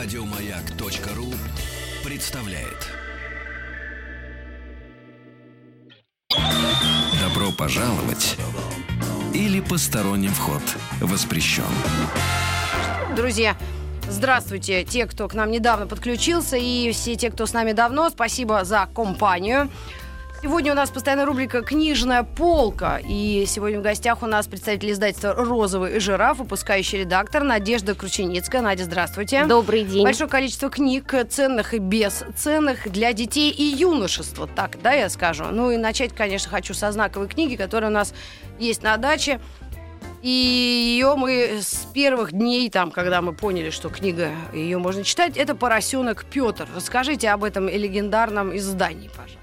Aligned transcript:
Радиомаяк.ру 0.00 1.26
представляет. 2.04 2.86
Добро 7.20 7.50
пожаловать 7.50 8.36
или 9.34 9.58
посторонним 9.58 10.30
вход 10.30 10.62
воспрещен. 11.00 11.64
Друзья, 13.16 13.56
здравствуйте, 14.08 14.84
те, 14.84 15.04
кто 15.06 15.26
к 15.26 15.34
нам 15.34 15.50
недавно 15.50 15.88
подключился, 15.88 16.56
и 16.56 16.92
все 16.92 17.16
те, 17.16 17.32
кто 17.32 17.46
с 17.46 17.52
нами 17.52 17.72
давно, 17.72 18.08
спасибо 18.08 18.62
за 18.62 18.88
компанию. 18.94 19.68
Сегодня 20.40 20.70
у 20.70 20.76
нас 20.76 20.88
постоянная 20.90 21.26
рубрика 21.26 21.62
«Книжная 21.62 22.22
полка». 22.22 23.00
И 23.04 23.44
сегодня 23.48 23.80
в 23.80 23.82
гостях 23.82 24.22
у 24.22 24.26
нас 24.26 24.46
представитель 24.46 24.92
издательства 24.92 25.34
«Розовый 25.34 25.98
жираф», 25.98 26.38
выпускающий 26.38 27.00
редактор 27.00 27.42
Надежда 27.42 27.96
Крученицкая. 27.96 28.62
Надя, 28.62 28.84
здравствуйте. 28.84 29.46
Добрый 29.46 29.82
день. 29.82 30.04
Большое 30.04 30.30
количество 30.30 30.70
книг, 30.70 31.12
ценных 31.28 31.74
и 31.74 31.78
бесценных, 31.78 32.88
для 32.88 33.12
детей 33.12 33.50
и 33.50 33.64
юношества. 33.64 34.46
Так, 34.46 34.80
да, 34.80 34.92
я 34.92 35.08
скажу. 35.08 35.46
Ну 35.50 35.72
и 35.72 35.76
начать, 35.76 36.14
конечно, 36.14 36.48
хочу 36.48 36.72
со 36.72 36.92
знаковой 36.92 37.26
книги, 37.26 37.56
которая 37.56 37.90
у 37.90 37.94
нас 37.94 38.14
есть 38.60 38.84
на 38.84 38.96
даче. 38.96 39.40
И 40.22 40.28
ее 40.28 41.16
мы 41.16 41.58
с 41.60 41.84
первых 41.92 42.30
дней, 42.30 42.70
там, 42.70 42.92
когда 42.92 43.22
мы 43.22 43.32
поняли, 43.32 43.70
что 43.70 43.88
книга 43.88 44.30
ее 44.52 44.78
можно 44.78 45.02
читать, 45.02 45.36
это 45.36 45.56
«Поросенок 45.56 46.24
Петр». 46.26 46.68
Расскажите 46.76 47.28
об 47.30 47.42
этом 47.42 47.68
легендарном 47.68 48.56
издании, 48.56 49.08
пожалуйста. 49.08 49.37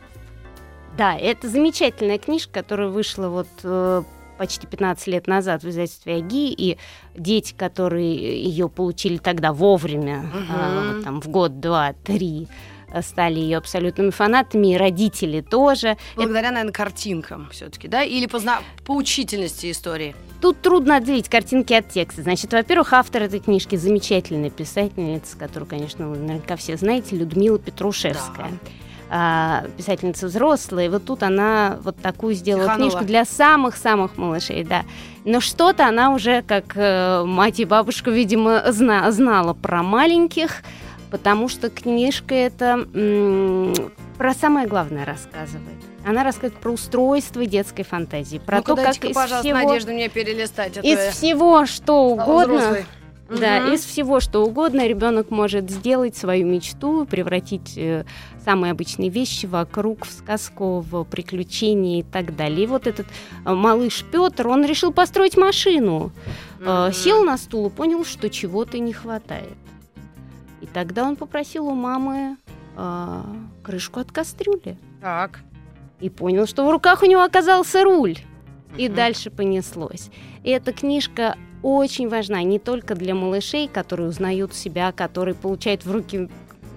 Да, 0.98 1.18
это 1.18 1.50
замечательная 1.50 2.18
книжка, 2.18 2.62
которая 2.62 2.88
вышла 2.88 3.28
вот 3.28 3.48
э, 3.64 4.04
почти 4.38 4.66
15 4.66 5.08
лет 5.08 5.28
назад 5.28 5.64
в 5.64 5.70
издательстве 5.70 6.16
Аги, 6.16 6.52
и 6.52 6.78
дети, 7.16 7.54
которые 7.54 8.44
ее 8.44 8.70
получили 8.70 9.18
тогда 9.18 9.52
вовремя, 9.52 10.20
угу. 10.20 10.54
э, 10.58 10.94
вот, 10.94 11.04
там, 11.04 11.22
в 11.22 11.28
год, 11.28 11.60
два, 11.60 11.94
три, 12.04 12.48
стали 13.02 13.40
ее 13.40 13.58
абсолютными 13.58 14.10
фанатами, 14.10 14.74
и 14.74 14.78
родители 14.78 15.42
тоже. 15.42 15.98
Благодаря, 16.16 16.48
это... 16.48 16.54
наверное, 16.54 16.74
картинкам 16.74 17.50
все-таки, 17.52 17.90
да? 17.90 18.04
Или 18.04 18.28
по 18.28 18.40
поучительности 18.86 19.72
истории? 19.72 20.16
Тут 20.42 20.62
трудно 20.62 20.98
отделить 20.98 21.28
картинки 21.28 21.74
от 21.74 21.90
текста. 21.90 22.22
Значит, 22.22 22.54
во-первых, 22.54 22.94
автор 22.94 23.24
этой 23.24 23.40
книжки 23.40 23.76
замечательная 23.76 24.50
писательница, 24.50 25.38
которую, 25.38 25.68
конечно, 25.68 26.08
вы 26.08 26.18
наверняка 26.18 26.56
все 26.56 26.78
знаете, 26.78 27.18
Людмила 27.18 27.60
Петрушевская. 27.60 28.50
Да 28.50 28.70
а, 29.10 29.66
писательница 29.78 30.28
взрослая, 30.28 30.86
и 30.86 30.90
вот 30.90 31.06
тут 31.06 31.24
она 31.24 31.78
вот 31.82 31.98
такую 31.98 32.34
сделала 32.34 32.68
Ханула. 32.68 32.90
книжку 32.90 33.06
для 33.06 33.26
самых-самых 33.26 34.18
малышей, 34.18 34.64
да. 34.64 34.84
Но 35.24 35.42
что-то 35.42 35.88
она 35.88 36.12
уже, 36.12 36.42
как 36.42 36.76
э, 36.76 37.24
мать 37.24 37.60
и 37.60 37.66
бабушка, 37.66 38.12
видимо, 38.12 38.64
зна- 38.72 39.12
знала 39.12 39.54
про 39.54 39.84
маленьких, 39.84 40.64
потому 41.12 41.50
что 41.50 41.70
книжка 41.70 42.36
это 42.36 42.86
про 44.18 44.34
самое 44.34 44.68
главное 44.68 45.06
рассказывает. 45.06 45.78
Она 46.06 46.24
рассказывает 46.24 46.62
про 46.62 46.72
устройство 46.72 47.46
детской 47.46 47.84
фантазии, 47.84 48.38
про 48.38 48.58
ну 48.58 48.64
то, 48.64 48.76
как 48.76 49.04
из 49.04 49.16
пожалуйста, 49.16 49.40
всего... 49.48 49.68
Надежда, 49.68 49.92
мне 49.92 50.10
перелистать. 50.10 50.78
Из 50.78 51.16
всего, 51.16 51.66
что 51.66 52.06
угодно... 52.06 52.58
Взрослый 52.58 52.86
да, 53.30 53.64
угу. 53.64 53.74
из 53.74 53.84
всего, 53.84 54.20
что 54.20 54.46
угодно 54.46 54.88
ребенок 54.88 55.32
может 55.32 55.70
сделать 55.72 56.16
свою 56.16 56.46
мечту, 56.46 57.06
превратить 57.06 57.76
э, 57.76 58.06
самые 58.44 58.72
обычные 58.72 59.10
вещи 59.10 59.48
вокруг 59.48 60.06
в 60.06 60.12
сказку, 60.12 60.82
в 60.82 61.04
приключения 61.06 62.02
и 62.02 62.04
так 62.04 62.36
далее. 62.36 62.66
И 62.66 62.68
вот 62.68 62.86
этот 62.86 63.08
э, 63.46 63.54
малыш 63.54 64.04
Петр, 64.12 64.48
он 64.48 64.64
решил 64.64 64.94
построить 64.94 65.38
машину, 65.38 66.12
угу. 66.60 66.92
сел 66.94 67.24
на 67.24 67.38
стул 67.38 67.68
и 67.68 67.72
понял, 67.72 68.06
что 68.06 68.30
чего-то 68.30 68.78
не 68.78 68.94
хватает. 68.94 69.58
И 70.62 70.68
тогда 70.68 71.04
он 71.04 71.16
попросил 71.16 71.68
у 71.68 71.74
мамы 71.74 72.38
э, 72.78 73.22
крышку 73.64 74.00
от 74.00 74.12
кастрюли. 74.12 74.78
Так. 75.02 75.40
И 76.00 76.10
понял, 76.10 76.46
что 76.46 76.66
в 76.68 76.72
руках 76.72 77.02
у 77.02 77.06
него 77.06 77.24
оказался 77.24 77.84
руль. 77.84 78.18
И 78.78 78.90
дальше 78.90 79.30
понеслось. 79.32 80.10
И 80.44 80.50
эта 80.50 80.74
книжка 80.74 81.38
очень 81.66 82.10
важна 82.10 82.44
не 82.44 82.60
только 82.60 82.94
для 82.94 83.16
малышей, 83.16 83.68
которые 83.68 84.10
узнают 84.10 84.54
себя, 84.54 84.92
которые 84.92 85.34
получают 85.34 85.84
в 85.84 85.92
руки 85.92 86.30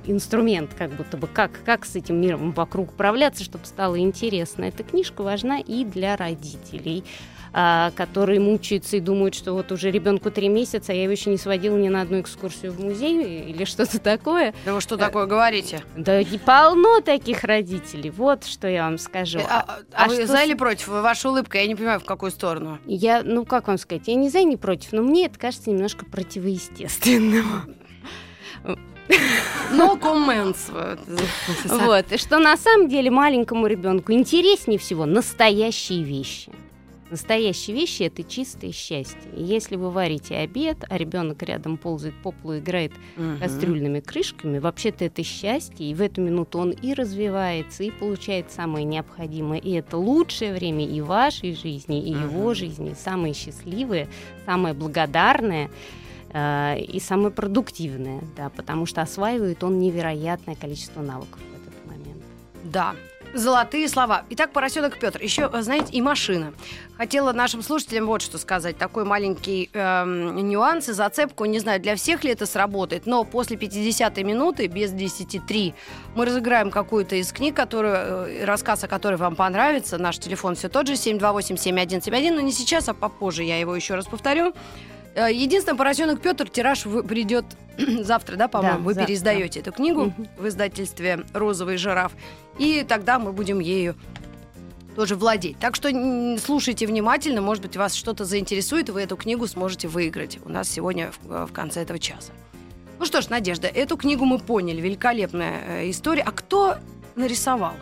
инструмент, 0.06 0.70
как 0.72 0.90
будто 0.92 1.18
бы, 1.18 1.26
как, 1.26 1.50
как 1.66 1.84
с 1.84 1.94
этим 1.94 2.18
миром 2.18 2.52
вокруг 2.52 2.92
управляться, 2.92 3.44
чтобы 3.44 3.66
стало 3.66 3.98
интересно. 3.98 4.64
Эта 4.64 4.84
книжка 4.84 5.20
важна 5.22 5.58
и 5.60 5.84
для 5.84 6.16
родителей, 6.16 7.04
а, 7.52 7.90
которые 7.92 8.40
мучаются 8.40 8.96
и 8.96 9.00
думают, 9.00 9.34
что 9.34 9.52
вот 9.52 9.72
уже 9.72 9.90
ребенку 9.90 10.30
три 10.30 10.48
месяца, 10.48 10.92
а 10.92 10.94
я 10.94 11.04
его 11.04 11.12
еще 11.12 11.30
не 11.30 11.38
сводила 11.38 11.76
ни 11.76 11.88
на 11.88 12.02
одну 12.02 12.20
экскурсию 12.20 12.72
в 12.72 12.80
музей 12.80 13.44
или 13.48 13.64
что-то 13.64 13.98
такое. 13.98 14.54
Да 14.64 14.74
вы 14.74 14.80
что 14.80 14.96
такое 14.96 15.26
говорите? 15.26 15.82
Да 15.96 16.20
и 16.20 16.38
полно 16.38 17.00
таких 17.00 17.44
родителей, 17.44 18.10
вот 18.10 18.44
что 18.44 18.68
я 18.68 18.84
вам 18.84 18.98
скажу. 18.98 19.40
А, 19.40 19.60
а, 19.60 19.78
а, 19.92 20.04
а 20.04 20.08
вы 20.08 20.26
за 20.26 20.42
или 20.42 20.54
против? 20.54 20.88
Ваша 20.88 21.30
улыбка, 21.30 21.58
я 21.58 21.66
не 21.66 21.74
понимаю, 21.74 22.00
в 22.00 22.04
какую 22.04 22.30
сторону. 22.30 22.78
Я, 22.86 23.22
ну 23.22 23.44
как 23.44 23.68
вам 23.68 23.78
сказать, 23.78 24.08
я 24.08 24.14
не 24.14 24.28
за, 24.28 24.42
не 24.42 24.56
против, 24.56 24.92
но 24.92 25.02
мне 25.02 25.26
это 25.26 25.38
кажется 25.38 25.70
немножко 25.70 26.04
противоестественным. 26.04 27.74
No 29.70 29.98
comments. 29.98 30.70
Вот. 31.64 32.12
И 32.12 32.18
что 32.18 32.38
на 32.38 32.56
самом 32.56 32.88
деле 32.88 33.10
маленькому 33.10 33.66
ребенку 33.66 34.12
интереснее 34.12 34.78
всего 34.78 35.06
настоящие 35.06 36.02
вещи. 36.02 36.50
Настоящие 37.10 37.74
вещи 37.74 38.02
это 38.02 38.22
чистое 38.22 38.70
счастье. 38.70 39.30
И 39.34 39.42
если 39.42 39.76
вы 39.76 39.90
варите 39.90 40.36
обед, 40.36 40.84
а 40.88 40.98
ребенок 40.98 41.42
рядом 41.42 41.78
ползает 41.78 42.14
по 42.22 42.32
полу, 42.32 42.58
играет 42.58 42.92
угу. 43.16 43.38
кастрюльными 43.40 44.00
крышками, 44.00 44.58
вообще-то 44.58 45.06
это 45.06 45.22
счастье, 45.22 45.88
и 45.90 45.94
в 45.94 46.02
эту 46.02 46.20
минуту 46.20 46.58
он 46.58 46.70
и 46.70 46.92
развивается, 46.92 47.82
и 47.82 47.90
получает 47.90 48.50
самое 48.50 48.84
необходимое. 48.84 49.58
И 49.58 49.72
это 49.72 49.96
лучшее 49.96 50.52
время 50.52 50.86
и 50.86 51.00
вашей 51.00 51.54
жизни, 51.54 52.02
и 52.02 52.14
угу. 52.14 52.24
его 52.24 52.54
жизни, 52.54 52.94
самое 52.98 53.32
счастливое, 53.32 54.08
самое 54.44 54.74
благодарное 54.74 55.70
э, 56.32 56.80
и 56.80 57.00
самое 57.00 57.30
продуктивное, 57.30 58.20
да, 58.36 58.50
потому 58.50 58.84
что 58.84 59.00
осваивает 59.00 59.64
он 59.64 59.78
невероятное 59.78 60.56
количество 60.56 61.00
навыков 61.00 61.40
в 61.40 61.68
этот 61.68 61.86
момент. 61.86 62.22
Да, 62.64 62.94
Золотые 63.38 63.88
слова. 63.88 64.24
Итак, 64.30 64.52
поросенок 64.52 64.98
Петр. 64.98 65.22
Еще, 65.22 65.48
знаете, 65.62 65.92
и 65.92 66.02
машина. 66.02 66.52
Хотела 66.96 67.32
нашим 67.32 67.62
слушателям 67.62 68.06
вот 68.06 68.20
что 68.20 68.36
сказать. 68.36 68.76
Такой 68.76 69.04
маленький 69.04 69.70
эм, 69.72 70.36
нюанс 70.48 70.88
и 70.88 70.92
зацепку. 70.92 71.44
Не 71.44 71.60
знаю, 71.60 71.80
для 71.80 71.94
всех 71.94 72.24
ли 72.24 72.32
это 72.32 72.46
сработает, 72.46 73.06
но 73.06 73.22
после 73.22 73.56
50-й 73.56 74.24
минуты, 74.24 74.66
без 74.66 74.92
10-3, 74.92 75.72
мы 76.16 76.26
разыграем 76.26 76.72
какую-то 76.72 77.14
из 77.14 77.32
книг, 77.32 77.54
которую, 77.54 77.94
э, 77.94 78.44
рассказ 78.44 78.82
о 78.82 78.88
которой 78.88 79.14
вам 79.14 79.36
понравится. 79.36 79.98
Наш 79.98 80.18
телефон 80.18 80.56
все 80.56 80.68
тот 80.68 80.88
же, 80.88 80.94
728-7171, 80.94 82.32
но 82.32 82.40
не 82.40 82.50
сейчас, 82.50 82.88
а 82.88 82.94
попозже. 82.94 83.44
Я 83.44 83.60
его 83.60 83.76
еще 83.76 83.94
раз 83.94 84.06
повторю. 84.06 84.52
Э, 85.14 85.32
единственное, 85.32 85.76
поросенок 85.76 86.20
Петр 86.20 86.48
тираж 86.48 86.82
придет 86.82 87.44
завтра, 88.02 88.36
да, 88.36 88.48
по-моему, 88.48 88.78
да, 88.78 88.84
вы 88.84 88.94
завтра. 88.94 89.06
переиздаете 89.06 89.60
эту 89.60 89.72
книгу 89.72 90.06
угу. 90.06 90.26
в 90.38 90.48
издательстве 90.48 91.24
Розовый 91.32 91.76
жираф. 91.76 92.12
И 92.58 92.84
тогда 92.88 93.18
мы 93.18 93.32
будем 93.32 93.60
ею 93.60 93.96
тоже 94.96 95.14
владеть. 95.14 95.58
Так 95.60 95.76
что 95.76 95.90
слушайте 96.44 96.86
внимательно, 96.86 97.40
может 97.40 97.62
быть, 97.62 97.76
вас 97.76 97.94
что-то 97.94 98.24
заинтересует, 98.24 98.88
и 98.88 98.92
вы 98.92 99.02
эту 99.02 99.16
книгу 99.16 99.46
сможете 99.46 99.86
выиграть 99.86 100.38
у 100.44 100.48
нас 100.48 100.68
сегодня 100.68 101.12
в, 101.22 101.46
в 101.46 101.52
конце 101.52 101.82
этого 101.82 102.00
часа. 102.00 102.32
Ну 102.98 103.04
что 103.04 103.20
ж, 103.22 103.28
Надежда, 103.28 103.68
эту 103.68 103.96
книгу 103.96 104.24
мы 104.24 104.40
поняли, 104.40 104.80
великолепная 104.80 105.82
э, 105.82 105.90
история. 105.90 106.22
А 106.22 106.32
кто 106.32 106.78
нарисовал? 107.14 107.74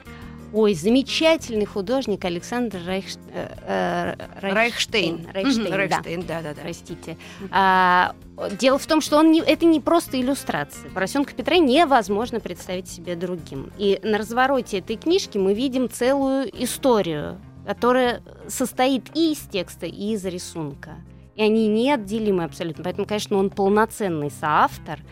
Ой, 0.52 0.74
замечательный 0.74 1.64
художник 1.64 2.24
Александр 2.24 2.78
Райх, 2.86 3.06
э, 3.32 3.48
э, 3.66 4.14
Райхштейн. 4.40 5.26
Райхштейн, 5.32 5.72
Райхштейн, 5.72 6.26
да. 6.26 6.40
да, 6.40 6.54
да, 6.54 6.60
Простите. 6.62 7.16
А, 7.50 8.14
дело 8.58 8.78
в 8.78 8.86
том, 8.86 9.00
что 9.00 9.18
он 9.18 9.32
не, 9.32 9.40
это 9.40 9.66
не 9.66 9.80
просто 9.80 10.20
иллюстрация. 10.20 10.88
Поросенка 10.90 11.34
Петра 11.34 11.58
невозможно 11.58 12.38
представить 12.40 12.88
себе 12.88 13.16
другим. 13.16 13.72
И 13.76 14.00
на 14.02 14.18
развороте 14.18 14.78
этой 14.78 14.96
книжки 14.96 15.36
мы 15.36 15.52
видим 15.52 15.90
целую 15.90 16.48
историю, 16.62 17.40
которая 17.66 18.22
состоит 18.46 19.04
и 19.14 19.32
из 19.32 19.40
текста, 19.40 19.86
и 19.86 20.12
из 20.12 20.24
рисунка. 20.24 20.94
И 21.34 21.42
они 21.42 21.66
неотделимы 21.66 22.44
абсолютно. 22.44 22.84
Поэтому, 22.84 23.06
конечно, 23.06 23.36
он 23.36 23.50
полноценный 23.50 24.30
соавтор– 24.30 25.00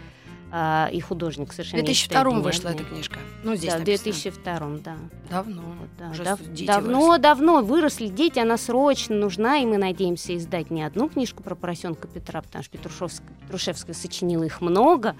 а, 0.57 0.89
и 0.93 1.01
художник 1.01 1.53
совершенно. 1.53 1.83
В 1.83 1.87
2002 1.87 2.31
вышла 2.39 2.69
эта 2.69 2.85
книжка. 2.85 3.19
Ну, 3.43 3.57
здесь 3.57 3.73
да, 3.73 3.81
в 3.81 3.83
2002, 3.83 4.61
да. 4.85 4.97
Давно. 5.29 5.63
Да, 5.99 6.13
дав- 6.23 6.41
давно, 6.65 7.01
выросли. 7.01 7.23
давно 7.23 7.61
выросли 7.63 8.07
дети, 8.07 8.39
она 8.39 8.57
срочно 8.57 9.17
нужна, 9.17 9.59
и 9.59 9.67
мы 9.67 9.79
надеемся 9.79 10.37
издать 10.37 10.71
не 10.71 10.85
одну 10.85 11.09
книжку 11.09 11.43
про 11.43 11.57
поросенка 11.57 12.07
Петра, 12.07 12.41
потому 12.41 12.63
что 12.63 12.71
Петрушевская, 12.79 13.29
Петрушевская 13.43 13.97
сочинила 13.97 14.45
их 14.45 14.61
много, 14.61 15.17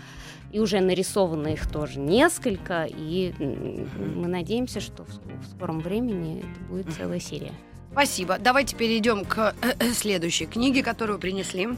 и 0.53 0.61
уже 0.61 0.79
нарисовано 0.79 1.49
их 1.49 1.69
тоже 1.69 1.99
несколько, 1.99 2.85
и 2.89 3.35
мы 3.41 4.29
надеемся, 4.29 4.79
что 4.79 5.03
в, 5.05 5.09
в 5.09 5.57
скором 5.57 5.81
времени 5.81 6.45
это 6.45 6.71
будет 6.71 6.95
целая 6.95 7.19
серия. 7.19 7.51
Спасибо. 7.91 8.39
Давайте 8.39 8.77
перейдем 8.77 9.25
к 9.25 9.53
э, 9.63 9.75
э, 9.81 9.93
следующей 9.95 10.47
книге, 10.47 10.85
которую 10.85 11.19
принесли. 11.19 11.71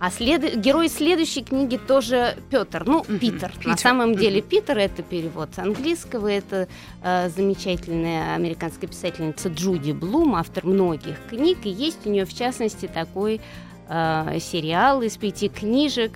А 0.00 0.10
след... 0.10 0.60
герой 0.60 0.88
следующей 0.88 1.42
книги 1.42 1.76
тоже 1.76 2.36
Петр, 2.50 2.84
ну, 2.86 3.04
Мгм, 3.08 3.18
Питер. 3.18 3.52
Питер. 3.52 3.66
На 3.66 3.76
самом 3.76 4.14
деле 4.14 4.40
Мгм. 4.40 4.48
Питер 4.48 4.78
это 4.78 5.02
перевод 5.02 5.50
с 5.54 5.58
английского. 5.58 6.28
Это 6.28 6.68
э, 7.02 7.28
замечательная 7.30 8.34
американская 8.34 8.88
писательница 8.88 9.48
Джуди 9.48 9.92
Блум, 9.92 10.36
автор 10.36 10.64
многих 10.64 11.16
книг. 11.28 11.58
И 11.64 11.70
есть 11.70 12.06
у 12.06 12.10
нее, 12.10 12.24
в 12.24 12.34
частности, 12.34 12.86
такой 12.86 13.40
э, 13.88 14.38
сериал 14.40 15.02
из 15.02 15.16
пяти 15.16 15.48
книжек 15.48 16.12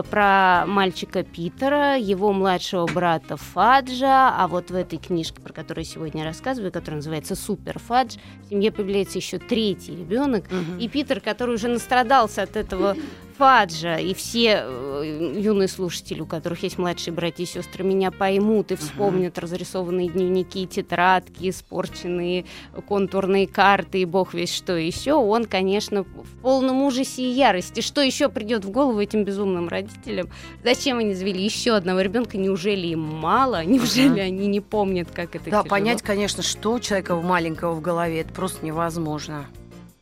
про 0.00 0.64
мальчика 0.66 1.22
Питера, 1.22 1.98
его 1.98 2.32
младшего 2.32 2.86
брата 2.86 3.36
Фаджа, 3.36 4.34
а 4.34 4.48
вот 4.48 4.70
в 4.70 4.74
этой 4.74 4.98
книжке, 4.98 5.42
про 5.42 5.52
которую 5.52 5.84
я 5.84 5.90
сегодня 5.90 6.24
рассказываю, 6.24 6.72
которая 6.72 6.96
называется 6.96 7.34
«Супер 7.36 7.78
Фадж», 7.78 8.16
в 8.46 8.48
семье 8.48 8.72
появляется 8.72 9.18
еще 9.18 9.38
третий 9.38 9.94
ребенок, 9.94 10.44
Мгм. 10.50 10.78
и 10.78 10.88
Питер, 10.88 11.20
который 11.20 11.56
уже 11.56 11.68
настрадался 11.68 12.42
от 12.42 12.56
этого 12.56 12.96
Фаджа, 13.42 13.96
и 13.96 14.14
все 14.14 14.62
э, 14.64 15.34
юные 15.36 15.66
слушатели, 15.66 16.20
у 16.20 16.26
которых 16.26 16.62
есть 16.62 16.78
младшие 16.78 17.12
братья 17.12 17.42
и 17.42 17.46
сестры, 17.46 17.82
меня 17.82 18.12
поймут 18.12 18.70
и 18.70 18.76
вспомнят 18.76 19.36
разрисованные 19.36 20.08
дневники, 20.08 20.64
тетрадки, 20.64 21.50
испорченные 21.50 22.44
контурные 22.86 23.48
карты 23.48 24.00
и 24.00 24.04
бог 24.04 24.32
весь 24.32 24.54
что 24.54 24.76
еще, 24.76 25.14
он, 25.14 25.46
конечно, 25.46 26.04
в 26.04 26.40
полном 26.40 26.82
ужасе 26.82 27.22
и 27.22 27.32
ярости. 27.32 27.80
Что 27.80 28.00
еще 28.00 28.28
придет 28.28 28.64
в 28.64 28.70
голову 28.70 29.00
этим 29.00 29.24
безумным 29.24 29.66
родителям? 29.68 30.28
Зачем 30.62 30.98
они 30.98 31.12
завели 31.12 31.42
еще 31.42 31.72
одного 31.72 32.00
ребенка? 32.00 32.38
Неужели 32.38 32.86
им 32.86 33.00
мало? 33.00 33.64
Неужели 33.64 34.08
Мгм. 34.10 34.20
они 34.20 34.46
не 34.46 34.60
помнят, 34.60 35.10
как 35.10 35.34
это 35.34 35.46
Да, 35.46 35.50
тяжело? 35.50 35.64
понять, 35.64 36.00
конечно, 36.02 36.44
что 36.44 36.74
у 36.74 36.78
человека 36.78 37.16
маленького 37.16 37.72
в 37.72 37.80
голове, 37.80 38.20
это 38.20 38.32
просто 38.32 38.64
невозможно. 38.64 39.46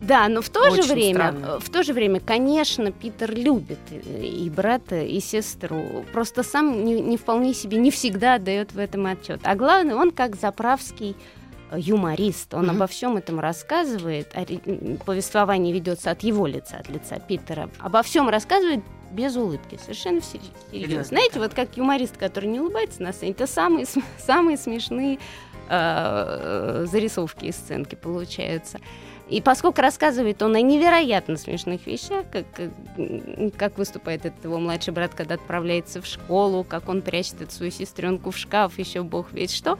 Да, 0.01 0.29
но 0.29 0.41
в 0.41 0.49
то 0.49 0.61
Очень 0.71 0.83
же 0.83 0.95
время, 0.95 1.15
странно. 1.15 1.47
э, 1.47 1.59
в 1.61 1.69
то 1.69 1.83
же 1.83 1.93
время, 1.93 2.21
конечно, 2.21 2.91
Питер 2.91 3.35
любит 3.35 3.79
и, 3.93 4.51
брата, 4.55 5.03
и 5.03 5.21
сестру. 5.21 6.05
Просто 6.13 6.43
сам 6.43 6.85
не, 6.85 7.01
не 7.01 7.17
вполне 7.19 7.53
себе, 7.53 7.77
не 7.77 7.91
всегда 7.91 8.35
отдает 8.35 8.73
в 8.73 8.79
этом 8.79 9.05
отчет. 9.07 9.41
А 9.45 9.55
главное, 9.55 9.95
он 9.97 10.11
как 10.11 10.37
заправский 10.37 11.15
э, 11.71 11.77
юморист. 11.79 12.55
Он 12.55 12.67
Мгм. 12.67 12.77
обо 12.77 12.87
всем 12.87 13.19
этом 13.19 13.41
рассказывает. 13.41 14.35
Повествование 15.05 15.73
ведется 15.75 16.11
от 16.11 16.23
его 16.23 16.47
лица, 16.47 16.79
от 16.79 16.89
лица 16.89 17.19
Питера. 17.21 17.69
Обо 17.79 18.03
всем 18.03 18.29
рассказывает 18.31 18.81
без 19.13 19.37
улыбки, 19.37 19.79
совершенно 19.83 20.19
всер- 20.21 20.41
серьезно. 20.71 20.89
Серьезно, 20.89 21.05
Знаете, 21.05 21.39
вот 21.41 21.53
как 21.53 21.77
юморист, 21.77 22.17
который 22.17 22.49
не 22.49 22.61
улыбается 22.61 23.03
на 23.03 23.13
сцене, 23.13 23.33
это 23.33 23.47
самые, 23.47 23.85
самые 24.19 24.57
смешные 24.57 25.19
э, 25.71 26.87
зарисовки 26.87 27.47
и 27.47 27.53
сценки 27.53 27.95
получаются. 27.95 28.79
И 29.31 29.41
поскольку 29.41 29.81
рассказывает 29.81 30.43
он 30.43 30.57
о 30.57 30.61
невероятно 30.61 31.37
смешных 31.37 31.87
вещах, 31.87 32.25
как, 32.33 32.47
м, 32.99 33.53
как 33.57 33.79
выступает 33.79 34.27
этот 34.27 34.45
его 34.45 34.59
младший 34.59 34.93
брат, 34.93 35.15
когда 35.15 35.37
отправляется 35.37 36.03
в 36.03 36.07
школу, 36.07 36.65
как 36.65 36.89
он 36.89 37.01
прячет 37.01 37.41
эту 37.41 37.53
свою 37.53 37.71
сестренку 37.71 38.33
в 38.33 38.37
шкаф, 38.37 38.77
еще 38.79 39.03
бог 39.05 39.33
весь 39.33 39.55
что, 39.55 39.79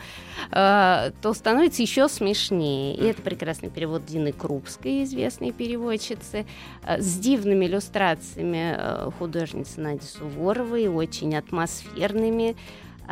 э, 0.53 1.11
то 1.21 1.35
становится 1.35 1.83
еще 1.83 2.09
смешнее. 2.09 2.95
И 2.95 3.05
это 3.05 3.23
прекрасный 3.23 3.71
перевод 3.71 4.07
Дины 4.07 4.33
Крупской, 4.33 5.03
известной 5.03 5.51
переводчицы, 5.51 6.47
э, 6.87 7.01
с 7.01 7.19
дивными 7.19 7.67
иллюстрациями 7.67 8.77
э, 8.79 9.11
художницы 9.19 9.81
Нади 9.81 10.07
Суворовой, 10.07 10.87
очень 10.87 11.35
атмосферными. 11.35 12.55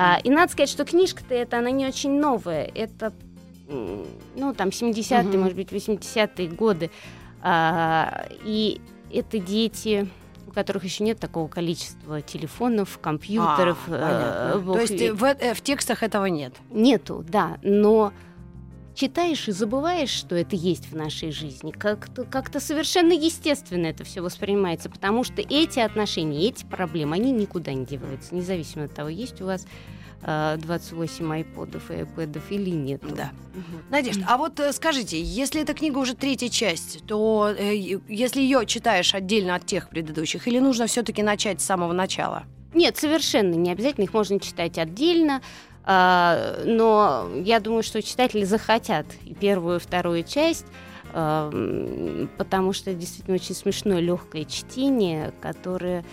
А, 0.01 0.21
и 0.23 0.31
надо 0.31 0.53
сказать, 0.53 0.71
что 0.71 0.85
книжка-то 0.85 1.35
эта, 1.35 1.59
она 1.59 1.73
не 1.73 1.85
очень 1.85 2.21
новая. 2.21 2.71
Это, 2.73 3.13
ну, 3.69 4.55
там, 4.57 4.69
70-е, 4.69 5.25
Мгм. 5.25 5.41
может 5.41 5.57
быть, 5.57 5.73
80-е 5.73 6.49
годы. 6.49 6.93
А, 7.43 8.29
и 8.45 8.81
это 9.13 9.41
дети 9.41 10.09
у 10.47 10.51
которых 10.51 10.85
еще 10.85 11.05
нет 11.05 11.19
такого 11.19 11.47
количества 11.47 12.23
телефонов, 12.23 12.99
компьютеров. 13.03 13.77
А, 13.89 14.59
э, 14.59 14.73
То 14.73 14.81
есть 14.81 15.03
э, 15.03 15.13
в, 15.13 15.23
э, 15.25 15.53
в 15.53 15.61
текстах 15.61 16.03
этого 16.03 16.25
нет. 16.25 16.55
Нету, 16.71 17.23
да, 17.29 17.59
но 17.63 18.15
читаешь 18.99 19.49
и 19.49 19.53
забываешь, 19.53 20.11
что 20.11 20.35
это 20.35 20.57
есть 20.57 20.91
в 20.91 20.97
нашей 20.97 21.31
жизни. 21.31 21.71
Как-то 21.71 22.25
как 22.25 22.49
совершенно 22.61 23.13
естественно 23.13 23.87
это 23.87 24.05
все 24.05 24.21
воспринимается, 24.21 24.91
потому 24.91 25.23
что 25.23 25.41
эти 25.41 25.79
отношения, 25.79 26.49
эти 26.49 26.65
проблемы, 26.65 27.15
они 27.15 27.31
никуда 27.31 27.73
не 27.73 27.87
деваются, 27.87 28.35
независимо 28.35 28.85
от 28.85 28.95
того, 28.95 29.09
есть 29.09 29.41
у 29.41 29.47
вас 29.47 29.67
э, 30.23 30.57
28 30.61 31.33
айподов 31.33 31.91
и 31.91 31.95
айпэдов 31.95 32.51
или 32.51 32.71
нет. 32.71 33.03
Да. 33.15 33.31
Надежда, 33.89 34.25
а 34.27 34.37
вот 34.37 34.59
э, 34.59 34.73
скажите, 34.73 35.23
если 35.23 35.63
эта 35.63 35.75
книга 35.75 35.99
уже 35.99 36.15
третья 36.15 36.49
часть, 36.49 37.07
то 37.07 37.55
э, 37.57 38.01
если 38.09 38.41
ее 38.41 38.67
читаешь 38.67 39.15
отдельно 39.15 39.55
от 39.55 39.65
тех 39.65 39.89
предыдущих, 39.89 40.49
или 40.49 40.59
нужно 40.59 40.89
все-таки 40.89 41.23
начать 41.23 41.61
с 41.61 41.65
самого 41.65 41.93
начала? 41.93 42.45
Нет, 42.75 42.97
совершенно 42.97 43.55
не 43.55 43.71
обязательно, 43.71 44.05
их 44.05 44.13
можно 44.13 44.39
читать 44.39 44.77
отдельно. 44.77 45.41
А, 45.91 46.61
но 46.67 47.31
я 47.35 47.61
думаю, 47.61 47.83
что 47.83 48.03
читатели 48.03 48.45
захотят 48.45 49.07
и 49.25 49.33
первую, 49.33 49.79
и 49.79 49.81
вторую 49.81 50.23
часть, 50.23 50.67
а, 51.15 51.51
потому 52.37 52.75
что 52.75 52.91
это 52.91 53.01
действительно 53.01 53.37
очень 53.37 53.55
смешное, 53.55 53.99
легкое 53.99 54.45
чтение, 54.45 55.33
которое, 55.41 56.05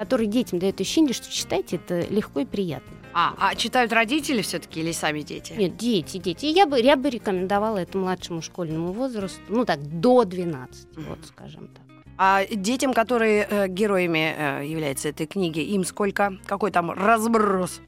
которое 0.00 0.26
детям 0.26 0.58
дает 0.58 0.80
ощущение, 0.80 1.14
что 1.14 1.30
читать 1.30 1.72
это 1.72 2.00
легко 2.12 2.40
и 2.40 2.44
приятно. 2.44 2.90
А, 3.12 3.36
а 3.38 3.54
читают 3.54 3.92
родители 3.92 4.42
все-таки 4.42 4.80
или 4.80 4.90
сами 4.90 5.20
дети? 5.20 5.52
Нет, 5.52 5.76
дети, 5.76 6.18
дети. 6.18 6.46
Я 6.46 6.66
бы, 6.66 6.80
я 6.80 6.96
бы 6.96 7.08
рекомендовала 7.08 7.78
это 7.78 7.96
младшему 7.96 8.42
школьному 8.42 8.92
возрасту, 8.92 9.40
ну 9.48 9.64
так, 9.64 10.00
до 10.00 10.24
12, 10.24 10.88
вот 10.96 11.20
скажем 11.24 11.68
так. 11.68 11.83
А 12.16 12.44
детям, 12.46 12.94
которые 12.94 13.46
э, 13.48 13.68
героями 13.68 14.34
э, 14.36 14.66
являются 14.66 15.08
этой 15.08 15.26
книги, 15.26 15.60
им 15.60 15.84
сколько? 15.84 16.34
Какой 16.46 16.70
там 16.70 16.90
разброс? 16.92 17.80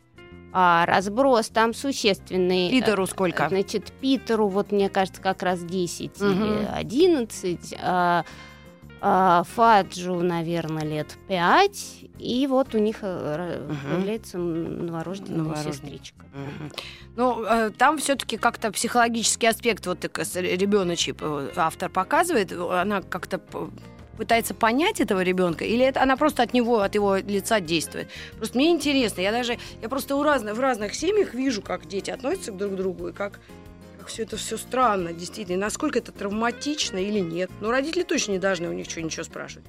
А 0.52 0.84
разброс 0.87 1.49
там 1.49 1.75
существенный. 1.75 2.70
Питеру 2.70 3.06
сколько? 3.06 3.49
Значит, 3.49 3.93
Питеру, 4.00 4.49
вот 4.49 4.73
мне 4.73 4.88
кажется, 4.88 5.20
как 5.20 5.43
раз 5.43 5.61
10 5.61 6.19
Мгм. 6.20 6.31
или 6.44 6.64
11. 6.75 7.75
А, 7.81 8.25
а 9.00 9.44
Фаджу, 9.55 10.14
наверное, 10.23 10.82
лет 10.84 11.19
5. 11.28 12.05
И 12.19 12.46
вот 12.49 12.75
у 12.75 12.78
них 12.78 12.96
э, 13.02 13.67
Мгм. 13.69 13.76
появляется 13.93 14.38
новорожденная 14.38 15.38
Новорожденная. 15.43 15.73
сестричка. 15.75 16.25
Мгм. 16.32 16.73
Ну, 17.17 17.43
э, 17.44 17.70
там 17.76 17.99
все-таки 17.99 18.38
как-то 18.38 18.73
психологический 18.73 19.46
аспект 19.49 19.87
вот 19.87 20.02
ребеночий 20.34 21.14
автор 21.55 21.90
показывает. 21.90 22.50
Она 22.52 23.02
как-то 23.02 23.40
пытается 24.16 24.54
понять 24.54 25.00
этого 25.00 25.23
ребенка, 25.23 25.64
или 25.64 25.85
это 25.85 26.02
она 26.02 26.16
просто 26.16 26.42
от 26.42 26.52
него, 26.54 26.80
от 26.80 26.94
его 26.94 27.16
лица 27.16 27.61
действует. 27.61 28.08
Просто 28.37 28.56
мне 28.56 28.70
интересно, 28.70 29.20
я 29.20 29.32
даже, 29.32 29.58
я 29.82 29.88
просто 29.88 30.16
у 30.16 30.23
разных, 30.23 30.56
в 30.56 30.61
разных 30.61 30.94
семьях 30.94 31.35
вижу, 31.35 31.62
как 31.62 31.87
дети 31.87 32.11
относятся 32.11 32.52
друг 32.52 32.73
к 32.73 32.76
другу, 32.76 33.08
и 33.08 33.12
как, 33.12 33.40
как 33.99 34.08
все 34.08 34.23
это 34.23 34.37
все 34.37 34.56
странно, 34.56 35.12
действительно, 35.12 35.56
и 35.56 35.61
насколько 35.61 35.99
это 35.99 36.12
травматично 36.12 36.99
или 36.99 37.20
нет. 37.20 37.50
Но 37.61 37.70
родители 37.70 38.02
точно 38.02 38.32
не 38.32 38.38
должны 38.38 38.68
у 38.68 38.73
них 38.73 38.88
что, 38.88 39.02
ничего 39.02 39.25
спрашивать, 39.25 39.66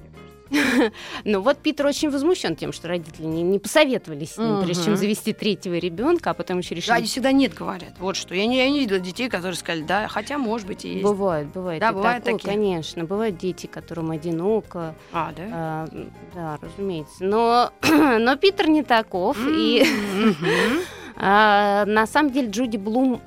Ну 1.24 1.40
вот 1.40 1.58
Питер 1.58 1.86
очень 1.86 2.10
возмущен 2.10 2.56
тем, 2.56 2.72
что 2.72 2.88
родители 2.88 3.26
не, 3.26 3.42
не 3.42 3.58
посоветовались 3.58 4.32
с 4.34 4.38
ним, 4.38 4.62
прежде 4.62 4.84
чем 4.84 4.96
завести 4.96 5.32
третьего 5.32 5.74
ребенка, 5.74 6.30
а 6.30 6.34
потом 6.34 6.58
еще 6.58 6.70
Да, 6.70 6.76
решили 6.76 6.92
они 6.96 7.06
всегда 7.06 7.32
нет 7.32 7.54
говорят. 7.54 7.90
Вот 7.98 8.16
что. 8.16 8.34
Я 8.34 8.46
не, 8.46 8.58
я 8.58 8.70
не 8.70 8.80
видела 8.80 8.98
детей, 8.98 9.28
которые 9.28 9.56
сказали, 9.56 9.82
да, 9.82 10.08
хотя, 10.08 10.38
может 10.38 10.66
быть, 10.66 10.84
и 10.84 10.88
есть. 10.90 11.02
Бывает, 11.02 11.48
бывает. 11.48 11.80
Да, 11.80 11.90
и 11.90 11.92
бывают 11.94 12.24
такое, 12.24 12.38
такие. 12.38 12.52
конечно. 12.54 13.04
Бывают 13.04 13.36
дети, 13.36 13.66
которым 13.66 14.10
одиноко. 14.10 14.94
А, 15.12 15.32
да? 15.36 15.44
а, 15.52 15.88
да, 16.34 16.58
разумеется. 16.62 17.24
Но, 17.24 17.72
но 17.82 18.36
Питер 18.36 18.68
не 18.68 18.82
таков. 18.82 19.36
И 19.40 19.84
Мгм. 20.14 20.80
а, 21.16 21.84
на 21.86 22.06
самом 22.06 22.30
деле 22.32 22.48
Джуди 22.50 22.76
Блум 22.76 23.20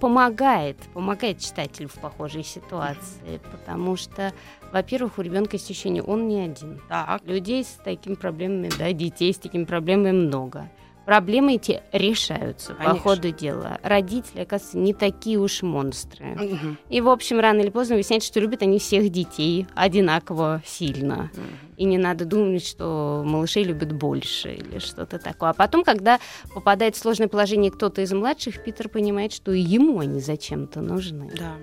помогает, 0.00 0.76
помогает 0.94 1.38
читателю 1.38 1.88
в 1.88 1.94
похожей 1.94 2.44
ситуации, 2.44 3.40
потому 3.50 3.96
что, 3.96 4.32
во-первых, 4.72 5.18
у 5.18 5.22
ребенка 5.22 5.56
есть 5.56 5.70
ощущение, 5.70 6.02
он 6.02 6.28
не 6.28 6.40
один. 6.40 6.80
Так. 6.88 7.22
Людей 7.24 7.64
с 7.64 7.78
такими 7.84 8.14
проблемами, 8.14 8.70
да, 8.78 8.92
детей 8.92 9.32
с 9.32 9.38
такими 9.38 9.64
проблемами 9.64 10.12
много. 10.12 10.68
Проблемы 11.04 11.54
эти 11.54 11.82
решаются 11.92 12.74
по 12.74 12.84
Конечно. 12.84 13.00
ходу 13.00 13.30
дела. 13.32 13.78
Родители, 13.82 14.40
оказывается, 14.40 14.78
не 14.78 14.94
такие 14.94 15.38
уж 15.38 15.62
монстры. 15.62 16.36
Мгм. 16.36 16.78
И, 16.88 17.00
в 17.00 17.08
общем, 17.08 17.40
рано 17.40 17.60
или 17.60 17.70
поздно 17.70 17.96
выясняется, 17.96 18.28
что 18.28 18.40
любят 18.40 18.62
они 18.62 18.78
всех 18.78 19.10
детей 19.10 19.66
одинаково 19.74 20.62
сильно. 20.64 21.30
Мгм. 21.34 21.42
И 21.76 21.84
не 21.84 21.98
надо 21.98 22.24
думать, 22.24 22.64
что 22.64 23.22
малышей 23.24 23.64
любят 23.64 23.92
больше 23.92 24.54
или 24.54 24.78
что-то 24.78 25.18
такое. 25.18 25.50
А 25.50 25.54
потом, 25.54 25.82
когда 25.82 26.20
попадает 26.54 26.94
в 26.94 26.98
сложное 26.98 27.28
положение 27.28 27.70
кто-то 27.72 28.02
из 28.02 28.12
младших, 28.12 28.62
Питер 28.62 28.88
понимает, 28.88 29.32
что 29.32 29.52
и 29.52 29.60
ему 29.60 29.98
они 29.98 30.20
зачем-то 30.20 30.80
нужны. 30.80 31.30
Да. 31.36 31.54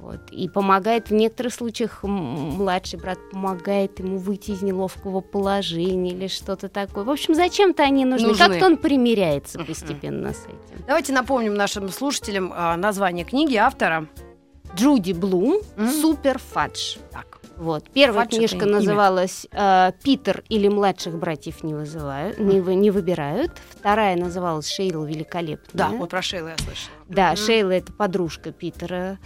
Вот. 0.00 0.20
И 0.32 0.48
помогает 0.48 1.10
в 1.10 1.14
некоторых 1.14 1.54
случаях 1.54 2.02
младший 2.02 2.98
брат 2.98 3.18
помогает 3.30 3.98
ему 4.00 4.18
выйти 4.18 4.50
из 4.50 4.62
неловкого 4.62 5.20
положения 5.20 6.10
или 6.12 6.26
что-то 6.26 6.68
такое. 6.68 7.04
В 7.04 7.10
общем, 7.10 7.34
зачем-то 7.34 7.82
они 7.84 8.04
нужны. 8.04 8.28
Нужны. 8.28 8.46
Как-то 8.48 8.66
он 8.66 8.76
примиряется 8.78 9.60
постепенно 9.60 10.32
с 10.32 10.44
этим. 10.46 10.84
Давайте 10.86 11.12
напомним 11.12 11.54
нашим 11.54 11.88
слушателям 11.88 12.52
а, 12.54 12.76
название 12.76 13.24
книги 13.24 13.54
автора. 13.56 14.08
Джуди 14.74 15.12
Блум 15.12 15.60
Мгм. 15.76 15.88
«Супер 15.88 16.38
Фадж». 16.38 16.96
Так. 17.12 17.38
Вот. 17.58 17.84
Первая 17.92 18.24
Фальшивое 18.24 18.48
книжка 18.48 18.66
называлась 18.66 19.46
э, 19.52 19.92
«Питер 20.02 20.42
или 20.48 20.66
младших 20.68 21.14
братьев 21.16 21.62
не, 21.62 21.74
вызывают, 21.74 22.38
не, 22.38 22.60
вы- 22.60 22.74
не 22.74 22.90
выбирают». 22.90 23.52
Вторая 23.78 24.16
называлась 24.16 24.68
«Шейла 24.68 25.04
великолепная». 25.04 25.68
Да, 25.74 25.88
вот 25.90 26.10
про 26.10 26.22
Шейлу 26.22 26.48
я 26.48 26.56
слышала. 26.56 26.96
Да, 27.08 27.28
Мгм. 27.32 27.36
Шейла 27.36 27.70
это 27.72 27.92
подружка 27.92 28.50
Питера, 28.50 29.18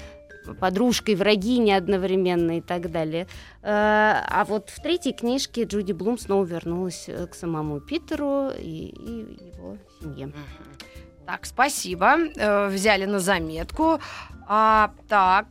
подружка 0.55 1.13
и 1.13 1.15
врагиня 1.15 1.77
одновременно 1.77 2.59
и 2.59 2.61
так 2.61 2.91
далее. 2.91 3.27
Э, 3.63 4.23
А 4.29 4.45
вот 4.47 4.71
в 4.71 4.81
третьей 4.83 5.13
книжке 5.13 5.65
Джуди 5.65 5.93
Блум 5.93 6.19
снова 6.19 6.45
вернулась 6.45 7.05
э, 7.09 7.27
к 7.27 7.35
самому 7.35 7.81
Питеру 7.81 8.51
и, 8.51 8.89
и 8.89 9.53
его 9.55 9.79
семье. 10.01 10.33
Так, 11.27 11.45
спасибо. 11.47 12.19
Э, 12.37 12.69
взяли 12.69 13.05
на 13.05 13.19
заметку. 13.19 13.99
А, 14.49 14.93
так. 15.09 15.47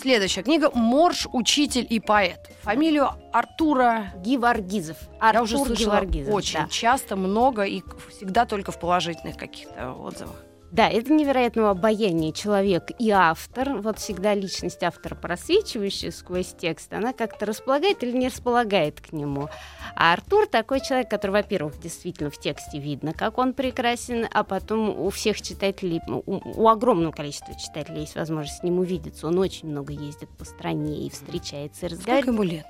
Следующая 0.00 0.44
книга 0.44 0.70
«Морж, 0.72 1.26
учитель 1.32 1.84
и 1.90 1.98
поэт». 1.98 2.38
Фамилию 2.62 3.08
Артура 3.32 4.12
Гиваргизов. 4.18 4.96
я 5.20 5.30
Артур 5.30 5.42
уже 5.42 5.58
слышала 5.58 5.74
Гиваргизов, 5.74 6.34
очень 6.34 6.60
да. 6.60 6.68
часто, 6.68 7.16
много 7.16 7.64
и 7.64 7.82
всегда 8.10 8.46
только 8.46 8.70
в 8.70 8.78
положительных 8.78 9.36
каких-то 9.36 9.92
отзывах. 9.92 10.36
Да, 10.70 10.88
это 10.88 11.12
невероятного 11.12 11.70
обаяния 11.70 12.30
человек 12.30 12.90
и 12.98 13.10
автор. 13.10 13.78
Вот 13.78 13.98
всегда 13.98 14.34
личность 14.34 14.82
автора, 14.82 15.14
просвечивающая 15.14 16.10
сквозь 16.10 16.52
текст, 16.52 16.92
она 16.92 17.14
как-то 17.14 17.46
располагает 17.46 18.02
или 18.02 18.12
не 18.12 18.28
располагает 18.28 19.00
к 19.00 19.12
нему. 19.12 19.48
А 19.96 20.12
Артур 20.12 20.46
такой 20.46 20.80
человек, 20.80 21.08
который, 21.08 21.30
во-первых, 21.30 21.80
действительно 21.80 22.30
в 22.30 22.38
тексте 22.38 22.78
видно, 22.78 23.14
как 23.14 23.38
он 23.38 23.54
прекрасен, 23.54 24.26
а 24.30 24.44
потом 24.44 24.90
у 24.90 25.08
всех 25.08 25.40
читателей, 25.40 26.02
у, 26.06 26.22
у 26.62 26.68
огромного 26.68 27.12
количества 27.12 27.54
читателей 27.58 28.02
есть 28.02 28.14
возможность 28.14 28.58
с 28.58 28.62
ним 28.62 28.78
увидеться. 28.78 29.26
Он 29.26 29.38
очень 29.38 29.70
много 29.70 29.94
ездит 29.94 30.28
по 30.36 30.44
стране 30.44 31.06
и 31.06 31.10
встречается, 31.10 31.86
и 31.86 31.88
Сколько 31.88 31.96
разговаривает. 31.96 32.26
ему 32.34 32.42
лет? 32.42 32.66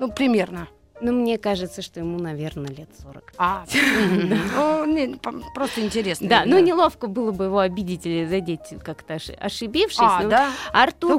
Ну, 0.00 0.10
примерно. 0.10 0.68
Ну, 1.00 1.12
мне 1.12 1.38
кажется, 1.38 1.82
что 1.82 2.00
ему, 2.00 2.18
наверное, 2.18 2.70
лет 2.70 2.88
40. 3.02 3.32
А, 3.36 3.64
ну, 4.86 5.18
просто 5.54 5.80
интересно. 5.84 6.28
Да, 6.28 6.42
ну 6.46 6.58
неловко 6.60 7.08
было 7.08 7.32
бы 7.32 7.44
его 7.44 7.58
обидеть 7.58 8.06
или 8.06 8.24
задеть 8.26 8.60
как-то 8.82 9.14
оши- 9.14 9.32
ошибившись. 9.34 9.98
А, 10.00 10.22
да? 10.24 10.50
Артур 10.72 11.12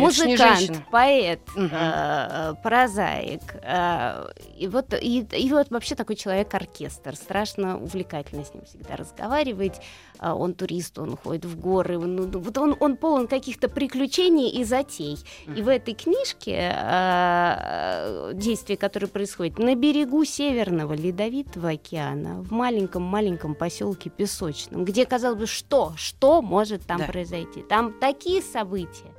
музыкант, 0.00 0.82
поэт, 0.90 1.40
э, 1.56 2.54
прозаик. 2.62 3.42
э, 3.62 4.26
и 4.58 4.66
вот 4.66 4.94
и 5.00 5.48
вот 5.50 5.70
вообще 5.70 5.94
такой 5.94 6.16
человек-оркестр. 6.16 7.14
Страшно 7.14 7.78
увлекательно 7.78 8.44
с 8.44 8.52
ним 8.52 8.64
всегда 8.64 8.96
разговаривать. 8.96 9.80
А, 10.22 10.34
он 10.34 10.52
турист, 10.52 10.98
он 10.98 11.16
ходит 11.16 11.46
в 11.46 11.58
горы. 11.58 11.98
ну, 11.98 12.28
вот 12.28 12.58
он, 12.58 12.76
он 12.78 12.98
полон 12.98 13.26
каких-то 13.26 13.70
приключений 13.70 14.50
и 14.50 14.64
затей. 14.64 15.16
И 15.56 15.62
в 15.62 15.68
этой 15.68 15.94
книжке 15.94 16.74
э, 16.76 18.32
действие, 18.34 18.76
которое 18.76 19.06
происходит 19.06 19.58
на 19.58 19.74
берегу 19.74 20.22
Северного 20.26 20.92
Ледовитого 20.92 21.70
океана, 21.70 22.42
в 22.42 22.52
маленьком-маленьком 22.52 23.54
поселке 23.54 24.10
Песочном, 24.10 24.84
где, 24.84 25.06
казалось 25.06 25.38
бы, 25.38 25.46
что? 25.46 25.94
Что 25.96 26.42
может 26.42 26.82
там 26.82 26.98
Да. 26.98 27.06
произойти? 27.06 27.62
Там 27.62 27.94
такие 27.98 28.42
события. 28.42 29.14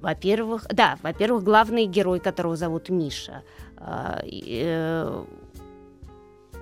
Во-первых, 0.00 0.66
да, 0.72 0.98
во-первых, 1.02 1.44
главный 1.44 1.86
герой, 1.86 2.18
которого 2.18 2.56
зовут 2.56 2.88
Миша, 2.88 3.44
э, 3.76 4.22
э, 4.26 5.24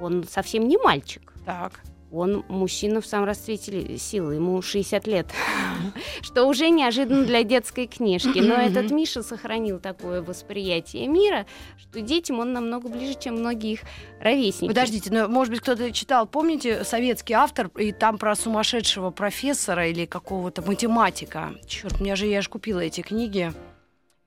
он 0.02 0.24
совсем 0.24 0.68
не 0.68 0.76
мальчик. 0.76 1.32
Так. 1.46 1.80
Он 2.10 2.44
мужчина 2.48 3.00
в 3.00 3.06
самом 3.06 3.26
расцвете 3.26 3.98
силы, 3.98 4.36
ему 4.36 4.62
60 4.62 5.06
лет, 5.06 5.26
что 6.22 6.44
уже 6.44 6.70
неожиданно 6.70 7.24
для 7.24 7.42
детской 7.42 7.86
книжки. 7.86 8.38
Но 8.38 8.54
этот 8.54 8.90
Миша 8.90 9.22
сохранил 9.22 9.78
такое 9.78 10.22
восприятие 10.22 11.06
мира, 11.06 11.46
что 11.76 12.00
детям 12.00 12.38
он 12.38 12.52
намного 12.54 12.88
ближе, 12.88 13.14
чем 13.18 13.36
многие 13.36 13.72
их 13.72 13.80
ровесники. 14.20 14.68
Подождите, 14.68 15.10
ну, 15.12 15.28
может 15.28 15.52
быть, 15.52 15.60
кто-то 15.60 15.92
читал, 15.92 16.26
помните, 16.26 16.82
советский 16.84 17.34
автор, 17.34 17.70
и 17.76 17.92
там 17.92 18.16
про 18.16 18.34
сумасшедшего 18.34 19.10
профессора 19.10 19.88
или 19.88 20.06
какого-то 20.06 20.62
математика. 20.62 21.54
Черт, 21.66 22.00
меня 22.00 22.16
же, 22.16 22.26
я 22.26 22.40
же 22.40 22.48
купила 22.48 22.80
эти 22.80 23.02
книги. 23.02 23.52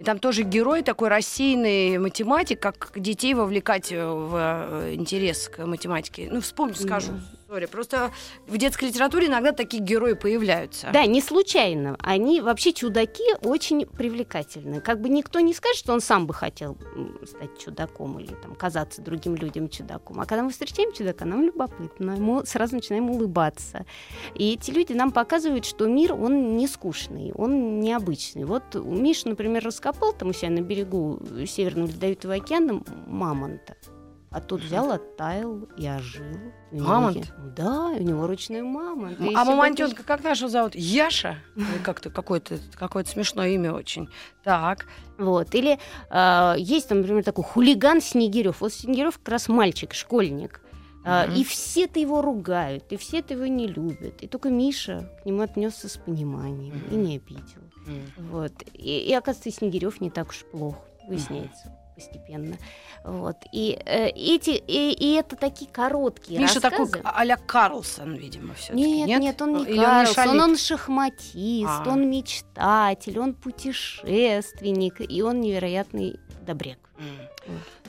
И 0.02 0.04
там 0.04 0.18
тоже 0.18 0.42
герой 0.42 0.82
такой 0.82 1.10
рассеянный 1.10 2.00
математик, 2.00 2.60
как 2.60 2.92
детей 2.96 3.36
вовлекать 3.36 3.92
э, 3.92 4.04
в 4.04 4.36
э, 4.36 4.96
интерес 4.96 5.48
к 5.48 5.64
математике. 5.64 6.28
Ну, 6.32 6.42
вспомню, 6.42 6.74
скажу. 6.74 7.12
Сори, 7.52 7.66
просто 7.66 8.12
в 8.48 8.58
детской 8.58 8.86
литературе 8.86 9.28
иногда 9.28 9.52
такие 9.52 9.84
герои 9.84 10.14
появляются. 10.14 10.90
Да, 10.94 11.06
не 11.06 11.20
случайно. 11.20 11.98
Они 12.00 12.40
вообще 12.40 12.72
чудаки 12.72 13.26
очень 13.44 13.86
привлекательны. 13.86 14.80
Как 14.80 15.02
бы 15.02 15.10
никто 15.10 15.42
не 15.42 15.54
скажет, 15.54 15.78
что 15.78 15.92
он 15.92 16.00
сам 16.00 16.28
бы 16.28 16.34
хотел 16.34 16.78
стать 17.26 17.60
чудаком 17.60 18.18
или 18.20 18.34
там, 18.42 18.56
казаться 18.56 19.02
другим 19.02 19.36
людям 19.36 19.68
чудаком. 19.68 20.22
А 20.22 20.26
когда 20.26 20.44
мы 20.44 20.52
встречаем 20.52 20.94
чудака, 20.94 21.26
нам 21.26 21.44
любопытно. 21.44 22.16
Мы 22.16 22.46
сразу 22.46 22.76
начинаем 22.76 23.10
улыбаться. 23.10 23.86
И 24.34 24.54
эти 24.54 24.72
люди 24.72 24.94
нам 24.94 25.12
показывают, 25.12 25.66
что 25.66 25.88
мир, 25.88 26.14
он 26.14 26.56
не 26.56 26.70
скучный, 26.70 27.34
он 27.34 27.82
необычный. 27.82 28.46
Вот 28.46 28.76
Миша, 28.76 29.28
например, 29.28 29.62
раскопал 29.66 30.14
там 30.14 30.30
у 30.30 30.34
себя 30.34 30.52
на 30.52 30.62
берегу 30.62 31.20
Северного 31.46 31.88
Ледовитого 31.88 32.36
океана 32.36 32.82
мамонта. 33.08 33.76
А 34.32 34.40
тут 34.40 34.62
взял, 34.62 34.90
оттаял 34.90 35.68
и 35.76 35.90
ожил. 35.90 36.24
У 36.72 36.76
него 36.76 36.88
Мамонт? 36.88 37.34
Да, 37.54 37.88
у 37.88 38.02
него 38.02 38.28
ручной 38.28 38.62
мамонт. 38.62 39.20
И 39.20 39.34
А 39.36 39.44
мамонтенка 39.44 40.04
как 40.04 40.24
нашего 40.24 40.50
зовут? 40.50 40.74
Яша? 40.74 41.36
Или 41.58 41.84
как-то 41.84 42.10
какое-то 42.10 42.58
какое 42.76 43.04
смешное 43.04 43.50
имя 43.50 43.74
очень. 43.74 44.08
Так. 44.46 44.88
Вот. 45.18 45.54
Или 45.54 45.80
э, 46.10 46.56
есть, 46.58 46.88
там, 46.88 47.02
например, 47.02 47.26
такой 47.26 47.44
хулиган 47.44 48.00
Снегирев. 48.00 48.62
Вот 48.62 48.72
Снегирев 48.72 49.18
как 49.18 49.28
раз 49.28 49.50
мальчик, 49.50 49.94
школьник. 49.94 50.62
Мгм. 51.02 51.34
И 51.36 51.44
все-то 51.44 52.00
его 52.00 52.22
ругают, 52.22 52.86
и 52.94 52.96
все-то 52.96 53.34
его 53.34 53.48
не 53.48 53.68
любят. 53.68 54.22
И 54.22 54.28
только 54.28 54.50
Миша 54.50 55.10
к 55.22 55.26
нему 55.26 55.42
отнесся 55.42 55.90
с 55.90 55.98
пониманием 55.98 56.82
и 56.90 56.96
не 56.96 57.18
обидел. 57.18 57.64
Вот. 58.16 58.54
И, 58.76 59.10
и 59.10 59.14
оказывается, 59.14 59.52
Снегирев 59.52 60.00
не 60.00 60.10
так 60.10 60.30
уж 60.30 60.46
плох, 60.54 60.78
выясняется 61.06 61.81
постепенно. 61.96 62.58
Вот. 63.04 63.38
И 63.52 63.80
э, 63.86 64.10
эти, 64.10 64.52
и, 64.52 64.92
и 64.92 65.14
это 65.14 65.36
такие 65.36 65.70
короткие 65.72 66.40
Миша 66.40 66.62
такой 66.62 66.86
рассказы. 66.86 67.04
а-ля 67.06 67.38
Карлсон, 67.38 68.16
видимо, 68.16 68.54
все 68.54 68.74
Нет, 68.74 69.20
нет, 69.20 69.42
он 69.42 69.58
не 69.58 69.64
Или 69.64 69.80
он 69.80 70.06
не 70.06 70.14
Карлсон, 70.14 70.40
он 70.40 70.58
шахматист, 70.58 71.68
А. 71.68 71.84
он 71.88 72.10
мечтатель, 72.10 73.20
он 73.20 73.34
путешественник, 73.34 75.02
и 75.02 75.22
он 75.22 75.42
невероятный 75.42 76.20
добряк. 76.46 76.78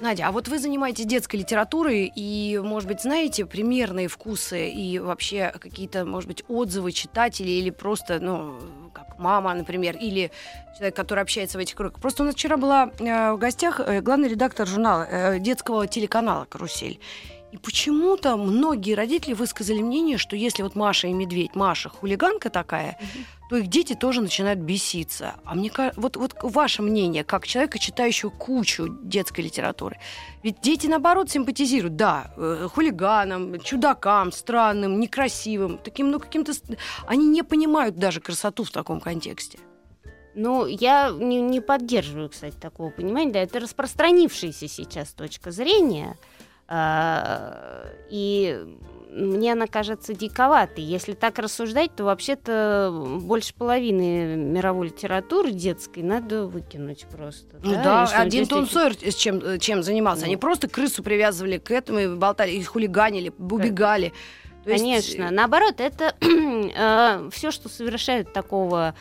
Надя, 0.01 0.29
а 0.29 0.33
вот 0.33 0.49
вы 0.49 0.59
занимаетесь 0.59 1.07
детской 1.07 1.37
литературой 1.37 2.11
и, 2.15 2.59
может 2.59 2.89
быть, 2.89 3.03
знаете 3.03 3.47
примерные 3.47 4.09
вкусы 4.09 4.69
и 4.69 4.99
вообще 4.99 5.53
какие-то, 5.59 6.05
может 6.05 6.29
быть, 6.29 6.45
отзывы 6.49 6.93
читателей 6.93 7.61
или 7.61 7.71
просто, 7.71 8.19
ну, 8.19 8.59
как 8.93 9.19
мама, 9.19 9.55
например, 9.55 9.97
или 9.97 10.31
человек, 10.77 10.97
который 10.97 11.21
общается 11.21 11.59
в 11.59 11.61
этих 11.61 11.77
кругах. 11.77 12.01
Просто 12.01 12.23
у 12.23 12.27
нас 12.27 12.35
вчера 12.35 12.57
была 12.57 12.91
э, 12.99 13.33
в 13.33 13.39
гостях 13.39 13.81
э, 13.81 14.01
главный 14.01 14.29
редактор 14.29 14.67
журнала 14.67 15.07
э, 15.09 15.39
детского 15.39 15.87
телеканала 15.87 16.47
«Карусель». 16.47 16.99
И 17.53 17.59
почему-то 17.59 18.39
многие 18.39 18.95
родители 18.95 19.35
высказали 19.35 19.83
мнение, 19.83 20.17
что 20.17 20.37
если 20.37 20.63
вот 20.63 20.75
Маша 20.75 21.09
и 21.09 21.13
Медведь, 21.13 21.55
Маша 21.55 21.91
хулиганка 21.91 22.49
такая, 22.49 22.99
то 23.51 23.57
их 23.57 23.67
дети 23.67 23.93
тоже 23.93 24.23
начинают 24.23 24.61
беситься. 24.61 25.35
А 25.45 25.55
мне 25.55 25.69
кажется, 25.69 26.01
вот, 26.01 26.17
вот 26.17 26.35
ваше 26.43 26.81
мнение, 26.81 27.25
как 27.25 27.47
человека, 27.47 27.79
читающего 27.79 28.31
кучу 28.31 28.89
детской 29.03 29.43
литературы. 29.43 29.99
Ведь 30.43 30.63
дети, 30.63 30.87
наоборот, 30.87 31.31
симпатизируют, 31.31 31.95
да, 31.95 32.33
э, 32.39 32.69
хулиганам, 32.73 33.61
чудакам, 33.61 34.33
странным, 34.33 34.99
некрасивым, 34.99 35.77
таким, 35.77 36.11
ну, 36.11 36.19
каким-то... 36.21 36.53
Они 37.07 37.27
не 37.27 37.43
понимают 37.43 37.97
даже 37.97 38.21
красоту 38.23 38.65
в 38.65 38.71
таком 38.71 38.99
контексте. 38.99 39.59
Ну, 40.35 40.67
я 40.67 41.11
не, 41.11 41.43
не 41.43 41.61
поддерживаю, 41.61 42.31
кстати, 42.31 42.57
такого 42.57 42.89
понимания. 42.89 43.33
Да, 43.33 43.41
это 43.41 43.61
распространившаяся 43.61 44.67
сейчас 44.67 45.11
точка 45.11 45.51
зрения. 45.51 46.17
А, 46.75 47.87
И 48.09 48.59
мне 49.11 49.53
она 49.53 49.67
кажется 49.67 50.15
диковатой. 50.15 50.83
Если 50.83 51.13
так 51.13 51.39
рассуждать, 51.39 51.95
то 51.95 52.05
вообще-то 52.05 53.19
больше 53.21 53.53
половины 53.55 54.37
мировой 54.37 54.87
литературы 54.87 55.51
детской 55.51 56.03
надо 56.03 56.47
выкинуть 56.47 57.05
просто. 57.15 57.59
Ну 57.63 57.73
да, 57.75 58.03
если 58.05 58.17
один 58.17 58.47
Том 58.47 58.67
Сойер 58.67 58.95
с 58.95 59.15
чем, 59.15 59.39
э, 59.41 59.59
чем 59.59 59.83
занимался. 59.83 60.25
Они 60.25 60.37
Ну. 60.37 60.41
просто 60.41 60.67
крысу 60.67 61.03
привязывали 61.03 61.59
к 61.59 61.71
этому 61.71 61.99
и 61.99 62.09
болтали, 62.15 62.53
и 62.53 62.63
хулиганили, 62.63 63.31
убегали. 63.39 64.15
То 64.65 64.71
есть, 64.71 64.83
Конечно. 64.83 65.25
э, 65.25 65.31
Наоборот, 65.31 65.75
это 65.79 66.15
все, 67.33 67.51
что 67.51 67.69
совершают 67.69 68.33
такого, 68.33 68.95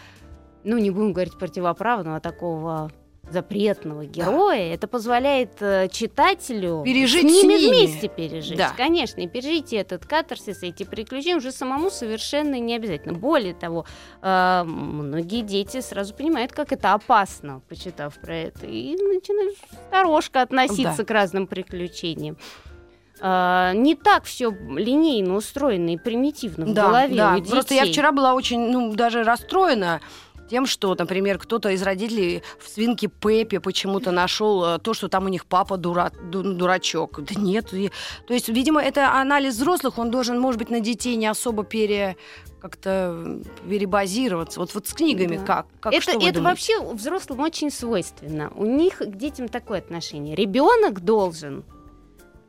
ну, 0.66 0.78
не 0.78 0.92
будем 0.92 1.13
говорить 1.13 1.38
противоправного, 1.38 2.18
а 2.18 2.20
такого 2.20 2.92
запретного 3.31 4.05
героя, 4.05 4.73
это 4.73 4.88
позволяет 4.88 5.61
э, 5.61 5.88
читателю 5.91 6.83
Пережить 6.83 7.21
с 7.21 7.43
ними, 7.43 7.57
с 7.57 7.61
ними. 7.61 7.75
вместе 7.85 8.07
пережить. 8.07 8.57
Да. 8.57 8.73
Конечно, 8.77 9.21
и 9.21 9.27
пережить 9.27 9.73
этот 9.73 10.05
катарсис, 10.05 10.63
эти 10.63 10.83
приключения 10.83 11.38
уже 11.38 11.51
самому 11.51 11.89
совершенно 11.89 12.59
не 12.59 12.75
обязательно. 12.75 13.13
Более 13.17 13.53
того, 13.53 13.85
э, 14.21 14.63
многие 14.65 15.41
дети 15.41 15.81
сразу 15.81 16.13
понимают, 16.13 16.51
как 16.51 16.71
это 16.71 16.93
опасно, 16.93 17.61
почитав 17.69 18.15
про 18.19 18.35
это, 18.35 18.65
и 18.67 18.91
начинают 18.95 19.57
осторожно 19.71 20.41
относиться 20.41 20.97
Да. 20.97 21.03
к 21.05 21.11
разным 21.11 21.47
приключениям. 21.47 22.38
А, 23.23 23.73
не 23.73 23.93
так 23.95 24.23
все 24.23 24.50
линейно 24.50 25.35
устроено 25.35 25.91
и 25.93 25.97
примитивно 25.97 26.65
в 26.65 26.73
Да, 26.73 26.88
голове 26.88 27.15
да. 27.15 27.33
у 27.35 27.39
детей. 27.39 27.51
Просто 27.51 27.75
я 27.75 27.85
вчера 27.85 28.11
была 28.11 28.33
очень, 28.33 28.71
ну, 28.71 28.93
даже 28.95 29.23
расстроена 29.23 30.01
тем, 30.51 30.65
что, 30.65 30.93
например, 31.00 31.38
кто-то 31.39 31.70
из 31.70 31.81
родителей 31.81 32.43
в 32.60 32.67
свинке 32.67 33.08
Пепе 33.08 33.62
почему-то 33.62 34.12
нашел 34.12 34.65
э, 34.65 34.79
то, 34.79 34.93
что 34.93 35.08
там 35.08 35.25
у 35.25 35.29
них 35.29 35.46
папа 35.46 35.75
дура- 35.77 36.12
ду- 36.29 36.43
дурачок. 36.43 37.22
Да 37.24 37.39
нет. 37.39 37.67
то 38.27 38.34
есть, 38.34 38.50
видимо, 38.50 38.81
это 38.81 39.13
анализ 39.13 39.55
взрослых, 39.55 39.98
он 39.98 40.12
должен, 40.12 40.38
может 40.39 40.60
быть, 40.60 40.70
на 40.70 40.81
детей 40.81 41.15
не 41.15 41.27
особо 41.27 41.63
пере 41.63 42.17
как-то 42.60 43.39
перебазироваться. 43.70 44.60
Вот, 44.60 44.74
вот 44.75 44.88
с 44.88 44.93
книгами 44.93 45.38
Да. 45.38 45.43
как? 45.46 45.65
как 45.79 45.93
это 45.93 46.12
это 46.12 46.20
думаете? 46.20 46.41
вообще 46.41 46.79
взрослым 46.93 47.39
очень 47.39 47.72
свойственно. 47.72 48.51
У 48.55 48.65
них 48.65 48.98
к 48.98 49.15
детям 49.15 49.48
такое 49.48 49.79
отношение. 49.79 50.36
Ребенок 50.36 51.00
должен 51.00 51.63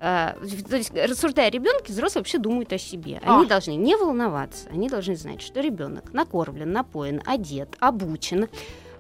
то 0.03 0.77
есть, 0.77 0.93
рассуждая 0.95 1.47
о 1.47 1.51
ребенке, 1.51 1.93
взрослые 1.93 2.23
вообще 2.23 2.39
думают 2.39 2.73
о 2.73 2.79
себе. 2.79 3.21
Они 3.23 3.45
А. 3.45 3.49
должны 3.49 3.73
не 3.77 3.97
волноваться, 3.97 4.69
они 4.71 4.89
должны 4.89 5.15
знать, 5.15 5.41
что 5.41 5.61
ребенок 5.61 6.13
накормлен, 6.13 6.73
напоен, 6.73 7.23
одет, 7.25 7.77
обучен. 7.79 8.49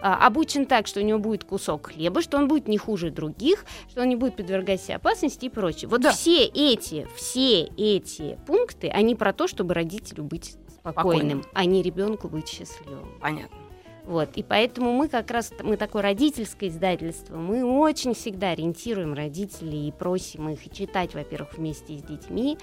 а, 0.04 0.26
обучен 0.26 0.66
так, 0.66 0.88
что 0.88 0.99
у 0.99 1.04
него 1.04 1.21
будет 1.21 1.44
кусок 1.44 1.87
хлеба, 1.92 2.23
что 2.23 2.37
он 2.37 2.49
будет 2.49 2.66
не 2.66 2.76
хуже 2.76 3.11
других, 3.12 3.64
что 3.88 4.00
он 4.02 4.09
не 4.09 4.16
будет 4.16 4.35
подвергать 4.35 4.82
себе 4.82 4.97
опасности 4.97 5.44
и 5.44 5.49
прочее. 5.49 5.88
Вот 5.88 6.00
Да. 6.00 6.11
все 6.11 6.44
эти, 6.44 7.06
все 7.14 7.62
эти 7.76 8.37
пункты, 8.44 8.88
они 8.88 9.14
про 9.14 9.32
то, 9.32 9.47
чтобы 9.47 9.75
родителю 9.75 10.25
быть 10.25 10.56
спокойным, 10.80 11.42
Спокойным. 11.42 11.44
а 11.54 11.64
не 11.66 11.82
ребенку 11.82 12.28
быть 12.28 12.49
счастливым. 12.49 13.16
Понятно. 13.21 13.56
Вот, 14.04 14.30
и 14.35 14.42
поэтому 14.42 14.92
мы 14.92 15.09
как 15.09 15.30
раз, 15.30 15.52
мы 15.62 15.76
такое 15.76 16.02
родительское 16.02 16.68
издательство, 16.68 17.37
мы 17.37 17.64
очень 17.64 18.14
всегда 18.14 18.50
ориентируем 18.50 19.14
родителей 19.14 19.88
и 19.88 19.92
просим 19.92 20.49
их 20.49 20.68
читать, 20.71 21.14
во-первых, 21.14 21.56
вместе 21.56 21.97
с 21.97 22.02
детьми, 22.02 22.59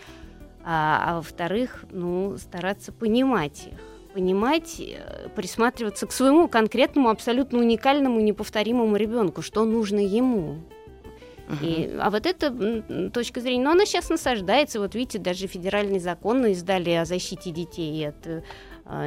а, 0.65 1.03
а 1.05 1.15
во-вторых, 1.15 1.85
ну, 1.91 2.37
стараться 2.37 2.91
понимать 2.91 3.67
их 3.67 3.79
понимать, 4.13 4.79
э, 4.79 5.29
присматриваться 5.35 6.07
к 6.07 6.11
своему 6.11 6.47
конкретному, 6.47 7.09
абсолютно 7.09 7.59
уникальному, 7.59 8.19
неповторимому 8.19 8.95
ребенку, 8.95 9.41
что 9.41 9.65
нужно 9.65 9.99
ему. 9.99 10.57
И, 11.63 11.95
а 11.99 12.11
вот 12.11 12.27
эта 12.27 13.09
точка 13.11 13.41
зрения, 13.41 13.63
но 13.63 13.71
она 13.71 13.85
сейчас 13.85 14.09
насаждается. 14.09 14.79
Вот 14.79 14.93
видите, 14.93 15.17
даже 15.17 15.47
федеральный 15.47 15.97
закон 15.99 16.45
издали 16.45 16.91
о 16.91 17.05
защите 17.05 17.49
детей 17.49 18.07
от 18.07 18.27
э, 18.27 18.43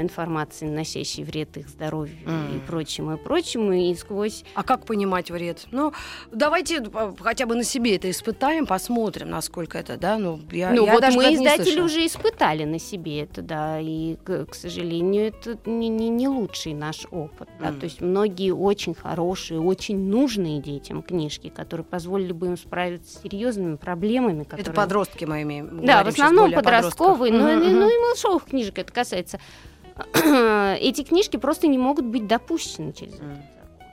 информации, 0.00 0.66
наносящей 0.66 1.24
вред 1.24 1.56
их 1.56 1.68
здоровью 1.68 2.16
и 2.24 2.30
М. 2.30 2.62
прочему, 2.66 3.14
и 3.14 3.16
прочему. 3.16 3.72
И 3.72 3.94
сквозь... 3.94 4.44
А 4.54 4.62
как 4.62 4.84
понимать 4.86 5.30
вред? 5.30 5.66
Ну, 5.70 5.92
давайте 6.30 6.82
э, 6.82 7.12
хотя 7.20 7.46
бы 7.46 7.54
на 7.54 7.64
себе 7.64 7.96
это 7.96 8.10
испытаем, 8.10 8.66
посмотрим, 8.66 9.30
насколько 9.30 9.78
это, 9.78 9.96
да? 9.96 10.18
Ну, 10.18 10.40
я, 10.52 10.70
ну 10.70 10.86
я 10.86 10.92
вот 10.92 11.00
даже 11.00 11.16
мы, 11.16 11.34
издатели, 11.34 11.80
уже 11.80 12.06
испытали 12.06 12.64
на 12.64 12.78
себе 12.78 13.20
это, 13.22 13.42
да. 13.42 13.80
И, 13.80 14.16
к, 14.24 14.46
к 14.46 14.54
сожалению, 14.54 15.28
это 15.28 15.58
не, 15.68 15.88
не, 15.88 16.08
не 16.08 16.28
лучший 16.28 16.74
наш 16.74 17.06
опыт. 17.10 17.48
Да? 17.60 17.68
М. 17.68 17.80
То 17.80 17.84
есть 17.84 18.00
многие 18.00 18.52
очень 18.52 18.94
хорошие, 18.94 19.60
очень 19.60 19.98
нужные 20.08 20.60
детям 20.60 21.02
книжки, 21.02 21.48
которые 21.48 21.84
позволили 21.84 22.32
бы 22.32 22.46
им 22.46 22.56
справиться 22.56 23.18
с 23.18 23.22
серьезными 23.22 23.76
проблемами. 23.76 24.44
Которые... 24.44 24.62
Это 24.62 24.72
подростки 24.72 25.24
мы 25.24 25.42
имеем. 25.42 25.84
Да, 25.84 26.04
в 26.04 26.08
основном 26.08 26.52
подростковые, 26.52 27.32
но, 27.32 27.50
и- 27.50 27.56
ну 27.56 27.86
мгм. 27.86 27.88
и 27.88 27.98
малышовых 27.98 28.44
книжек 28.44 28.78
это 28.78 28.92
касается. 28.92 29.40
Эти 30.80 31.02
книжки 31.02 31.36
просто 31.36 31.66
не 31.66 31.78
могут 31.78 32.04
быть 32.04 32.26
допущены 32.26 32.92
через 32.92 33.14
этот 33.14 33.28
закон. 33.28 33.86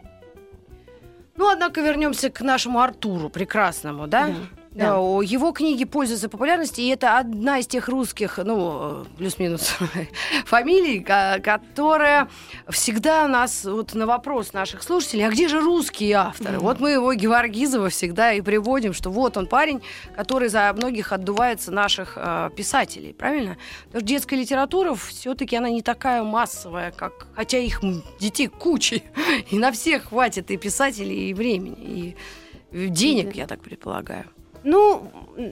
Ну, 1.35 1.49
однако 1.49 1.81
вернемся 1.81 2.29
к 2.29 2.41
нашему 2.41 2.79
Артуру 2.79 3.29
прекрасному, 3.29 4.07
да? 4.07 4.27
Да, 4.27 4.33
Да, 4.79 4.99
о, 4.99 5.21
Его 5.21 5.51
книги 5.51 5.83
пользуются 5.85 6.29
популярностью, 6.29 6.83
и 6.85 6.87
это 6.89 7.17
одна 7.17 7.59
из 7.59 7.67
тех 7.67 7.87
русских, 7.89 8.37
ну, 8.43 9.03
э, 9.03 9.05
плюс-минус, 9.17 9.75
фамилий, 10.45 10.99
ко- 11.01 11.39
которая 11.43 12.27
всегда 12.69 13.27
нас, 13.27 13.65
вот 13.65 13.93
на 13.93 14.05
вопрос 14.05 14.53
наших 14.53 14.83
слушателей, 14.83 15.25
а 15.27 15.29
где 15.29 15.47
же 15.47 15.59
русские 15.59 16.13
авторы? 16.15 16.53
Мгм. 16.57 16.63
Вот 16.63 16.79
мы 16.79 16.91
его 16.91 17.13
Геворгизова 17.13 17.89
всегда 17.89 18.33
и 18.33 18.41
приводим, 18.41 18.93
что 18.93 19.09
вот 19.09 19.37
он 19.37 19.47
парень, 19.47 19.81
который 20.15 20.49
за 20.49 20.71
многих 20.75 21.11
отдувается 21.11 21.71
наших 21.71 22.13
э, 22.15 22.49
писателей, 22.55 23.13
правильно? 23.13 23.57
Потому 23.85 23.99
что 24.01 24.07
детская 24.07 24.35
литература 24.37 24.95
все-таки 24.95 25.55
она 25.55 25.69
не 25.69 25.81
такая 25.81 26.23
массовая, 26.23 26.91
как, 26.91 27.27
хотя 27.35 27.57
их 27.57 27.81
детей 28.19 28.47
кучи, 28.47 29.03
и 29.51 29.57
на 29.57 29.71
всех 29.71 30.09
хватит 30.09 30.51
и 30.51 30.57
писателей, 30.57 31.29
и 31.29 31.33
времени, 31.33 32.15
и 32.71 32.87
денег, 32.87 33.27
Да. 33.33 33.41
я 33.41 33.47
так 33.47 33.61
предполагаю. 33.61 34.25
Ну, 34.63 35.03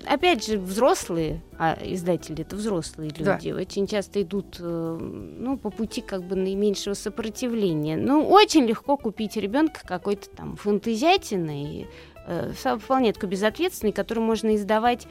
опять 0.06 0.46
же, 0.46 0.58
взрослые, 0.60 1.42
а 1.58 1.78
издатели 1.82 2.42
это 2.42 2.56
взрослые 2.56 3.12
Да. 3.18 3.36
люди, 3.36 3.52
очень 3.52 3.88
часто 3.88 4.22
идут 4.22 4.58
э, 4.60 4.98
ну, 5.02 5.58
по 5.58 5.70
пути 5.70 6.02
как 6.02 6.24
бы 6.24 6.36
наименьшего 6.36 6.94
сопротивления. 6.94 7.96
Ну, 7.96 8.28
очень 8.28 8.66
легко 8.66 8.98
купить 8.98 9.38
ребенка 9.38 9.80
какой-то 9.86 10.30
там 10.30 10.58
фантазиатиной, 10.58 11.88
э, 12.28 12.52
вполне 12.80 13.14
такой 13.14 13.30
безответственный, 13.30 13.94
который 13.94 14.20
можно 14.20 14.56
издавать. 14.56 15.08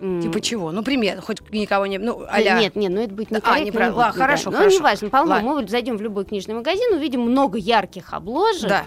Типа 0.00 0.40
чего? 0.40 0.70
Ну, 0.70 0.84
пример, 0.84 1.20
хоть 1.20 1.40
никого 1.50 1.86
не... 1.86 1.98
Ну, 1.98 2.20
Да, 2.20 2.26
а 2.30 2.60
Нет, 2.60 2.76
нет, 2.76 2.92
ну 2.92 3.00
это 3.02 3.12
будет 3.14 3.32
А, 3.32 3.34
некорректно. 3.34 3.64
неправильно. 3.66 3.94
не 3.94 3.98
Ладно, 3.98 4.12
будет, 4.12 4.20
хорошо, 4.22 4.50
да. 4.52 4.56
хорошо. 4.58 4.74
Ну, 4.76 4.78
неважно, 4.80 5.10
полно. 5.10 5.30
Ладно. 5.32 5.54
Мы 5.62 5.68
зайдем 5.68 5.96
в 5.96 6.02
любой 6.02 6.24
книжный 6.24 6.54
магазин, 6.54 6.94
увидим 6.94 7.22
много 7.22 7.58
ярких 7.58 8.12
обложек. 8.12 8.68
Да. 8.68 8.84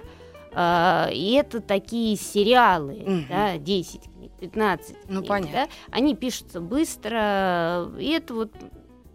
а, 0.53 1.09
и 1.11 1.33
это 1.33 1.59
такие 1.61 2.15
сериалы, 2.17 3.03
Мгм. 3.05 3.25
да, 3.29 3.57
10 3.57 4.01
книг, 4.03 4.10
15 4.41 4.95
Ну, 5.07 5.19
книг, 5.19 5.27
понятно. 5.29 5.51
да. 5.53 5.67
Они 5.91 6.15
пишутся 6.15 6.59
быстро, 6.59 7.89
и 7.99 8.09
это 8.09 8.33
вот 8.33 8.51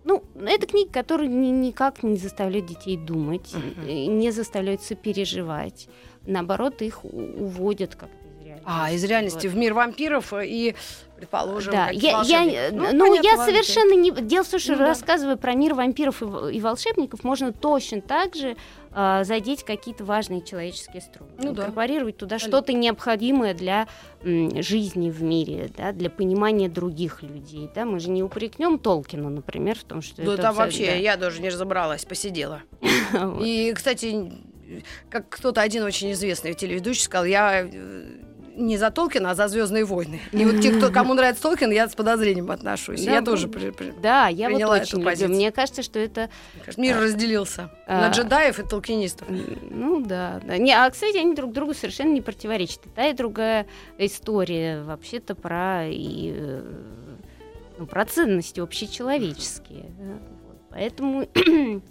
ну, 0.04 0.22
это 0.40 0.68
книги, 0.68 0.88
которые 0.88 1.28
ни- 1.28 1.48
никак 1.48 2.04
не 2.04 2.16
заставляют 2.16 2.66
детей 2.66 2.96
думать, 2.96 3.52
э, 3.88 4.06
не 4.06 4.30
заставляют 4.30 4.80
сопереживать. 4.82 5.88
Наоборот, 6.24 6.80
их 6.80 7.04
уводят 7.04 7.96
как-то 7.96 8.14
из 8.38 8.44
реальности. 8.44 8.62
А, 8.64 8.92
из 8.92 9.04
реальности 9.04 9.46
Вот. 9.48 9.54
в 9.54 9.58
мир 9.58 9.74
вампиров 9.74 10.32
и, 10.32 10.76
предположим, 11.16 11.72
Да, 11.72 11.88
я, 11.90 12.10
я, 12.10 12.16
волшебников. 12.18 12.92
ну, 12.92 13.06
понятно, 13.06 13.26
я 13.26 13.44
совершенно 13.44 13.94
не... 13.94 14.10
Дело 14.10 14.44
в 14.44 14.48
том, 14.48 14.60
что 14.60 14.72
Ну 14.72 14.78
да. 14.78 14.86
рассказывая 14.88 15.36
про 15.36 15.54
мир 15.54 15.74
вампиров 15.74 16.22
и, 16.22 16.56
и 16.56 16.60
волшебников, 16.60 17.24
можно 17.24 17.52
точно 17.52 18.00
так 18.00 18.34
же 18.34 18.56
а, 18.92 19.24
задеть 19.24 19.62
какие-то 19.64 20.04
важные 20.04 20.42
человеческие 20.42 21.02
струны. 21.02 21.30
Ну 21.38 21.52
да. 21.52 21.62
инкорпорировать 21.62 22.16
туда 22.16 22.36
Конечно. 22.36 22.48
что-то 22.48 22.72
необходимое 22.72 23.52
для 23.54 23.88
м, 24.22 24.62
жизни 24.62 25.10
в 25.10 25.22
мире, 25.22 25.70
да, 25.76 25.92
для 25.92 26.08
понимания 26.10 26.68
других 26.68 27.22
людей. 27.22 27.68
Да? 27.74 27.84
Мы 27.84 28.00
же 28.00 28.10
не 28.10 28.22
упрекнем 28.22 28.78
Толкина, 28.78 29.28
например, 29.28 29.78
в 29.78 29.84
том, 29.84 30.02
что 30.02 30.22
Да 30.22 30.34
это... 30.34 30.42
там 30.42 30.54
вообще, 30.54 30.86
да. 30.86 30.92
я 30.94 31.16
даже 31.16 31.40
не 31.42 31.48
разобралась, 31.50 32.04
посидела. 32.04 32.62
И, 33.40 33.72
кстати, 33.74 34.32
как 35.10 35.28
кто-то 35.28 35.60
один 35.60 35.82
очень 35.84 36.12
известный 36.12 36.54
телеведущий 36.54 37.02
сказал, 37.04 37.24
я 37.26 37.62
э, 37.70 38.04
не 38.56 38.76
за 38.78 38.90
Толкина, 38.90 39.30
а 39.30 39.34
за 39.34 39.48
Звездные 39.48 39.84
войны. 39.84 40.20
И 40.32 40.44
вот 40.44 40.60
те, 40.60 40.72
кто, 40.72 40.90
кому 40.92 41.14
нравится 41.14 41.42
Толкин, 41.42 41.70
я 41.70 41.88
с 41.88 41.94
подозрением 41.94 42.50
отношусь. 42.50 43.04
Да, 43.04 43.12
я 43.12 43.20
ну, 43.20 43.26
тоже 43.26 43.48
при- 43.48 43.70
при- 43.70 43.92
Да, 44.02 44.28
я 44.28 44.48
вот 44.48 44.54
приняла 44.56 44.76
эту 44.78 44.84
очень 44.84 44.98
люблю. 44.98 45.10
позицию. 45.10 45.34
Мне 45.36 45.52
кажется, 45.52 45.82
что 45.82 45.98
это 45.98 46.30
мир 46.76 46.98
разделился 46.98 47.70
А. 47.86 48.00
на 48.08 48.10
джедаев 48.12 48.58
и 48.58 48.62
толкинистов. 48.62 49.28
Ну 49.28 50.00
да, 50.04 50.40
да. 50.44 50.56
Не, 50.58 50.72
а 50.72 50.90
кстати, 50.90 51.16
они 51.18 51.34
друг 51.34 51.52
другу 51.52 51.74
совершенно 51.74 52.12
не 52.12 52.20
противоречат. 52.22 52.86
И 52.86 52.88
та 52.88 53.06
и 53.08 53.12
другая 53.12 53.66
история 53.98 54.82
вообще-то 54.82 55.34
про 55.34 55.86
и, 55.86 56.32
э, 56.34 56.62
ну, 57.78 57.86
про 57.86 58.04
ценности 58.06 58.60
общечеловеческие. 58.60 59.84
да. 59.98 60.18
Вот. 60.46 60.56
Поэтому 60.70 61.28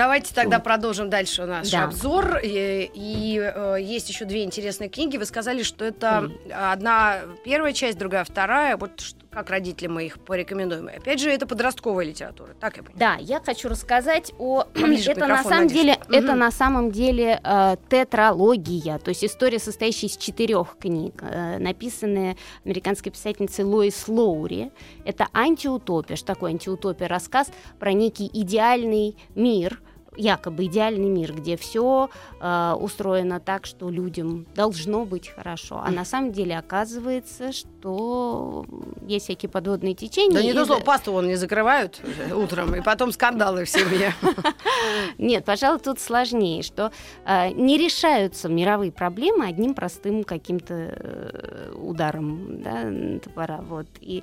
Давайте 0.00 0.34
тогда 0.34 0.60
продолжим 0.60 1.10
дальше 1.10 1.44
наш 1.44 1.70
Да. 1.70 1.84
обзор. 1.84 2.38
И, 2.42 2.90
и, 2.94 3.38
э, 3.38 3.76
есть 3.82 4.08
еще 4.08 4.24
две 4.24 4.44
интересные 4.44 4.88
книги. 4.88 5.18
Вы 5.18 5.26
сказали, 5.26 5.62
что 5.62 5.84
это 5.84 6.30
одна 6.50 7.18
первая 7.44 7.74
часть, 7.74 7.98
другая 7.98 8.24
вторая. 8.24 8.78
Вот 8.78 8.98
ш- 8.98 9.14
как 9.30 9.50
родители 9.50 9.86
мы 9.88 10.06
их 10.06 10.18
порекомендуем. 10.18 10.88
Опять 10.88 11.20
же, 11.20 11.30
это 11.30 11.46
подростковая 11.46 12.04
литература. 12.06 12.54
Так 12.58 12.78
я 12.78 12.82
понимаю. 12.82 12.98
да, 13.18 13.22
я 13.22 13.40
хочу 13.40 13.68
рассказать 13.68 14.32
о 14.38 14.64
Поближе 14.74 15.10
это 15.12 15.26
на 15.26 15.42
самом 15.42 15.64
Надюш. 15.64 15.72
деле 15.72 15.98
Мгм. 16.08 16.14
это 16.16 16.34
на 16.34 16.50
самом 16.50 16.90
деле 16.90 17.40
э, 17.44 17.76
тетралогия, 17.90 18.98
то 18.98 19.10
есть 19.10 19.22
история, 19.24 19.58
состоящая 19.58 20.06
из 20.06 20.16
четырех 20.16 20.76
книг, 20.80 21.22
э, 21.22 21.58
написанная 21.58 22.36
американской 22.64 23.12
писательницей 23.12 23.64
Лоис 23.64 24.08
Лоури. 24.08 24.72
Это 25.04 25.28
антиутопия. 25.34 26.16
Что 26.16 26.28
такое 26.28 26.50
антиутопия? 26.52 27.06
Рассказ 27.06 27.48
про 27.78 27.92
некий 27.92 28.28
идеальный 28.32 29.16
мир, 29.34 29.80
якобы 30.16 30.64
идеальный 30.66 31.08
мир, 31.08 31.32
где 31.32 31.56
все 31.56 32.10
э, 32.40 32.76
устроено 32.78 33.40
так, 33.40 33.66
что 33.66 33.90
людям 33.90 34.46
должно 34.54 35.04
быть 35.04 35.28
хорошо. 35.28 35.80
А 35.84 35.90
на 35.90 36.04
самом 36.04 36.32
деле 36.32 36.58
оказывается, 36.58 37.52
что 37.52 38.66
есть 39.06 39.26
всякие 39.26 39.48
подводные 39.48 39.94
течения. 39.94 40.34
Да 40.34 40.42
не 40.42 40.52
то 40.52 40.66
слово, 40.66 40.80
пасту 40.80 41.12
он 41.12 41.28
не 41.28 41.36
закрывают 41.36 42.00
утром, 42.32 42.74
и 42.74 42.80
потом 42.80 43.12
скандалы 43.12 43.64
в 43.64 43.68
семье. 43.68 44.14
Нет, 45.18 45.44
пожалуй, 45.44 45.80
тут 45.80 46.00
сложнее, 46.00 46.62
что 46.62 46.92
э, 47.24 47.50
не 47.50 47.78
решаются 47.78 48.48
мировые 48.48 48.92
проблемы 48.92 49.46
одним 49.46 49.74
простым 49.74 50.24
каким-то 50.24 50.74
э, 50.74 51.72
ударом 51.74 52.62
да, 52.62 53.20
топора. 53.20 53.60
Вот. 53.62 53.86
И 54.00 54.22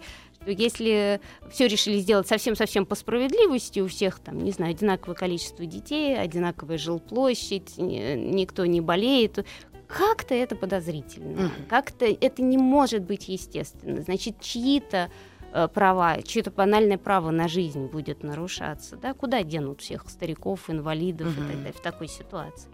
если 0.51 1.19
все 1.49 1.67
решили 1.67 1.97
сделать 1.99 2.27
совсем-совсем 2.27 2.85
по 2.85 2.95
справедливости, 2.95 3.79
у 3.79 3.87
всех 3.87 4.19
там, 4.19 4.39
не 4.39 4.51
знаю, 4.51 4.71
одинаковое 4.71 5.15
количество 5.15 5.65
детей, 5.65 6.17
одинаковая 6.17 6.77
жилплощадь, 6.77 7.77
никто 7.77 8.65
не 8.65 8.81
болеет, 8.81 9.45
как-то 9.87 10.35
это 10.35 10.55
подозрительно, 10.55 11.39
mm-hmm. 11.39 11.67
как-то 11.69 12.05
это 12.05 12.41
не 12.41 12.57
может 12.57 13.03
быть 13.03 13.29
естественно. 13.29 14.01
Значит, 14.01 14.41
чьи-то 14.41 15.09
э, 15.53 15.67
права, 15.69 16.21
чье-то 16.21 16.51
банальное 16.51 16.97
право 16.97 17.31
на 17.31 17.47
жизнь 17.47 17.85
будет 17.85 18.21
нарушаться, 18.23 18.97
да, 18.97 19.13
куда 19.13 19.43
денут 19.43 19.81
всех 19.81 20.09
стариков, 20.09 20.69
инвалидов 20.69 21.27
mm-hmm. 21.27 21.31
и 21.31 21.47
так 21.47 21.57
далее 21.57 21.73
в 21.73 21.81
такой 21.81 22.07
ситуации. 22.09 22.69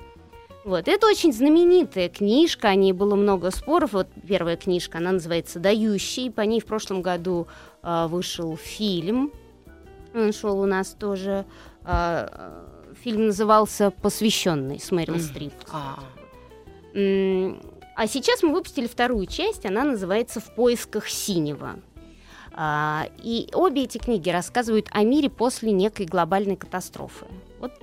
Вот, 0.64 0.88
это 0.88 1.08
очень 1.08 1.34
знаменитая 1.34 2.08
книжка, 2.08 2.70
о 2.70 2.76
ней 2.76 2.94
было 2.94 3.16
много 3.16 3.52
споров. 3.52 3.94
Вот 3.94 4.08
первая 4.28 4.56
книжка, 4.56 5.00
она 5.00 5.12
называется 5.12 5.60
«Дающий», 5.60 6.30
по 6.30 6.42
ней 6.42 6.62
в 6.62 6.66
прошлом 6.66 7.02
году 7.02 7.48
э, 7.82 8.08
вышел 8.08 8.56
фильм, 8.56 9.34
он 10.14 10.32
шел 10.32 10.60
у 10.60 10.66
нас 10.66 10.96
тоже. 10.98 11.46
Э, 11.84 12.62
фильм 13.02 13.28
назывался 13.28 13.92
«Посвященный» 13.92 14.80
с 14.80 14.92
Мэрил 14.92 15.20
Стрип. 15.20 15.54
А. 15.72 16.00
а 16.94 18.08
сейчас 18.08 18.42
мы 18.44 18.54
выпустили 18.54 18.88
вторую 18.88 19.26
часть, 19.26 19.66
она 19.66 19.84
называется 19.84 20.40
«В 20.40 20.56
поисках 20.56 21.10
синего». 21.10 21.76
А, 22.56 23.08
и 23.22 23.50
обе 23.54 23.84
эти 23.84 23.98
книги 23.98 24.30
рассказывают 24.30 24.88
о 24.92 25.04
мире 25.04 25.30
после 25.30 25.72
некой 25.72 26.06
глобальной 26.06 26.56
катастрофы. 26.56 27.26
Вот 27.60 27.74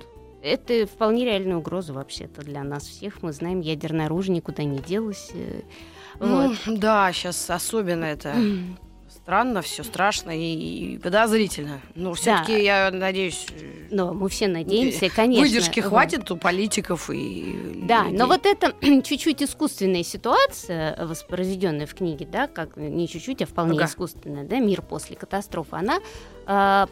это 0.42 0.87
вполне 0.87 1.24
реальная 1.24 1.57
угроза 1.57 1.92
вообще-то 1.92 2.42
для 2.42 2.62
нас 2.62 2.85
всех. 2.85 3.22
Мы 3.22 3.33
знаем, 3.33 3.61
ядерное 3.61 4.07
оружие 4.07 4.37
никуда 4.37 4.64
не 4.64 4.79
делось. 4.79 5.31
Э, 5.35 5.62
ну, 6.18 6.48
вот. 6.48 6.79
Да, 6.79 7.12
сейчас 7.12 7.48
особенно 7.50 8.05
это 8.05 8.35
странно, 9.11 9.62
все 9.62 9.85
страшно 9.85 10.31
и, 10.31 10.98
подозрительно. 10.98 11.81
Но 11.94 12.14
все-таки 12.14 12.53
да. 12.53 12.59
я 12.59 12.90
надеюсь. 12.90 13.46
Э, 13.50 13.88
но 13.90 14.12
мы 14.12 14.29
все 14.29 14.48
надеемся, 14.48 15.09
конечно. 15.09 15.46
Выдержки 15.46 15.81
хватит 15.81 16.31
у 16.31 16.37
политиков 16.37 17.11
и. 17.11 17.74
Да, 17.85 18.05
людей. 18.05 18.18
но 18.18 18.26
вот 18.26 18.46
это 18.46 18.74
чуть-чуть 19.03 19.42
искусственная 19.42 20.03
ситуация, 20.03 20.96
воспроизведенная 21.07 21.87
в 21.87 21.94
книге, 21.94 22.26
да, 22.31 22.46
как 22.46 22.76
не 22.76 23.09
чуть-чуть, 23.09 23.42
а 23.42 23.46
вполне 23.46 23.79
ага. 23.79 23.87
искусственная, 23.87 24.44
да, 24.44 24.59
мир 24.59 24.83
после 24.83 25.16
катастрофы, 25.16 25.76
она 25.76 25.98
э, 25.98 26.00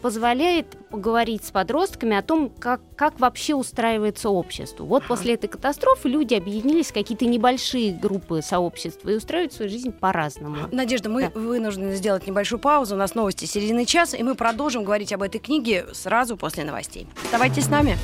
позволяет 0.02 0.76
поговорить 0.88 1.44
с 1.44 1.50
подростками 1.50 2.16
о 2.16 2.22
том, 2.22 2.48
как, 2.48 2.80
как 2.94 3.18
вообще 3.18 3.54
устраивается 3.54 4.30
общество. 4.30 4.84
Вот 4.84 5.02
ага. 5.02 5.08
после 5.08 5.34
этой 5.34 5.48
катастрофы 5.48 6.08
люди 6.08 6.34
объединились 6.34 6.90
в 6.90 6.94
какие-то 6.94 7.26
небольшие 7.26 7.92
группы 7.92 8.40
сообщества 8.40 9.10
и 9.10 9.16
устраивают 9.16 9.52
свою 9.52 9.70
жизнь 9.70 9.90
по-разному. 9.90 10.68
Надежда, 10.70 11.08
мы 11.08 11.30
да. 11.34 11.40
вынуждены 11.40 11.94
сделать 11.96 12.26
небольшую 12.26 12.60
паузу. 12.60 12.94
У 12.94 12.98
нас 12.98 13.14
новости 13.14 13.46
середины 13.46 13.84
часа, 13.84 14.16
и 14.16 14.22
мы 14.22 14.36
продолжим 14.36 14.84
говорить 14.84 15.12
об 15.12 15.22
этой 15.22 15.40
книге 15.40 15.86
сразу 15.92 16.36
после 16.36 16.64
новостей. 16.64 17.08
Оставайтесь 17.24 17.64
с 17.64 17.68
нами. 17.68 17.98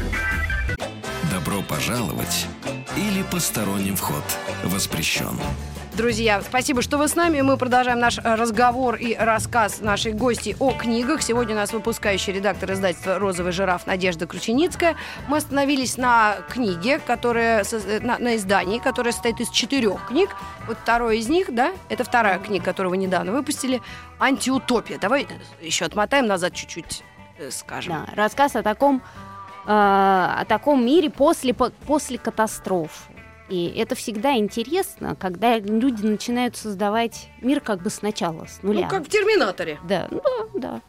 Добро 1.31 1.63
пожаловать 1.69 2.47
или 2.97 3.23
посторонним 3.31 3.97
вход 3.97 4.25
воспрещен. 4.65 5.39
Друзья, 5.97 6.43
спасибо, 6.43 6.83
что 6.83 6.99
вы 6.99 7.07
с 7.07 7.15
нами. 7.15 7.41
Мы 7.41 7.57
продолжаем 7.57 8.01
наш 8.01 8.19
разговор 8.19 8.97
и 8.97 9.15
рассказ 9.15 9.81
нашей 9.81 10.13
гости 10.13 10.57
о 10.59 10.73
книгах. 10.73 11.23
Сегодня 11.23 11.55
у 11.55 11.59
нас 11.59 11.73
выпускающий 11.73 12.33
редактор 12.33 12.73
издательства 12.73 13.21
«Розовый 13.21 13.53
жираф» 13.53 13.87
Надежда 13.87 14.27
Крученицкая. 14.27 14.97
Мы 15.29 15.37
остановились 15.37 15.97
на 15.97 16.39
книге, 16.49 16.99
которая, 16.99 17.65
на, 18.01 18.19
на 18.19 18.35
издании, 18.35 18.81
которое 18.81 19.13
состоит 19.13 19.39
из 19.41 19.51
четырех 19.51 20.09
книг. 20.09 20.31
Вот 20.67 20.79
второй 20.79 21.19
из 21.19 21.29
них, 21.29 21.55
да, 21.55 21.73
это 21.89 22.03
вторая 22.03 22.41
книга, 22.41 22.65
которую 22.65 22.91
вы 22.91 22.97
недавно 22.97 23.31
выпустили, 23.31 23.81
«Антиутопия». 24.19 24.99
Давай 24.99 25.29
еще 25.63 25.85
отмотаем 25.85 26.27
назад 26.27 26.55
чуть-чуть, 26.55 27.05
э, 27.39 27.53
скажем. 27.53 27.93
Да, 27.93 28.15
рассказ 28.17 28.57
о 28.57 28.65
таком, 28.65 29.01
э, 29.65 29.69
о 29.69 30.45
таком 30.49 30.85
мире 30.85 31.09
после, 31.09 31.55
после 31.55 32.19
катастроф 32.19 33.09
и 33.49 33.67
это 33.77 33.95
всегда 33.95 34.37
интересно, 34.37 35.17
когда 35.17 35.59
люди 35.59 36.05
начинают 36.05 36.57
создавать 36.57 37.29
мир 37.41 37.61
как 37.61 37.83
бы 37.83 37.91
сначала, 37.91 38.47
с 38.47 38.63
нуля. 38.63 38.83
Ну, 38.83 38.89
как 38.89 39.05
в 39.05 39.11
«Терминаторе». 39.11 39.79
Да, 39.87 40.09
да, 40.11 40.21
да. 40.55 40.81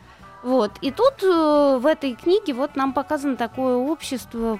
Вот. 0.43 0.71
И 0.81 0.91
тут 0.91 1.23
э, 1.23 1.77
в 1.79 1.85
этой 1.85 2.13
книге 2.13 2.53
вот 2.53 2.75
нам 2.75 2.93
показано 2.93 3.35
такое 3.35 3.75
общество 3.77 4.59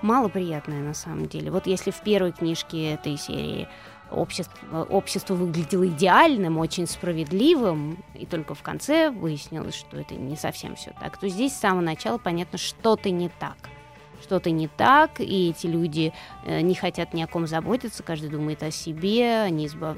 малоприятное 0.00 0.80
на 0.80 0.94
самом 0.94 1.26
деле. 1.26 1.50
Вот 1.50 1.66
если 1.66 1.90
в 1.90 2.00
первой 2.00 2.32
книжке 2.32 2.94
этой 2.94 3.18
серии 3.18 3.68
общество, 4.10 4.84
общество 4.84 5.34
выглядело 5.34 5.86
идеальным, 5.86 6.58
очень 6.58 6.86
справедливым, 6.86 8.02
и 8.14 8.26
только 8.26 8.54
в 8.54 8.62
конце 8.62 9.10
выяснилось, 9.10 9.74
что 9.74 9.98
это 9.98 10.14
не 10.14 10.36
совсем 10.36 10.76
все 10.76 10.94
так, 10.98 11.18
то 11.18 11.28
здесь 11.28 11.52
с 11.52 11.60
самого 11.60 11.82
начала 11.82 12.18
понятно, 12.18 12.58
что-то 12.58 13.10
не 13.10 13.28
так 13.28 13.56
что-то 14.22 14.50
не 14.50 14.68
так, 14.68 15.20
и 15.20 15.50
эти 15.50 15.66
люди 15.66 16.12
э, 16.44 16.60
не 16.60 16.74
хотят 16.74 17.12
ни 17.12 17.22
о 17.22 17.26
ком 17.26 17.46
заботиться, 17.46 18.02
каждый 18.02 18.30
думает 18.30 18.62
о 18.62 18.70
себе, 18.70 19.40
они, 19.40 19.66
избав... 19.66 19.96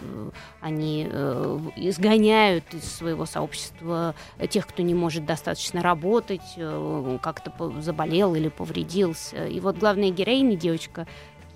они 0.60 1.06
э, 1.10 1.58
изгоняют 1.76 2.64
из 2.72 2.84
своего 2.84 3.26
сообщества 3.26 4.14
тех, 4.48 4.66
кто 4.66 4.82
не 4.82 4.94
может 4.94 5.26
достаточно 5.26 5.82
работать, 5.82 6.54
э, 6.56 7.18
как-то 7.22 7.52
заболел 7.80 8.34
или 8.34 8.48
повредился. 8.48 9.46
И 9.46 9.60
вот 9.60 9.78
главная 9.78 10.10
героиня, 10.10 10.56
девочка 10.56 11.06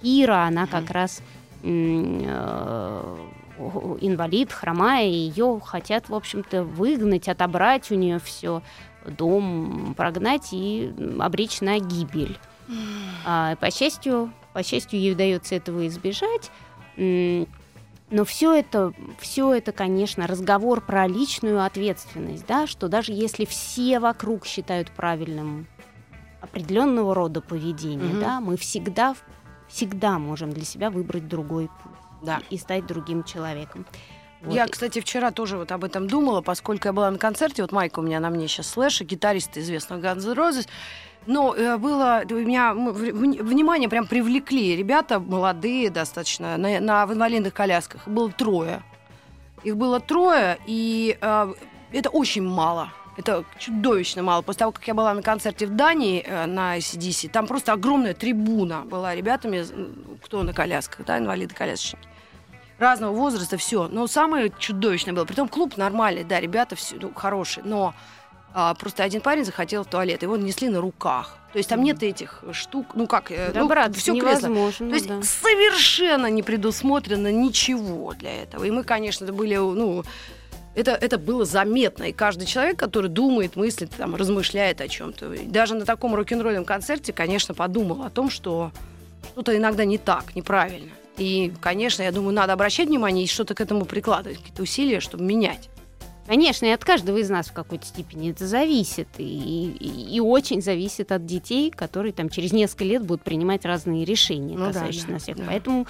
Кира, 0.00 0.44
она 0.44 0.66
как 0.66 0.90
раз 0.90 1.22
инвалид, 4.00 4.52
хромая, 4.52 5.08
и 5.08 5.12
ее 5.12 5.60
хотят, 5.64 6.08
в 6.08 6.14
общем-то, 6.14 6.62
выгнать, 6.62 7.28
отобрать 7.28 7.90
у 7.90 7.96
нее 7.96 8.20
все, 8.20 8.62
дом 9.06 9.94
прогнать 9.96 10.52
и 10.52 10.92
обречь 11.18 11.60
на 11.60 11.78
гибель. 11.78 12.38
А, 13.24 13.56
по 13.56 13.70
счастью, 13.70 14.32
по 14.52 14.62
счастью, 14.62 15.00
ей 15.00 15.12
удается 15.12 15.54
этого 15.54 15.86
избежать. 15.86 16.50
Но 18.10 18.24
все 18.24 18.54
это, 18.54 18.94
все 19.18 19.52
это, 19.52 19.72
конечно, 19.72 20.26
разговор 20.26 20.80
про 20.80 21.06
личную 21.06 21.62
ответственность, 21.62 22.46
да, 22.46 22.66
что 22.66 22.88
даже 22.88 23.12
если 23.12 23.44
все 23.44 24.00
вокруг 24.00 24.46
считают 24.46 24.90
правильным 24.90 25.66
определенного 26.40 27.14
рода 27.14 27.42
поведение, 27.42 28.14
угу. 28.14 28.20
да, 28.20 28.40
мы 28.40 28.56
всегда, 28.56 29.14
всегда 29.68 30.18
можем 30.18 30.52
для 30.52 30.64
себя 30.64 30.88
выбрать 30.88 31.28
другой 31.28 31.68
путь 31.82 31.92
да. 32.22 32.40
и, 32.48 32.54
и 32.54 32.58
стать 32.58 32.86
другим 32.86 33.24
человеком. 33.24 33.84
Вот. 34.40 34.54
Я, 34.54 34.68
кстати, 34.68 35.00
вчера 35.00 35.30
тоже 35.32 35.58
вот 35.58 35.72
об 35.72 35.84
этом 35.84 36.06
думала, 36.06 36.42
поскольку 36.42 36.88
я 36.88 36.92
была 36.92 37.10
на 37.10 37.18
концерте, 37.18 37.62
вот 37.62 37.72
Майка 37.72 37.98
у 37.98 38.02
меня 38.02 38.20
на 38.20 38.30
мне 38.30 38.46
сейчас 38.46 38.68
слэша, 38.68 39.04
гитарист 39.04 39.56
известного 39.58 40.00
Guns 40.00 40.24
N' 40.26 40.38
Roses, 40.38 40.68
но 41.28 41.54
э, 41.54 41.76
было, 41.76 42.22
у 42.28 42.34
меня 42.34 42.72
внимание 42.72 43.90
прям 43.90 44.06
привлекли 44.06 44.74
ребята 44.74 45.20
молодые 45.20 45.90
достаточно, 45.90 46.56
на, 46.56 46.80
на 46.80 47.06
в 47.06 47.12
инвалидных 47.12 47.52
колясках. 47.52 48.08
Было 48.08 48.32
трое. 48.32 48.82
Их 49.62 49.76
было 49.76 50.00
трое, 50.00 50.58
и 50.66 51.18
э, 51.20 51.54
это 51.92 52.08
очень 52.08 52.42
мало. 52.42 52.92
Это 53.18 53.44
чудовищно 53.58 54.22
мало. 54.22 54.40
После 54.40 54.60
того, 54.60 54.72
как 54.72 54.88
я 54.88 54.94
была 54.94 55.12
на 55.12 55.20
концерте 55.20 55.66
в 55.66 55.76
Дании 55.76 56.24
э, 56.26 56.46
на 56.46 56.78
CDC, 56.78 57.28
там 57.28 57.46
просто 57.46 57.74
огромная 57.74 58.14
трибуна 58.14 58.84
была 58.86 59.14
ребятами, 59.14 59.66
кто 60.24 60.42
на 60.42 60.54
колясках, 60.54 61.04
да, 61.04 61.18
инвалиды-колясочники 61.18 62.08
разного 62.78 63.12
возраста, 63.12 63.58
все. 63.58 63.88
Но 63.88 64.06
самое 64.06 64.50
чудовищное 64.58 65.12
было. 65.12 65.26
Притом 65.26 65.48
клуб 65.48 65.76
нормальный, 65.76 66.24
да, 66.24 66.40
ребята 66.40 66.76
все 66.76 66.96
ну, 66.98 67.12
хорошие, 67.14 67.64
но 67.64 67.92
а, 68.60 68.74
просто 68.74 69.04
один 69.04 69.20
парень 69.20 69.44
захотел 69.44 69.84
в 69.84 69.86
туалет, 69.86 70.22
его 70.24 70.36
несли 70.36 70.68
на 70.68 70.80
руках. 70.80 71.38
То 71.52 71.58
есть 71.58 71.68
там 71.68 71.80
нет 71.80 72.02
этих 72.02 72.42
штук, 72.50 72.88
ну 72.94 73.06
как, 73.06 73.30
э, 73.30 73.52
ну, 73.54 73.68
брат, 73.68 73.94
все 73.94 74.12
невозможно. 74.12 74.88
То 74.88 74.94
есть 74.96 75.06
да. 75.06 75.22
совершенно 75.22 76.26
не 76.26 76.42
предусмотрено 76.42 77.30
ничего 77.30 78.14
для 78.14 78.42
этого. 78.42 78.64
И 78.64 78.72
мы, 78.72 78.82
конечно, 78.82 79.22
это 79.22 79.32
были, 79.32 79.54
ну, 79.54 80.02
это, 80.74 80.90
это 80.90 81.18
было 81.18 81.44
заметно. 81.44 82.02
И 82.02 82.12
каждый 82.12 82.46
человек, 82.46 82.76
который 82.76 83.08
думает, 83.08 83.54
мыслит, 83.54 83.92
там, 83.96 84.16
размышляет 84.16 84.80
о 84.80 84.88
чем-то, 84.88 85.36
даже 85.44 85.76
на 85.76 85.84
таком 85.84 86.16
рок-н-ролльном 86.16 86.64
концерте, 86.64 87.12
конечно, 87.12 87.54
подумал 87.54 88.02
о 88.02 88.10
том, 88.10 88.28
что 88.28 88.72
что-то 89.34 89.56
иногда 89.56 89.84
не 89.84 89.98
так, 89.98 90.34
неправильно. 90.34 90.90
И, 91.16 91.52
конечно, 91.60 92.02
я 92.02 92.10
думаю, 92.10 92.34
надо 92.34 92.54
обращать 92.54 92.88
внимание 92.88 93.24
и 93.24 93.28
что-то 93.28 93.54
к 93.54 93.60
этому 93.60 93.84
прикладывать, 93.84 94.38
какие-то 94.38 94.64
усилия, 94.64 94.98
чтобы 94.98 95.22
менять 95.22 95.68
Конечно, 96.28 96.66
и 96.66 96.70
от 96.70 96.84
каждого 96.84 97.16
из 97.16 97.30
нас 97.30 97.48
в 97.48 97.54
какой-то 97.54 97.86
степени 97.86 98.30
это 98.30 98.46
зависит. 98.46 99.08
И, 99.16 99.24
и, 99.24 100.16
и 100.16 100.20
очень 100.20 100.60
зависит 100.60 101.10
от 101.10 101.24
детей, 101.24 101.70
которые 101.70 102.12
там 102.12 102.28
через 102.28 102.52
несколько 102.52 102.84
лет 102.84 103.02
будут 103.02 103.22
принимать 103.22 103.64
разные 103.64 104.04
решения, 104.04 104.56
ну, 104.56 104.66
касающиеся 104.66 105.06
да, 105.06 105.12
нас 105.14 105.22
всех. 105.22 105.36
Да. 105.38 105.44
Поэтому 105.46 105.86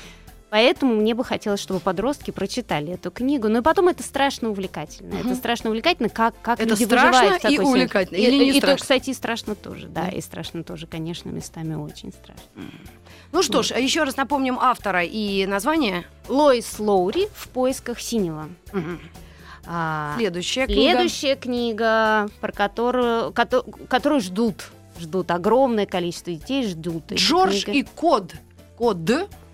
Поэтому 0.50 0.94
мне 0.94 1.14
бы 1.14 1.24
хотелось, 1.24 1.60
чтобы 1.60 1.78
подростки 1.80 2.30
прочитали 2.30 2.94
эту 2.94 3.10
книгу. 3.10 3.48
Ну 3.48 3.58
и 3.58 3.62
потом 3.62 3.88
это 3.88 4.02
страшно 4.02 4.48
увлекательно. 4.48 5.20
Угу. 5.20 5.28
Это 5.28 5.34
страшно 5.34 5.68
увлекательно, 5.70 6.08
как, 6.08 6.40
как 6.40 6.58
это 6.58 6.70
люди 6.70 6.84
страшно 6.84 7.08
выживают 7.08 7.38
в 7.38 7.42
такой 7.42 7.54
и 7.54 7.58
увлекательно. 7.58 8.16
Или 8.16 8.34
и, 8.34 8.38
не 8.38 8.50
и, 8.50 8.58
страшно? 8.58 8.76
то, 8.76 8.82
кстати, 8.82 9.10
и 9.10 9.14
страшно 9.14 9.54
тоже, 9.54 9.88
да, 9.88 10.08
и 10.08 10.20
страшно 10.22 10.64
тоже, 10.64 10.86
конечно, 10.86 11.28
местами 11.28 11.74
очень 11.74 12.12
страшно. 12.12 12.44
Ну 13.32 13.42
что 13.42 13.62
ж, 13.62 13.72
еще 13.72 14.04
раз 14.04 14.16
напомним 14.16 14.58
автора 14.58 15.04
и 15.04 15.44
название. 15.44 16.06
Лоис 16.28 16.78
Лоури 16.78 17.28
в 17.34 17.48
поисках 17.48 18.00
синего. 18.00 18.48
Угу. 18.72 18.98
А, 19.70 20.14
следующая 20.16 20.66
книга. 20.66 20.80
Следующая 20.80 21.36
книга, 21.36 22.28
про 22.40 22.52
которую, 22.52 23.32
ко- 23.32 23.62
которую 23.88 24.22
ждут, 24.22 24.70
ждут 24.98 25.30
огромное 25.30 25.84
количество 25.84 26.32
детей, 26.32 26.66
ждут. 26.66 27.12
Джордж 27.12 27.64
и 27.66 27.82
Код. 27.82 28.32
Код 28.78 29.04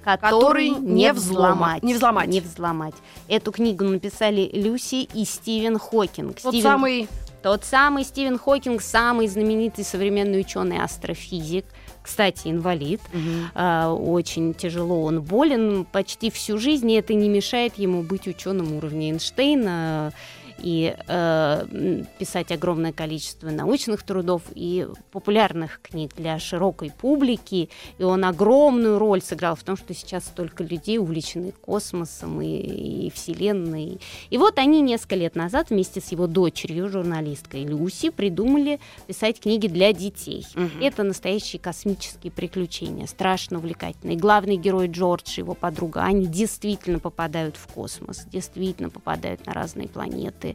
который, 0.05 0.69
не 0.69 1.13
взломать. 1.13 1.83
Не 1.83 1.95
взломать. 1.95 2.29
Не 2.29 2.41
взломать. 2.41 2.95
Эту 3.27 3.53
книгу 3.53 3.85
написали 3.85 4.51
Люси 4.53 5.09
и 5.15 5.25
Стивен 5.25 5.79
Хокинг. 5.79 6.41
Тот 6.41 6.53
Стивен... 6.53 6.63
самый... 6.63 7.09
Тот 7.43 7.65
самый 7.65 8.05
Стивен 8.05 8.39
Хокинг, 8.39 8.81
самый 8.81 9.29
знаменитый 9.29 9.85
современный 9.85 10.41
ученый 10.41 10.83
астрофизик, 10.83 11.67
кстати, 12.05 12.49
инвалид, 12.49 13.01
угу. 13.15 14.13
очень 14.13 14.53
тяжело 14.53 15.05
он 15.05 15.23
болен. 15.23 15.87
Почти 15.91 16.31
всю 16.31 16.59
жизнь, 16.59 16.91
и 16.91 16.97
это 16.97 17.15
не 17.15 17.31
мешает 17.31 17.79
ему 17.79 18.03
быть 18.03 18.29
ученым 18.29 18.75
уровня 18.75 19.09
Эйнштейна 19.09 20.13
и 20.59 20.95
э, 21.07 22.03
писать 22.19 22.53
огромное 22.53 22.93
количество 22.93 23.51
научных 23.51 24.03
трудов 24.03 24.43
и 24.55 24.87
популярных 25.13 25.81
книг 25.83 26.13
для 26.17 26.39
широкой 26.39 26.91
публики. 26.91 27.69
И 27.99 28.03
он 28.03 28.25
огромную 28.25 28.99
роль 28.99 29.23
сыграл 29.23 29.57
в 29.57 29.63
том, 29.63 29.77
что 29.77 29.95
сейчас 29.95 30.25
столько 30.25 30.65
людей 30.65 30.99
увлечены 30.99 31.53
космосом 31.53 32.41
и, 32.41 33.07
и 33.07 33.11
Вселенной. 33.11 34.01
И 34.31 34.39
вот 34.39 34.59
они 34.59 34.81
несколько 34.81 35.17
лет 35.17 35.35
назад 35.35 35.71
вместе 35.71 36.01
с 36.01 36.13
его 36.13 36.27
дочерью, 36.27 36.89
журналисткой 36.89 37.65
Люси, 37.65 38.11
придумали 38.11 38.81
писать 39.07 39.41
книги 39.41 39.67
для 39.67 39.93
детей. 39.93 40.47
Угу. 40.55 40.83
Это 40.83 41.03
настоящие 41.03 41.61
космические 41.61 42.33
приключения, 42.33 43.07
страшно 43.07 43.59
увлекательные. 43.59 44.17
Главный 44.17 44.57
герой 44.57 44.89
Джордж 44.89 45.37
и 45.37 45.41
его 45.41 45.55
подруга, 45.55 46.03
они 46.03 46.27
действительно 46.27 46.99
попадают 46.99 47.57
в 47.57 47.67
космос, 47.73 48.25
действительно 48.31 48.91
попадают 48.91 49.47
на 49.47 49.53
разные 49.53 49.89
планеты 49.89 50.54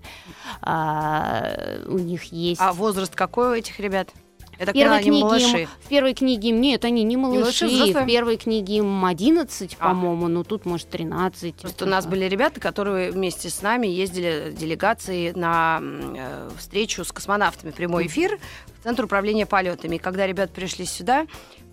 А, 0.61 1.81
у 1.85 1.97
них 1.97 2.25
есть... 2.25 2.61
А 2.61 2.73
возраст 2.73 3.15
какой 3.15 3.49
у 3.49 3.53
этих 3.53 3.79
ребят? 3.79 4.09
Это 4.59 4.73
первой 4.73 5.01
книге 5.01 5.23
малыши. 5.23 5.61
Им, 5.61 5.67
в 5.67 5.87
первой 5.87 6.13
книге 6.13 6.49
им, 6.49 6.59
нет, 6.59 6.83
они 6.83 7.03
не 7.03 7.15
малыши. 7.15 7.65
Не 7.65 7.77
малыши 7.77 7.93
в 7.93 8.05
первой 8.05 8.35
книге 8.35 8.77
им 8.77 9.05
11, 9.05 9.77
а. 9.79 9.87
по-моему, 9.87 10.27
но 10.27 10.43
тут, 10.43 10.65
может, 10.65 10.89
13. 10.89 11.55
Просто 11.55 11.85
у 11.85 11.87
нас 11.87 12.05
были 12.05 12.25
ребята, 12.25 12.59
которые 12.59 13.11
вместе 13.11 13.49
с 13.49 13.61
нами 13.61 13.87
ездили 13.87 14.53
делегации 14.55 15.31
на 15.31 15.79
э, 15.81 16.49
встречу 16.57 17.05
с 17.05 17.11
космонавтами, 17.13 17.71
прямой 17.71 18.07
эфир 18.07 18.37
в 18.79 18.83
Центр 18.83 19.05
управления 19.05 19.45
полетами. 19.45 19.95
И 19.95 19.99
когда 19.99 20.27
ребята 20.27 20.51
пришли 20.53 20.83
сюда, 20.83 21.25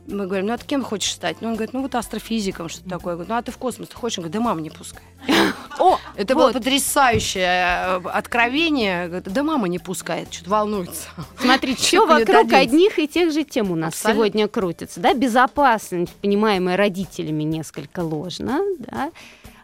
мы 0.06 0.26
говорим, 0.26 0.46
ну 0.46 0.52
а 0.52 0.58
ты 0.58 0.66
кем 0.66 0.82
хочешь 0.82 1.12
стать? 1.12 1.38
Ну 1.40 1.48
он 1.48 1.54
говорит, 1.54 1.72
ну 1.72 1.82
вот 1.82 1.94
астрофизиком, 1.94 2.68
что-то 2.68 2.88
такое. 2.88 3.12
Я 3.12 3.16
говорю, 3.16 3.32
ну 3.32 3.38
а 3.38 3.42
ты 3.42 3.52
в 3.52 3.58
космос 3.58 3.88
ты 3.88 3.96
хочешь? 3.96 4.18
Он 4.18 4.22
говорит, 4.22 4.34
да 4.34 4.40
мама 4.40 4.60
не 4.60 4.70
пускай. 4.70 5.02
О, 5.78 5.98
это 6.16 6.34
было 6.34 6.52
потрясающее 6.52 7.44
э, 7.44 8.08
откровение. 8.08 9.06
Говорит, 9.08 9.32
да 9.32 9.42
мама 9.42 9.68
не 9.68 9.78
пускает, 9.78 10.32
что-то 10.32 10.50
волнуется. 10.50 11.08
Смотри, 11.40 11.74
все 11.74 12.06
вокруг 12.06 12.52
одних 12.52 12.98
и 12.98 13.08
тех 13.08 13.32
же 13.32 13.44
тем 13.44 13.70
у 13.70 13.74
нас 13.76 13.96
сегодня 13.96 14.48
крутится. 14.48 15.00
Да? 15.00 15.14
Безопасность, 15.14 16.12
понимаемая 16.14 16.76
родителями, 16.76 17.42
несколько 17.42 18.00
ложно, 18.00 18.60
да? 18.78 19.10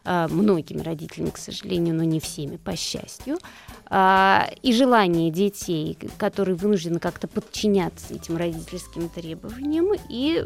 А, 0.04 0.26
многими 0.26 0.80
родителями, 0.82 1.30
к 1.30 1.38
сожалению, 1.38 1.94
но 1.94 2.02
не 2.02 2.18
всеми, 2.18 2.56
по 2.56 2.74
счастью. 2.74 3.38
А, 3.86 4.50
и 4.60 4.72
желание 4.72 5.30
детей, 5.30 5.96
которые 6.18 6.56
вынуждены 6.56 6.98
как-то 6.98 7.28
подчиняться 7.28 8.14
этим 8.14 8.36
родительским 8.36 9.08
требованиям, 9.08 9.92
и 10.08 10.44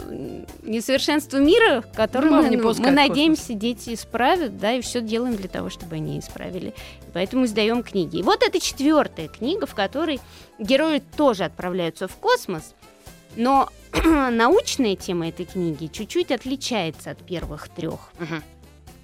несовершенство 0.63 1.39
мира, 1.39 1.83
которое 1.95 2.31
ну, 2.31 2.43
мы, 2.43 2.75
мы 2.75 2.91
надеемся, 2.91 3.55
дети 3.55 3.95
исправят, 3.95 4.59
да, 4.59 4.75
и 4.75 4.83
все 4.83 5.01
делаем 5.01 5.37
для 5.37 5.49
того, 5.49 5.71
чтобы 5.71 5.97
они 5.97 6.19
исправили. 6.19 6.75
Поэтому 7.15 7.47
издаем 7.47 7.83
книги. 7.83 8.19
И 8.19 8.23
вот 8.23 8.43
это 8.43 8.61
четвертая 8.61 9.29
книга, 9.29 9.65
в 9.65 9.75
которой 9.75 10.21
герои 10.59 11.03
тоже 11.17 11.45
отправляются 11.45 12.09
в 12.09 12.17
космос, 12.17 12.75
но 13.37 13.71
научная 14.05 14.97
тема 14.97 15.29
этой 15.29 15.47
книги 15.47 15.87
чуть-чуть 15.87 16.31
отличается 16.31 17.13
от 17.13 17.25
первых 17.25 17.71
трех. 17.71 18.13
Uh-huh. 18.19 18.43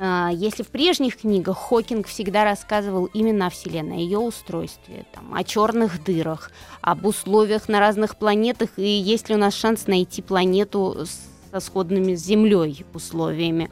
А, 0.04 0.30
если 0.32 0.64
в 0.64 0.68
прежних 0.68 1.18
книгах 1.18 1.56
Хокинг 1.56 2.08
всегда 2.08 2.42
рассказывал 2.42 3.04
именно 3.04 3.46
о 3.46 3.50
Вселенной, 3.50 3.98
о 3.98 4.00
ее 4.00 4.18
устройстве, 4.18 5.06
там, 5.12 5.32
о 5.32 5.44
черных 5.44 6.02
дырах, 6.02 6.50
об 6.80 7.06
условиях 7.06 7.68
на 7.68 7.78
разных 7.78 8.16
планетах, 8.16 8.70
и 8.76 8.82
есть 8.82 9.28
ли 9.28 9.36
у 9.36 9.38
нас 9.38 9.54
шанс 9.54 9.86
найти 9.86 10.20
планету 10.20 11.06
со 11.52 11.60
сходными 11.60 12.16
с 12.16 12.24
Землей 12.24 12.84
условиями, 12.92 13.70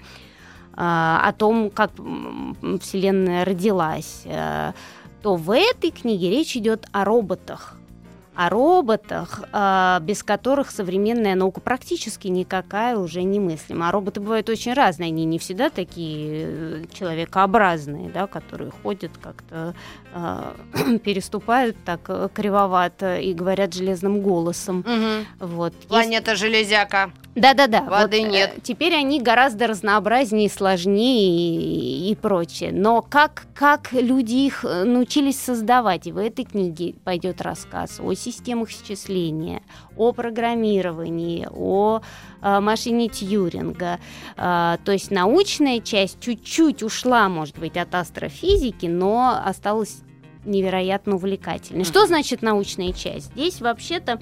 а, 0.75 1.21
о 1.27 1.33
том, 1.33 1.69
как 1.69 1.90
Вселенная 1.95 3.45
родилась, 3.45 4.23
э, 4.25 4.73
то 5.23 5.35
в 5.35 5.51
этой 5.51 5.90
книге 5.90 6.31
речь 6.31 6.57
идет 6.57 6.87
о 6.93 7.05
роботах, 7.05 7.77
о 8.40 8.48
роботах, 8.48 9.42
а, 9.53 10.00
без 10.00 10.22
которых 10.22 10.70
современная 10.70 11.35
наука 11.35 11.61
практически 11.61 12.29
никакая 12.29 12.96
уже 12.96 13.22
не 13.22 13.38
мыслима. 13.38 13.90
А 13.90 13.92
роботы 13.92 14.20
бывают 14.20 14.48
очень 14.48 14.72
разные, 14.72 15.09
они 15.09 15.26
не 15.26 15.38
всегда 15.38 15.68
такие 15.68 16.46
э, 16.46 16.85
человекообразные, 16.90 18.09
да, 18.09 18.26
которые 18.26 18.70
ходят 18.70 19.11
как-то, 19.20 19.74
э, 20.14 20.98
переступают 21.05 21.76
так 21.85 22.00
э, 22.09 22.31
кривовато 22.33 23.18
и 23.18 23.35
говорят 23.35 23.74
железным 23.74 24.22
голосом. 24.22 24.79
Угу. 24.79 25.46
Вот. 25.46 25.74
Планета 25.87 26.31
Есть... 26.31 26.42
железяка. 26.42 27.12
Да-да-да. 27.35 27.83
Воды 27.83 28.22
вот, 28.22 28.31
нет. 28.31 28.55
Э, 28.57 28.61
теперь 28.62 28.94
они 28.94 29.20
гораздо 29.20 29.66
разнообразнее, 29.66 30.48
сложнее 30.48 31.31
и, 31.31 32.11
и 32.11 32.14
прочее. 32.14 32.70
Но 32.72 33.03
как, 33.03 33.44
как 33.55 33.92
люди 33.92 34.46
их 34.46 34.64
научились 34.64 35.38
создавать? 35.38 36.07
И 36.07 36.12
в 36.12 36.16
этой 36.16 36.46
книге 36.46 36.94
пойдет 37.05 37.42
рассказ 37.42 38.00
о 38.00 38.14
системах 38.31 38.71
счисления, 38.71 39.62
о 39.97 40.12
программировании, 40.12 41.49
о 41.51 42.01
э, 42.40 42.61
машине 42.61 43.09
Тьюринга. 43.09 43.99
Э, 44.37 44.77
то 44.85 44.93
есть 44.93 45.11
научная 45.11 45.81
часть 45.81 46.21
чуть-чуть 46.21 46.83
ушла, 46.83 47.29
может 47.29 47.59
быть, 47.59 47.77
от 47.77 47.95
астрофизики, 47.95 48.87
но 48.87 49.40
осталась 49.45 50.03
невероятно 50.45 51.16
увлекательной. 51.16 51.85
Что 51.85 52.07
значит 52.07 52.43
научная 52.43 52.93
часть? 52.93 53.33
Здесь 53.33 53.61
вообще-то 53.61 54.21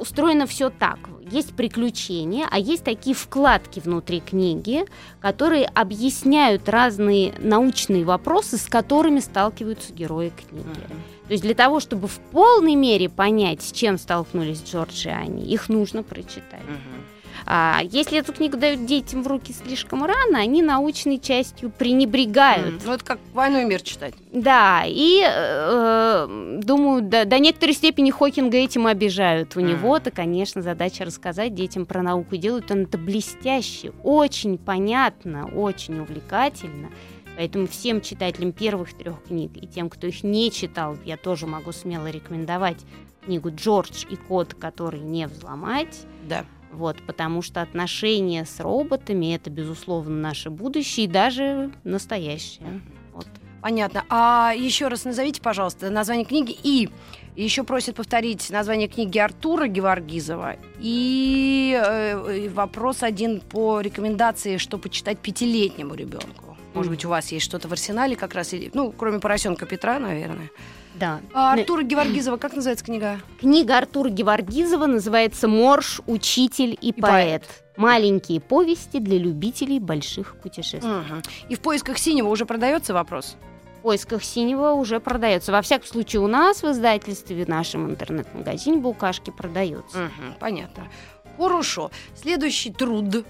устроено 0.00 0.46
все 0.46 0.70
так. 0.70 0.98
Есть 1.30 1.54
приключения, 1.54 2.46
а 2.50 2.58
есть 2.58 2.84
такие 2.84 3.14
вкладки 3.14 3.80
внутри 3.80 4.20
книги, 4.20 4.84
которые 5.20 5.66
объясняют 5.66 6.68
разные 6.68 7.32
научные 7.38 8.04
вопросы, 8.04 8.58
с 8.58 8.66
которыми 8.66 9.20
сталкиваются 9.20 9.92
герои 9.92 10.30
книги. 10.30 10.66
Uh-huh. 10.66 11.15
То 11.26 11.32
есть 11.32 11.42
для 11.42 11.54
того, 11.54 11.80
чтобы 11.80 12.08
в 12.08 12.18
полной 12.30 12.74
мере 12.74 13.08
понять, 13.08 13.62
с 13.62 13.72
чем 13.72 13.98
столкнулись 13.98 14.62
Джордж 14.62 15.06
и 15.06 15.10
Ани, 15.10 15.44
их 15.44 15.68
нужно 15.68 16.02
прочитать. 16.02 16.60
Uh-huh. 16.60 17.02
А, 17.44 17.80
если 17.84 18.18
эту 18.18 18.32
книгу 18.32 18.56
дают 18.56 18.86
детям 18.86 19.22
в 19.22 19.26
руки 19.26 19.52
слишком 19.52 20.04
рано, 20.04 20.38
они 20.38 20.62
научной 20.62 21.18
частью 21.18 21.70
пренебрегают. 21.70 22.74
Mm, 22.74 22.82
ну, 22.84 22.92
это 22.92 23.04
как 23.04 23.18
«Войну 23.34 23.60
и 23.60 23.64
мир» 23.64 23.82
читать. 23.82 24.14
Да, 24.32 24.82
и, 24.84 25.22
э, 25.24 26.58
думаю, 26.62 27.02
до, 27.02 27.24
до 27.24 27.38
некоторой 27.38 27.74
степени 27.74 28.10
Хокинга 28.10 28.56
этим 28.56 28.86
обижают. 28.86 29.56
У 29.56 29.60
mm. 29.60 29.62
него-то, 29.62 30.10
конечно, 30.10 30.60
задача 30.62 31.04
рассказать 31.04 31.54
детям 31.54 31.86
про 31.86 32.02
науку. 32.02 32.36
Делают 32.36 32.70
он 32.70 32.82
это 32.82 32.98
блестяще, 32.98 33.92
очень 34.02 34.58
понятно, 34.58 35.48
очень 35.54 36.00
увлекательно. 36.00 36.90
Поэтому 37.36 37.66
всем 37.66 38.00
читателям 38.00 38.52
первых 38.52 38.94
трех 38.94 39.22
книг 39.24 39.52
и 39.56 39.66
тем, 39.66 39.90
кто 39.90 40.06
их 40.06 40.24
не 40.24 40.50
читал, 40.50 40.96
я 41.04 41.16
тоже 41.16 41.46
могу 41.46 41.72
смело 41.72 42.08
рекомендовать 42.08 42.78
книгу 43.24 43.50
«Джордж 43.50 44.04
и 44.08 44.16
кот, 44.16 44.54
который 44.54 45.00
не 45.00 45.26
взломать». 45.26 46.06
Да. 46.28 46.44
Вот, 46.72 46.96
потому 47.06 47.42
что 47.42 47.62
отношения 47.62 48.44
с 48.44 48.60
роботами 48.60 49.34
это, 49.34 49.50
безусловно, 49.50 50.14
наше 50.14 50.50
будущее 50.50 51.06
и 51.06 51.08
даже 51.08 51.70
настоящее. 51.84 52.80
Вот. 53.12 53.26
Понятно. 53.62 54.04
А 54.08 54.52
еще 54.56 54.88
раз 54.88 55.04
назовите, 55.04 55.40
пожалуйста, 55.40 55.90
название 55.90 56.24
книги 56.24 56.56
и 56.62 56.88
еще 57.34 57.64
просят 57.64 57.96
повторить 57.96 58.48
название 58.50 58.88
книги 58.88 59.18
Артура 59.18 59.66
Геворгизова. 59.66 60.56
И 60.78 61.78
э, 61.82 62.48
вопрос 62.50 63.02
один 63.02 63.40
по 63.40 63.80
рекомендации, 63.80 64.56
что 64.56 64.78
почитать 64.78 65.18
пятилетнему 65.18 65.94
ребенку. 65.94 66.55
Может 66.76 66.90
быть, 66.90 67.04
у 67.04 67.08
вас 67.08 67.32
есть 67.32 67.44
что-то 67.44 67.68
в 67.68 67.72
арсенале 67.72 68.16
как 68.16 68.34
раз, 68.34 68.52
ну, 68.74 68.92
кроме 68.92 69.18
поросенка 69.18 69.66
Петра, 69.66 69.98
наверное. 69.98 70.50
Да. 70.94 71.20
А 71.32 71.52
Артура 71.54 71.82
Геворгизова, 71.82 72.36
как 72.36 72.54
называется 72.54 72.84
книга? 72.84 73.20
Книга 73.40 73.78
Артура 73.78 74.08
Геворгизова 74.08 74.86
называется 74.86 75.48
«Морж, 75.48 76.00
учитель 76.06 76.76
и, 76.80 76.90
И 76.90 76.92
поэт». 76.92 77.42
поэт. 77.42 77.64
Маленькие 77.76 78.40
повести 78.40 78.98
для 78.98 79.18
любителей 79.18 79.78
больших 79.78 80.36
путешествий. 80.36 80.90
Мгм. 80.90 81.22
И 81.48 81.54
в 81.54 81.60
поисках 81.60 81.98
синего 81.98 82.28
уже 82.28 82.46
продается 82.46 82.94
вопрос? 82.94 83.36
В 83.78 83.82
поисках 83.82 84.24
синего 84.24 84.72
уже 84.72 84.98
продается. 84.98 85.52
Во 85.52 85.60
всяком 85.60 85.86
случае, 85.86 86.22
у 86.22 86.26
нас 86.26 86.62
в 86.62 86.70
издательстве, 86.70 87.44
в 87.44 87.48
нашем 87.48 87.90
интернет-магазине 87.90 88.78
«Букашки» 88.78 89.30
продается. 89.30 89.98
Мгм, 89.98 90.34
понятно. 90.40 90.88
Хорошо. 91.36 91.90
Следующий 92.14 92.72
труд. 92.72 93.24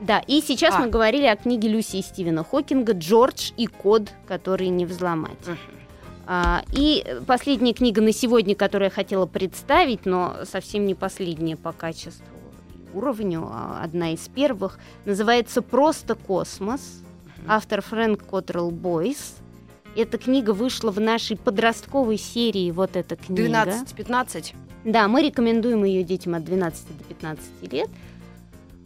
Да, 0.00 0.18
и 0.26 0.40
сейчас 0.40 0.74
А. 0.74 0.80
мы 0.80 0.88
говорили 0.88 1.26
о 1.26 1.36
книге 1.36 1.68
Люси 1.68 1.96
и 1.96 2.02
Стивена 2.02 2.44
Хокинга 2.44 2.92
«Джордж 2.92 3.52
и 3.56 3.66
код, 3.66 4.10
который 4.26 4.68
не 4.68 4.86
взломать». 4.86 5.46
Мгм. 5.46 5.58
А, 6.26 6.64
и 6.72 7.04
последняя 7.26 7.74
книга 7.74 8.00
на 8.00 8.12
сегодня, 8.12 8.54
которую 8.54 8.86
я 8.86 8.90
хотела 8.90 9.26
представить, 9.26 10.06
но 10.06 10.36
совсем 10.44 10.86
не 10.86 10.94
последняя 10.94 11.56
по 11.56 11.72
качеству 11.72 12.24
и 12.74 12.96
уровню, 12.96 13.48
а 13.50 13.82
одна 13.82 14.12
из 14.12 14.28
первых, 14.28 14.78
называется 15.04 15.62
«Просто 15.62 16.14
космос». 16.14 17.02
Автор 17.46 17.82
Фрэнк 17.82 18.24
Коттрелл 18.24 18.70
Бойс. 18.70 19.36
Эта 19.96 20.16
книга 20.16 20.52
вышла 20.52 20.90
в 20.90 20.98
нашей 20.98 21.36
подростковой 21.36 22.16
серии 22.16 22.70
«Вот 22.70 22.96
эта 22.96 23.16
книга». 23.16 23.42
12-15. 23.42 24.54
Да, 24.84 25.08
мы 25.08 25.22
рекомендуем 25.22 25.84
ее 25.84 26.04
детям 26.04 26.34
от 26.34 26.44
12 26.44 26.98
до 26.98 27.04
15 27.04 27.72
лет 27.72 27.88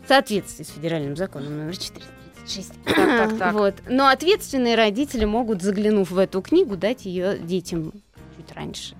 в 0.08 0.10
соответствии 0.10 0.64
с 0.64 0.68
федеральным 0.68 1.16
законом 1.16 1.58
номер 1.58 1.76
436. 1.76 2.72
Так, 2.84 2.96
так, 2.96 3.38
так. 3.38 3.52
Вот. 3.52 3.74
Но 3.90 4.08
ответственные 4.08 4.74
родители 4.74 5.26
могут, 5.26 5.60
заглянув 5.60 6.10
в 6.10 6.16
эту 6.16 6.40
книгу, 6.40 6.78
дать 6.78 7.04
ее 7.04 7.36
детям 7.38 7.92
чуть 8.36 8.52
раньше 8.56 8.94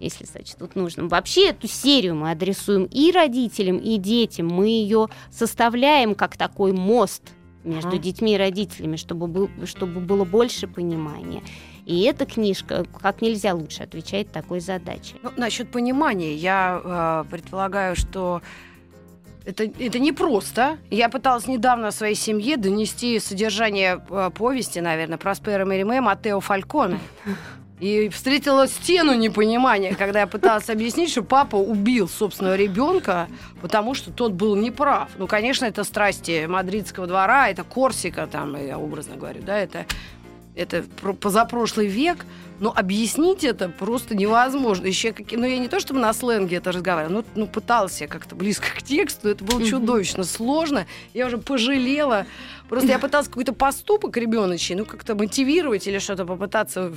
если 0.00 0.24
сочтут 0.24 0.74
нужным. 0.74 1.06
Вообще 1.08 1.50
эту 1.50 1.68
серию 1.68 2.16
мы 2.16 2.32
адресуем 2.32 2.86
и 2.86 3.12
родителям, 3.12 3.76
и 3.76 3.98
детям. 3.98 4.48
Мы 4.48 4.66
ее 4.66 5.08
составляем 5.30 6.16
как 6.16 6.36
такой 6.36 6.72
мост 6.72 7.22
между 7.62 7.90
Ага. 7.90 7.98
детьми 7.98 8.34
и 8.34 8.36
родителями, 8.36 8.96
чтобы, 8.96 9.28
был, 9.28 9.48
чтобы 9.64 10.00
было 10.00 10.24
больше 10.24 10.66
понимания. 10.66 11.44
И 11.86 12.02
эта 12.02 12.26
книжка 12.26 12.84
как 13.00 13.22
нельзя 13.22 13.54
лучше 13.54 13.84
отвечает 13.84 14.32
такой 14.32 14.58
задаче. 14.58 15.14
Ну, 15.22 15.30
насчет 15.36 15.70
понимания, 15.70 16.34
я 16.34 17.24
э, 17.24 17.30
предполагаю, 17.30 17.94
что 17.94 18.42
это, 19.44 19.64
это 19.64 19.98
непросто. 19.98 20.78
Я 20.90 21.08
пыталась 21.08 21.46
недавно 21.46 21.90
своей 21.90 22.14
семье 22.14 22.56
донести 22.56 23.18
содержание 23.18 24.02
э, 24.08 24.30
повести, 24.34 24.78
наверное, 24.78 25.18
Проспера 25.18 25.64
Мериме 25.64 26.00
Матео 26.00 26.40
Фальконе. 26.40 27.00
И 27.80 28.08
встретила 28.10 28.68
стену 28.68 29.12
непонимания, 29.12 29.96
когда 29.96 30.20
я 30.20 30.26
пыталась 30.28 30.70
объяснить, 30.70 31.10
что 31.10 31.24
папа 31.24 31.56
убил 31.56 32.08
собственного 32.08 32.54
ребенка, 32.54 33.26
потому 33.60 33.94
что 33.94 34.12
тот 34.12 34.32
был 34.34 34.54
неправ. 34.54 35.10
Ну, 35.18 35.26
конечно, 35.26 35.64
это 35.64 35.82
страсти 35.82 36.46
мадридского 36.46 37.08
двора, 37.08 37.48
это 37.48 37.64
Корсика, 37.64 38.28
там, 38.28 38.54
я 38.54 38.78
образно 38.78 39.16
говорю, 39.16 39.42
да, 39.42 39.58
это, 39.58 39.86
это 40.54 40.84
про- 41.00 41.14
позапрошлый 41.14 41.86
век. 41.86 42.24
Но 42.60 42.72
объяснить 42.74 43.42
это 43.42 43.68
просто 43.68 44.14
невозможно. 44.14 44.86
Еще 44.86 45.12
какие... 45.12 45.36
Ну, 45.36 45.44
я 45.44 45.58
не 45.58 45.66
то 45.66 45.80
чтобы 45.80 45.98
на 45.98 46.12
сленге 46.12 46.58
это 46.58 46.70
разговаривала, 46.70 47.12
но 47.18 47.24
ну, 47.34 47.46
пыталась 47.48 48.00
я 48.00 48.06
как-то 48.06 48.36
близко 48.36 48.66
к 48.76 48.82
тексту. 48.82 49.28
Это 49.28 49.42
было 49.42 49.64
чудовищно 49.64 50.22
сложно. 50.22 50.86
Я 51.12 51.26
уже 51.26 51.38
пожалела. 51.38 52.26
Просто 52.68 52.88
я 52.88 52.98
пыталась 53.00 53.26
какой-то 53.26 53.52
поступок 53.52 54.16
ребеночий, 54.16 54.76
ну, 54.76 54.84
как-то 54.84 55.14
мотивировать 55.14 55.86
или 55.86 55.98
что-то 55.98 56.24
попытаться... 56.24 56.92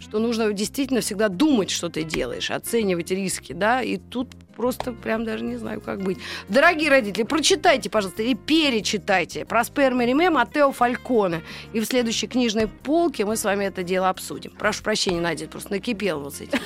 Что 0.00 0.20
нужно 0.20 0.52
действительно 0.52 1.00
всегда 1.00 1.28
думать, 1.28 1.70
что 1.70 1.88
ты 1.88 2.04
делаешь, 2.04 2.50
оценивать 2.52 3.10
риски, 3.10 3.52
да, 3.52 3.82
и 3.82 3.96
тут 3.96 4.28
просто 4.56 4.92
прям 4.92 5.24
даже 5.24 5.44
не 5.44 5.56
знаю, 5.56 5.80
как 5.80 6.02
быть. 6.02 6.18
Дорогие 6.48 6.88
родители, 6.88 7.24
прочитайте, 7.24 7.90
пожалуйста, 7.90 8.22
или 8.22 8.34
перечитайте 8.34 9.44
Проспер 9.44 9.94
Мериме 9.94 10.30
Матео 10.30 10.70
Фальконе. 10.72 11.42
И 11.72 11.80
в 11.80 11.84
следующей 11.84 12.28
книжной 12.28 12.68
полке 12.68 13.24
мы 13.24 13.36
с 13.36 13.44
вами 13.44 13.64
это 13.64 13.82
дело 13.82 14.08
обсудим. 14.08 14.52
Прошу 14.52 14.82
прощения, 14.84 15.20
Надя, 15.20 15.46
просто 15.48 15.72
накипел 15.72 16.20
вот 16.20 16.34
с 16.34 16.40
этим 16.42 16.58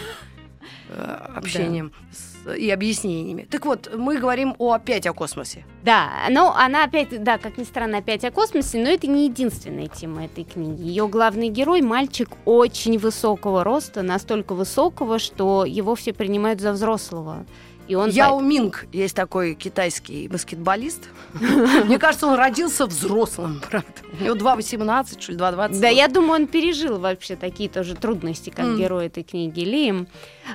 э, 0.91 1.17
общением 1.37 1.93
с- 2.13 2.32
и 2.47 2.71
объяснениями. 2.71 3.47
Так 3.51 3.65
вот, 3.67 3.91
мы 3.97 4.19
говорим 4.19 4.55
о, 4.59 4.73
опять 4.73 5.07
о 5.07 5.13
космосе. 5.13 5.65
Да, 5.83 6.11
но 6.31 6.55
она 6.57 6.85
опять, 6.85 7.23
да, 7.23 7.39
как 7.39 7.59
ни 7.59 7.65
странно, 7.65 7.99
опять 7.99 8.25
о 8.25 8.31
космосе, 8.31 8.79
но 8.79 8.89
это 8.89 9.07
не 9.07 9.27
единственная 9.27 9.89
тема 9.89 10.25
этой 10.25 10.45
книги. 10.45 10.83
Ее 10.83 11.09
главный 11.09 11.49
герой 11.49 11.83
мальчик 11.83 12.29
очень 12.45 12.99
высокого 12.99 13.65
роста, 13.65 14.03
настолько 14.03 14.55
высокого, 14.55 15.19
что 15.19 15.65
его 15.65 15.95
все 15.95 16.13
принимают 16.13 16.61
за 16.61 16.73
взрослого. 16.73 17.47
И 17.89 17.95
он 17.95 18.11
Яо 18.11 18.41
Минг 18.41 18.87
есть 18.93 19.15
такой 19.17 19.55
китайский 19.55 20.29
баскетболист. 20.29 21.09
Мне 21.85 21.99
кажется, 21.99 22.27
он 22.27 22.35
родился 22.35 22.87
взрослым, 22.87 23.61
правда. 23.69 23.89
У 24.21 24.25
него 24.25 24.37
2,18, 24.37 25.21
что 25.21 25.33
ли, 25.33 25.39
2,20. 25.39 25.81
Да, 25.81 25.89
я 25.89 26.09
думаю, 26.09 26.43
он 26.43 26.47
пережил 26.47 26.99
вообще 26.99 27.37
такие 27.37 27.69
тоже 27.69 27.95
трудности, 27.95 28.51
как 28.51 28.77
герой 28.77 29.07
этой 29.07 29.25
книги 29.25 29.61
Лим. 29.61 30.07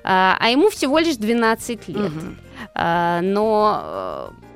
А, 0.03 0.37
а 0.39 0.49
ему 0.49 0.69
всего 0.69 0.99
лишь 0.99 1.17
12 1.17 1.87
лет. 1.89 2.11
А, 2.73 3.21
но 3.21 3.81
э, 3.83 4.47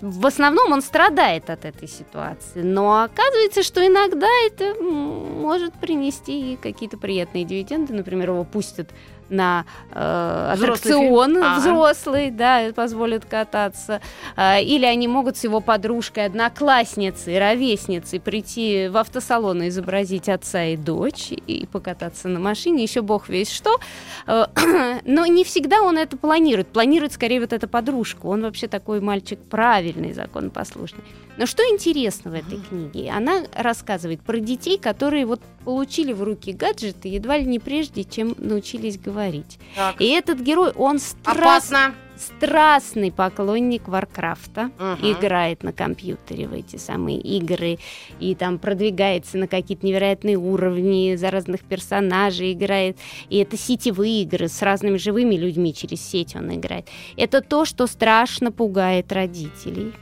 в 0.00 0.26
основном 0.26 0.72
он 0.72 0.82
страдает 0.82 1.50
от 1.50 1.64
этой 1.64 1.88
ситуации. 1.88 2.62
Но 2.62 3.02
оказывается, 3.02 3.62
что 3.62 3.86
иногда 3.86 4.28
это 4.46 4.74
может 4.82 5.74
принести 5.74 6.54
и 6.54 6.56
какие-то 6.56 6.98
приятные 6.98 7.44
дивиденды. 7.44 7.92
Например, 7.92 8.30
его 8.30 8.44
пустят 8.44 8.90
на 9.30 9.64
э, 9.92 10.52
Взрослый 10.54 10.74
аттракцион 10.74 11.32
фильм? 11.32 11.44
Ага. 11.44 11.60
взрослый, 11.60 12.30
да, 12.30 12.66
и 12.66 12.72
позволят 12.72 13.24
кататься. 13.24 14.00
А, 14.36 14.58
или 14.60 14.84
они 14.84 15.08
могут 15.08 15.36
с 15.36 15.44
его 15.44 15.60
подружкой, 15.60 16.26
одноклассницей, 16.26 17.38
ровесницей 17.38 18.20
прийти 18.20 18.88
в 18.88 18.96
автосалон 18.96 19.62
и 19.62 19.68
изобразить 19.68 20.28
отца 20.28 20.64
и 20.64 20.76
дочь 20.76 21.30
и 21.30 21.68
покататься 21.70 22.28
на 22.28 22.40
машине, 22.40 22.82
еще 22.82 23.02
бог 23.02 23.28
весь 23.28 23.50
что. 23.50 23.78
Э, 24.26 24.46
Но 25.04 25.26
не 25.26 25.44
всегда 25.44 25.82
он 25.82 25.98
это 25.98 26.16
планирует. 26.16 26.68
Планирует 26.68 27.12
скорее 27.12 27.40
вот 27.40 27.52
эта 27.52 27.68
подружка. 27.68 28.26
Он 28.26 28.42
вообще 28.42 28.68
такой 28.68 29.00
мальчик 29.00 29.38
правильный, 29.38 30.12
законопослушный. 30.12 31.04
Но 31.38 31.46
что 31.46 31.62
интересно 31.62 32.32
в 32.32 32.34
этой 32.34 32.58
книге? 32.58 33.10
Она 33.10 33.44
рассказывает 33.54 34.20
про 34.20 34.38
детей, 34.40 34.76
которые 34.76 35.24
вот 35.24 35.40
получили 35.64 36.12
в 36.12 36.22
руки 36.22 36.52
гаджеты 36.52 37.08
едва 37.08 37.38
ли 37.38 37.44
не 37.46 37.58
прежде, 37.60 38.02
чем 38.04 38.34
научились 38.38 38.98
говорить. 38.98 39.58
Так. 39.76 40.00
И 40.00 40.06
этот 40.08 40.40
герой, 40.40 40.72
он 40.72 40.96
страст- 40.98 41.72
страстный 42.16 43.12
поклонник 43.12 43.86
Варкрафта, 43.86 44.70
Мгм. 44.78 45.12
играет 45.12 45.62
на 45.62 45.72
компьютере 45.72 46.48
в 46.48 46.52
эти 46.54 46.74
самые 46.76 47.20
игры 47.20 47.78
и 48.18 48.34
там 48.34 48.58
продвигается 48.58 49.38
на 49.38 49.46
какие-то 49.46 49.86
невероятные 49.86 50.36
уровни 50.36 51.14
за 51.14 51.30
разных 51.30 51.60
персонажей 51.62 52.52
играет. 52.52 52.98
И 53.28 53.36
это 53.38 53.56
сетевые 53.56 54.22
игры 54.22 54.48
с 54.48 54.60
разными 54.62 54.96
живыми 54.96 55.36
людьми 55.36 55.72
через 55.72 56.00
сеть 56.00 56.34
он 56.34 56.52
играет. 56.52 56.88
Это 57.16 57.40
то, 57.40 57.64
что 57.64 57.86
страшно 57.86 58.50
пугает 58.50 59.12
родителей. 59.12 59.92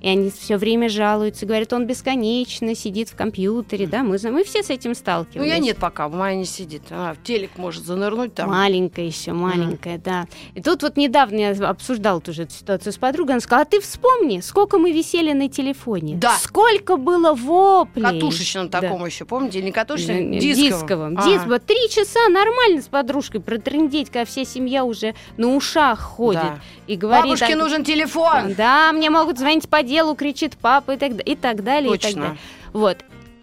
И 0.00 0.08
они 0.08 0.30
все 0.30 0.56
время 0.56 0.88
жалуются, 0.88 1.44
говорят, 1.46 1.72
он 1.72 1.86
бесконечно 1.86 2.74
сидит 2.74 3.08
в 3.08 3.16
компьютере, 3.16 3.86
да, 3.86 4.02
мы, 4.02 4.18
знаем, 4.18 4.36
мы 4.36 4.44
все 4.44 4.62
с 4.62 4.70
этим 4.70 4.90
Ну, 4.90 4.94
сталкивались. 4.94 5.48
я 5.48 5.58
нет 5.58 5.78
пока, 5.78 6.08
моя 6.08 6.36
не 6.36 6.44
сидит. 6.44 6.82
Она 6.90 7.14
в 7.14 7.22
телек 7.22 7.50
может 7.56 7.84
занырнуть 7.84 8.34
там. 8.34 8.50
Маленькая 8.50 9.06
еще, 9.06 9.32
маленькая, 9.32 9.98
да. 9.98 10.26
И 10.54 10.62
тут 10.62 10.82
вот 10.82 10.96
недавно 10.96 11.36
я 11.38 11.50
обсуждала 11.68 12.20
тоже 12.20 12.44
эту 12.44 12.52
ситуацию 12.54 12.92
с 12.92 12.96
подругой. 12.96 13.32
Она 13.34 13.40
сказала, 13.40 13.62
а 13.62 13.64
ты 13.64 13.80
вспомни, 13.80 14.40
сколько 14.40 14.78
мы 14.78 14.92
висели 14.92 15.32
на 15.32 15.48
телефоне. 15.48 16.16
Да. 16.16 16.36
Сколько 16.36 16.96
было 16.96 17.34
воплей. 17.34 18.04
Катушечном 18.04 18.68
Да. 18.68 18.80
таком 18.80 19.04
еще, 19.04 19.24
помните? 19.24 19.60
Не 19.62 19.72
катушечном, 19.72 20.32
э, 20.32 20.38
дисковом. 20.38 20.70
дисковом. 20.80 21.18
Ага. 21.18 21.28
Дисково. 21.30 21.58
Три 21.58 21.88
часа 21.90 22.28
нормально 22.28 22.82
с 22.82 22.88
подружкой 22.88 23.40
протрындеть, 23.40 24.08
когда 24.10 24.24
вся 24.24 24.44
семья 24.44 24.84
уже 24.84 25.14
на 25.36 25.54
ушах 25.54 25.98
ходит. 26.00 26.40
Да. 26.42 26.60
И 26.86 26.96
говорит... 26.96 27.24
Бабушке 27.24 27.54
а- 27.54 27.56
нужен 27.56 27.84
телефон. 27.84 28.54
Да, 28.56 28.92
мне 28.92 29.10
могут 29.10 29.38
звонить 29.38 29.68
по 29.68 29.82
делу, 29.88 30.14
кричит 30.14 30.56
папа 30.56 30.92
и 30.92 30.96
так, 30.96 31.12
и 31.26 31.34
так 31.34 31.64
далее. 31.64 31.94
И 31.94 31.98
так 31.98 32.02
Точно. 32.10 32.22
далее. 32.22 32.38
Вот. 32.72 32.98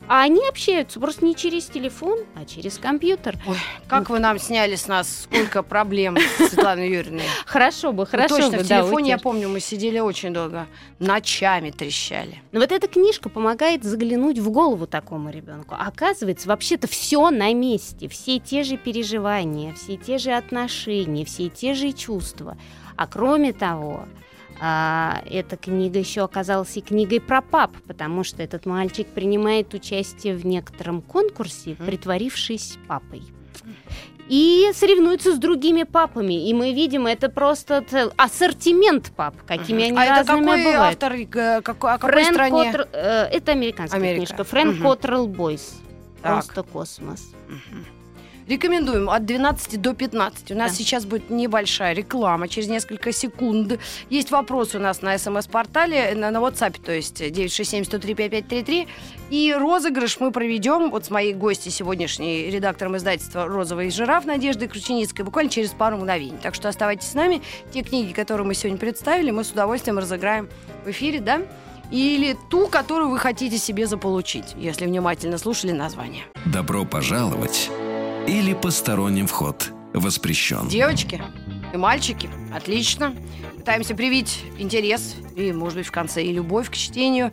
А 0.07 0.21
они 0.21 0.47
общаются 0.47 0.99
просто 0.99 1.25
не 1.25 1.35
через 1.35 1.65
телефон, 1.65 2.19
а 2.35 2.45
через 2.45 2.77
компьютер. 2.77 3.37
Ой, 3.47 3.57
как 3.87 4.11
вы 4.11 4.19
нам 4.19 4.37
сняли 4.37 4.75
с 4.75 4.87
нас 4.87 5.23
сколько 5.23 5.63
проблем, 5.63 6.15
Светлана 6.37 6.87
Юрьевна. 6.87 7.23
Хорошо 7.47 7.91
бы, 7.91 8.03
Ну, 8.03 8.05
хорошо 8.05 8.35
Точно, 8.37 8.57
бы, 8.57 8.63
в 8.63 8.67
да, 8.67 8.81
телефоне, 8.81 9.09
я 9.09 9.15
утешить. 9.15 9.23
помню, 9.23 9.49
мы 9.49 9.59
сидели 9.59 9.97
очень 9.97 10.31
долго. 10.31 10.67
Ночами 10.99 11.71
трещали. 11.71 12.39
Но 12.51 12.59
вот 12.59 12.71
эта 12.71 12.87
книжка 12.87 13.29
помогает 13.29 13.83
заглянуть 13.83 14.37
в 14.37 14.47
голову 14.51 14.85
такому 14.85 15.31
ребенку. 15.31 15.75
Оказывается, 15.79 16.47
вообще-то 16.49 16.87
все 16.87 17.31
на 17.31 17.51
месте, 17.55 18.07
все 18.07 18.37
те 18.37 18.61
же 18.63 18.77
переживания, 18.77 19.73
все 19.73 19.97
те 19.97 20.19
же 20.19 20.33
отношения, 20.33 21.25
все 21.25 21.49
те 21.49 21.73
же 21.73 21.91
чувства. 21.93 22.59
А 22.95 23.07
кроме 23.07 23.53
того, 23.53 24.05
А, 24.67 25.21
эта 25.29 25.57
книга 25.57 25.99
еще 25.99 26.23
оказалась 26.23 26.75
и 26.75 26.81
книгой 26.81 27.21
про 27.21 27.43
пап, 27.43 27.71
потому 27.85 28.23
что 28.23 28.41
этот 28.41 28.65
мальчик 28.65 29.05
принимает 29.05 29.75
участие 29.75 30.35
в 30.35 30.43
некотором 30.43 31.03
конкурсе, 31.03 31.75
притворившись 31.75 32.79
папой 32.87 33.21
и 34.27 34.71
соревнуются 34.73 35.35
с 35.35 35.37
другими 35.37 35.83
папами. 35.83 36.49
И 36.49 36.53
мы 36.55 36.73
видим, 36.73 37.05
это 37.05 37.29
просто 37.29 37.83
цел... 37.87 38.11
ассортимент 38.17 39.11
пап, 39.15 39.35
какими 39.45 39.83
они 39.83 39.97
а 39.99 40.17
разными 40.17 40.45
это 40.45 40.47
какой 40.47 40.63
бывают. 40.63 41.03
автор, 41.03 41.13
э, 41.13 41.61
какой, 41.61 41.91
о 41.91 41.97
какой 41.99 42.11
Фрэнк 42.11 42.33
стране? 42.33 42.71
Коттер, 42.71 42.87
э, 42.91 43.25
это 43.31 43.51
американская 43.51 44.01
Америка. 44.01 44.25
книжка. 44.25 44.43
Фрэнк 44.43 44.79
угу. 44.79 44.89
Коттерл 44.89 45.27
Бойс. 45.27 45.79
Просто 46.23 46.63
космос. 46.63 47.33
Угу. 47.47 47.85
Рекомендуем 48.47 49.09
от 49.09 49.25
12 49.25 49.81
до 49.81 49.93
15. 49.93 50.51
У 50.51 50.55
нас 50.55 50.71
да. 50.71 50.77
сейчас 50.77 51.05
будет 51.05 51.31
небольшая 51.31 51.93
реклама. 51.93 52.47
Через 52.47 52.67
несколько 52.67 53.11
секунд 53.11 53.79
есть 54.11 54.29
вопросы 54.29 54.77
у 54.77 54.81
нас 54.81 55.01
на 55.01 55.17
смс-портале, 55.17 56.13
на, 56.15 56.29
на 56.29 56.37
WhatsApp, 56.37 56.79
то 56.83 56.91
есть 56.91 57.21
967-103-5533. 57.21 58.87
И 59.31 59.55
розыгрыш 59.57 60.19
мы 60.19 60.31
проведем 60.31 60.91
вот 60.91 61.05
с 61.05 61.09
моей 61.09 61.33
гостью 61.33 61.71
сегодняшней, 61.71 62.51
редактором 62.51 62.97
издательства 62.97 63.47
«Розовый 63.47 63.89
жираф» 63.89 64.25
Надеждой 64.25 64.67
Крученицкой, 64.67 65.25
буквально 65.25 65.49
через 65.49 65.71
пару 65.71 65.97
мгновений. 65.97 66.37
Так 66.43 66.53
что 66.53 66.69
оставайтесь 66.69 67.07
с 67.07 67.13
нами. 67.15 67.41
Те 67.73 67.81
книги, 67.81 68.13
которые 68.13 68.45
мы 68.45 68.53
сегодня 68.53 68.77
представили, 68.77 69.31
мы 69.31 69.43
с 69.43 69.51
удовольствием 69.51 69.97
разыграем 69.97 70.49
в 70.85 70.91
эфире, 70.91 71.19
да? 71.19 71.41
или 71.91 72.35
ту, 72.49 72.67
которую 72.67 73.09
вы 73.09 73.19
хотите 73.19 73.57
себе 73.57 73.85
заполучить, 73.85 74.55
если 74.57 74.85
внимательно 74.85 75.37
слушали 75.37 75.71
название. 75.71 76.23
Добро 76.45 76.83
пожаловать 76.83 77.69
или 78.27 78.53
посторонним 78.53 79.27
вход 79.27 79.71
воспрещен. 79.93 80.67
Девочки 80.67 81.21
и 81.73 81.77
мальчики, 81.77 82.29
отлично. 82.53 83.15
Пытаемся 83.55 83.95
привить 83.95 84.43
интерес 84.57 85.15
и, 85.35 85.51
может 85.51 85.77
быть, 85.77 85.87
в 85.87 85.91
конце 85.91 86.23
и 86.23 86.31
любовь 86.31 86.69
к 86.69 86.73
чтению. 86.73 87.31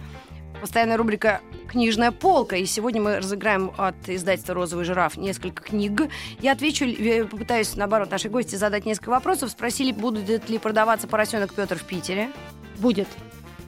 Постоянная 0.61 0.97
рубрика 0.97 1.41
«Книжная 1.69 2.13
полка». 2.13 2.57
И 2.57 2.67
сегодня 2.67 3.01
мы 3.01 3.17
разыграем 3.17 3.73
от 3.77 3.97
издательства 4.07 4.55
«Розовый 4.55 4.85
жираф» 4.85 5.17
несколько 5.17 5.63
книг. 5.63 6.09
Я 6.41 6.53
отвечу, 6.53 6.87
попытаюсь, 7.29 7.75
наоборот, 7.75 8.11
нашей 8.11 8.31
гости 8.31 8.55
задать 8.57 8.85
несколько 8.85 9.11
вопросов. 9.11 9.51
Спросили, 9.51 9.93
будет 9.93 10.49
ли 10.49 10.59
продаваться 10.59 11.09
«Поросенок 11.09 11.55
Петр» 11.55 11.77
в 11.77 11.85
Питере. 11.85 12.31
Будет. 12.79 13.09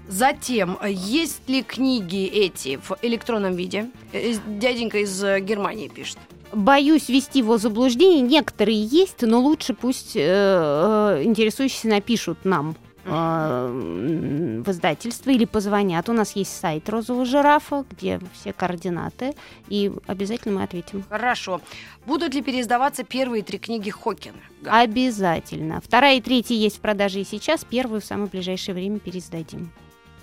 Затем, 0.09 0.79
есть 0.87 1.49
ли 1.49 1.63
книги 1.63 2.27
эти 2.27 2.77
в 2.77 2.97
электронном 3.03 3.55
виде? 3.55 3.87
Э, 4.13 4.35
дяденька 4.47 4.99
из 4.99 5.21
Германии 5.41 5.89
пишет 5.89 6.19
боюсь 6.55 7.09
ввести 7.09 7.41
его 7.41 7.59
заблуждение. 7.59 8.21
Некоторые 8.21 8.85
есть, 8.85 9.23
но 9.23 9.41
лучше 9.41 9.75
пусть 9.75 10.17
э, 10.17 10.21
э, 10.21 11.23
интересующиеся 11.25 11.89
напишут 11.89 12.45
нам 12.45 12.77
э, 13.05 14.63
в 14.65 14.71
издательство 14.71 15.31
или 15.31 15.45
позвонят. 15.45 16.09
У 16.09 16.13
нас 16.13 16.37
есть 16.37 16.57
сайт 16.57 16.89
Розового 16.89 17.25
жирафа, 17.25 17.85
где 17.91 18.21
все 18.33 18.53
координаты, 18.53 19.35
и 19.69 19.93
обязательно 20.07 20.57
мы 20.57 20.63
ответим. 20.63 21.05
Хорошо. 21.09 21.61
Будут 22.07 22.35
ли 22.35 22.43
переиздаваться 22.43 23.05
первые 23.05 23.43
три 23.43 23.59
книги 23.59 23.91
Хокина? 23.91 24.37
Обязательно. 24.67 25.81
Вторая 25.81 26.17
и 26.17 26.21
третья 26.21 26.55
есть 26.55 26.79
в 26.79 26.81
продаже 26.81 27.21
и 27.21 27.25
сейчас. 27.25 27.65
Первую 27.65 28.01
в 28.01 28.05
самое 28.05 28.29
ближайшее 28.29 28.75
время 28.75 28.99
переиздадим. 28.99 29.71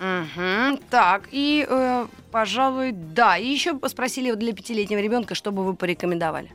Угу. 0.02 0.80
Так, 0.90 1.30
и, 1.32 1.66
э, 1.70 2.08
пожалуй, 2.32 2.92
да. 2.92 3.38
И 3.38 3.46
еще 3.46 3.80
спросили 3.88 4.34
для 4.34 4.52
пятилетнего 4.52 5.00
ребенка, 5.00 5.36
что 5.36 5.52
бы 5.52 5.64
вы 5.64 5.76
порекомендовали? 5.76 6.52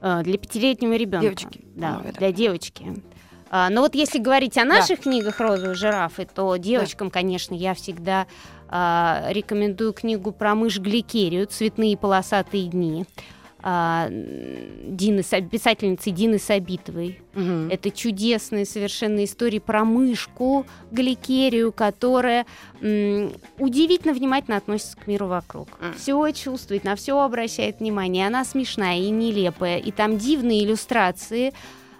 А, 0.00 0.22
для 0.22 0.36
пятилетнего 0.36 0.94
ребенка. 0.94 1.26
Девочки. 1.26 1.60
Да, 1.76 2.00
ну, 2.04 2.12
для 2.12 2.32
девочки. 2.32 3.00
А, 3.48 3.70
но 3.70 3.82
вот 3.82 3.94
если 3.94 4.18
говорить 4.18 4.58
о 4.58 4.64
наших 4.64 4.98
да. 4.98 5.02
книгах 5.04 5.38
«Розовые 5.38 5.74
жирафы», 5.74 6.26
то 6.26 6.56
девочкам, 6.56 7.08
да. 7.08 7.14
конечно, 7.14 7.54
я 7.54 7.74
всегда 7.74 8.26
а, 8.68 9.26
рекомендую 9.28 9.92
книгу 9.92 10.32
про 10.32 10.56
мышь 10.56 10.78
Гликерию 10.78 11.46
«Цветные 11.46 11.96
полосатые 11.96 12.66
дни» 12.66 13.06
Дины, 13.62 15.22
писательницы 15.22 16.10
Дины 16.10 16.38
Сабитовой. 16.38 17.20
Угу. 17.34 17.68
Это 17.70 17.90
чудесные 17.90 18.64
совершенно 18.64 19.24
истории 19.24 19.58
про 19.58 19.84
мышку 19.84 20.66
Гликерию, 20.90 21.72
которая 21.72 22.46
м, 22.80 23.32
удивительно 23.58 24.14
внимательно 24.14 24.56
относится 24.56 24.96
к 24.96 25.06
миру 25.06 25.26
вокруг. 25.26 25.68
Mm. 25.80 25.96
Все 25.96 26.32
чувствует, 26.32 26.84
на 26.84 26.96
все 26.96 27.18
обращает 27.20 27.80
внимание. 27.80 28.26
Она 28.26 28.44
смешная 28.44 28.98
и 28.98 29.10
нелепая. 29.10 29.78
И 29.78 29.92
там 29.92 30.18
дивные 30.18 30.64
иллюстрации 30.64 31.48
а, 31.48 31.52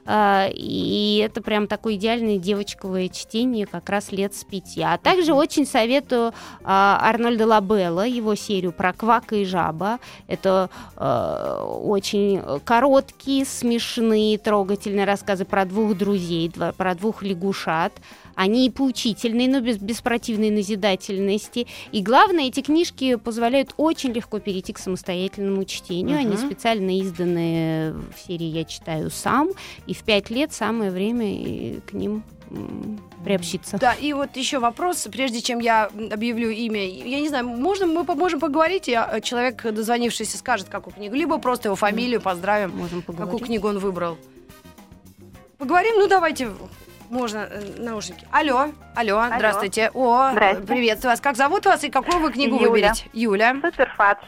и 0.06 1.22
это 1.24 1.42
прям 1.42 1.66
такое 1.66 1.94
идеальное 1.94 2.38
девочковое 2.38 3.08
чтение 3.08 3.66
как 3.66 3.88
раз 3.88 4.12
лет 4.12 4.34
с 4.34 4.44
пяти. 4.44 4.82
А 4.82 4.98
также 4.98 5.34
очень 5.34 5.66
советую 5.66 6.32
а, 6.64 6.98
Арнольда 7.02 7.46
Лабелла, 7.46 8.06
его 8.06 8.34
серию 8.34 8.72
про 8.72 8.92
Квака 8.92 9.36
и 9.36 9.44
Жаба. 9.44 9.98
Это 10.26 10.70
а, 10.96 11.64
очень 11.64 12.42
короткие, 12.64 13.44
смешные, 13.44 14.38
трогательные 14.38 15.04
рассказы 15.04 15.44
про 15.44 15.64
двух 15.64 15.96
друзей, 15.96 16.50
про 16.76 16.94
двух 16.94 17.22
лягушат. 17.22 17.92
Они 18.34 18.66
и 18.66 18.70
поучительные, 18.70 19.48
но 19.48 19.60
без, 19.60 19.78
без 19.78 20.00
противной 20.00 20.50
назидательности. 20.50 21.66
И 21.92 22.02
главное, 22.02 22.44
эти 22.44 22.60
книжки 22.60 23.16
позволяют 23.16 23.74
очень 23.76 24.12
легко 24.12 24.38
перейти 24.38 24.72
к 24.72 24.78
самостоятельному 24.78 25.64
чтению. 25.64 26.18
Uh-huh. 26.18 26.20
Они 26.20 26.36
специально 26.36 27.00
изданы 27.00 27.94
в 28.14 28.26
серии 28.26 28.46
«Я 28.46 28.64
читаю 28.64 29.10
сам». 29.10 29.50
И 29.86 29.94
в 29.94 30.02
пять 30.02 30.30
лет 30.30 30.52
самое 30.52 30.90
время 30.90 31.80
к 31.80 31.92
ним 31.92 32.22
приобщиться. 33.24 33.78
Да, 33.78 33.92
и 33.92 34.12
вот 34.12 34.36
еще 34.36 34.58
вопрос, 34.58 35.06
прежде 35.10 35.40
чем 35.40 35.60
я 35.60 35.86
объявлю 35.86 36.50
имя, 36.50 36.84
я 36.84 37.20
не 37.20 37.28
знаю, 37.28 37.46
можно 37.46 37.86
мы 37.86 38.02
можем 38.14 38.40
поговорить, 38.40 38.88
и 38.88 38.94
а, 38.94 39.20
человек, 39.20 39.62
дозвонившийся, 39.62 40.38
скажет, 40.38 40.68
какую 40.68 40.94
книгу, 40.94 41.14
либо 41.14 41.38
просто 41.38 41.68
его 41.68 41.76
фамилию 41.76 42.20
поздравим, 42.20 42.76
можем 42.76 43.02
поговорить. 43.02 43.30
какую 43.30 43.46
книгу 43.46 43.68
он 43.68 43.78
выбрал. 43.78 44.18
Поговорим, 45.58 45.96
ну 45.98 46.08
давайте 46.08 46.50
можно 47.10 47.48
э, 47.50 47.60
наушники. 47.78 48.26
Алло, 48.30 48.70
алло, 48.94 49.18
алло. 49.18 49.34
здравствуйте. 49.36 49.90
О, 49.92 50.30
Здрасте. 50.32 50.62
приветствую 50.62 51.12
вас. 51.12 51.20
Как 51.20 51.36
зовут 51.36 51.66
вас 51.66 51.84
и 51.84 51.90
какую 51.90 52.20
вы 52.20 52.32
книгу 52.32 52.56
Юля. 52.56 52.68
выберете? 52.68 53.04
Юля. 53.12 53.54
Суперфадж. 53.62 54.18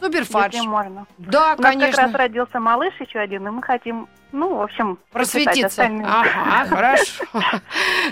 Суперфадж. 0.00 0.54
Если 0.54 0.66
можно. 0.66 1.06
Да, 1.18 1.54
У 1.58 1.62
конечно. 1.62 1.86
У 1.86 1.90
нас 1.90 1.96
как 1.96 2.04
раз 2.04 2.14
родился 2.14 2.60
малыш 2.60 2.94
еще 3.00 3.18
один, 3.18 3.46
и 3.46 3.50
мы 3.50 3.62
хотим 3.62 4.08
ну, 4.32 4.56
в 4.56 4.62
общем, 4.62 4.98
просветиться. 5.10 5.90
Ага, 6.04 6.66
хорошо. 6.68 7.24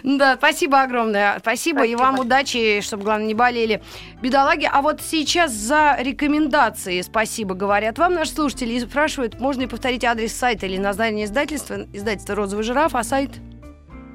Да, 0.02 0.36
спасибо 0.36 0.82
огромное. 0.82 1.38
Спасибо, 1.38 1.84
и 1.84 1.94
вам 1.94 2.18
удачи, 2.18 2.80
чтобы, 2.80 3.04
главное, 3.04 3.26
не 3.26 3.34
болели 3.34 3.82
бедолаги. 4.20 4.68
А 4.70 4.82
вот 4.82 5.00
сейчас 5.00 5.52
за 5.52 5.96
рекомендации 5.98 7.00
спасибо 7.02 7.54
говорят 7.54 7.98
вам 7.98 8.14
наши 8.14 8.32
слушатели 8.32 8.74
и 8.74 8.80
спрашивают, 8.80 9.38
можно 9.40 9.62
ли 9.62 9.66
повторить 9.68 10.04
адрес 10.04 10.34
сайта 10.34 10.66
или 10.66 10.78
название 10.78 11.24
издательства, 11.26 11.86
издательство 11.92 12.34
«Розовый 12.34 12.64
жираф», 12.64 12.94
а 12.94 13.04
сайт? 13.04 13.30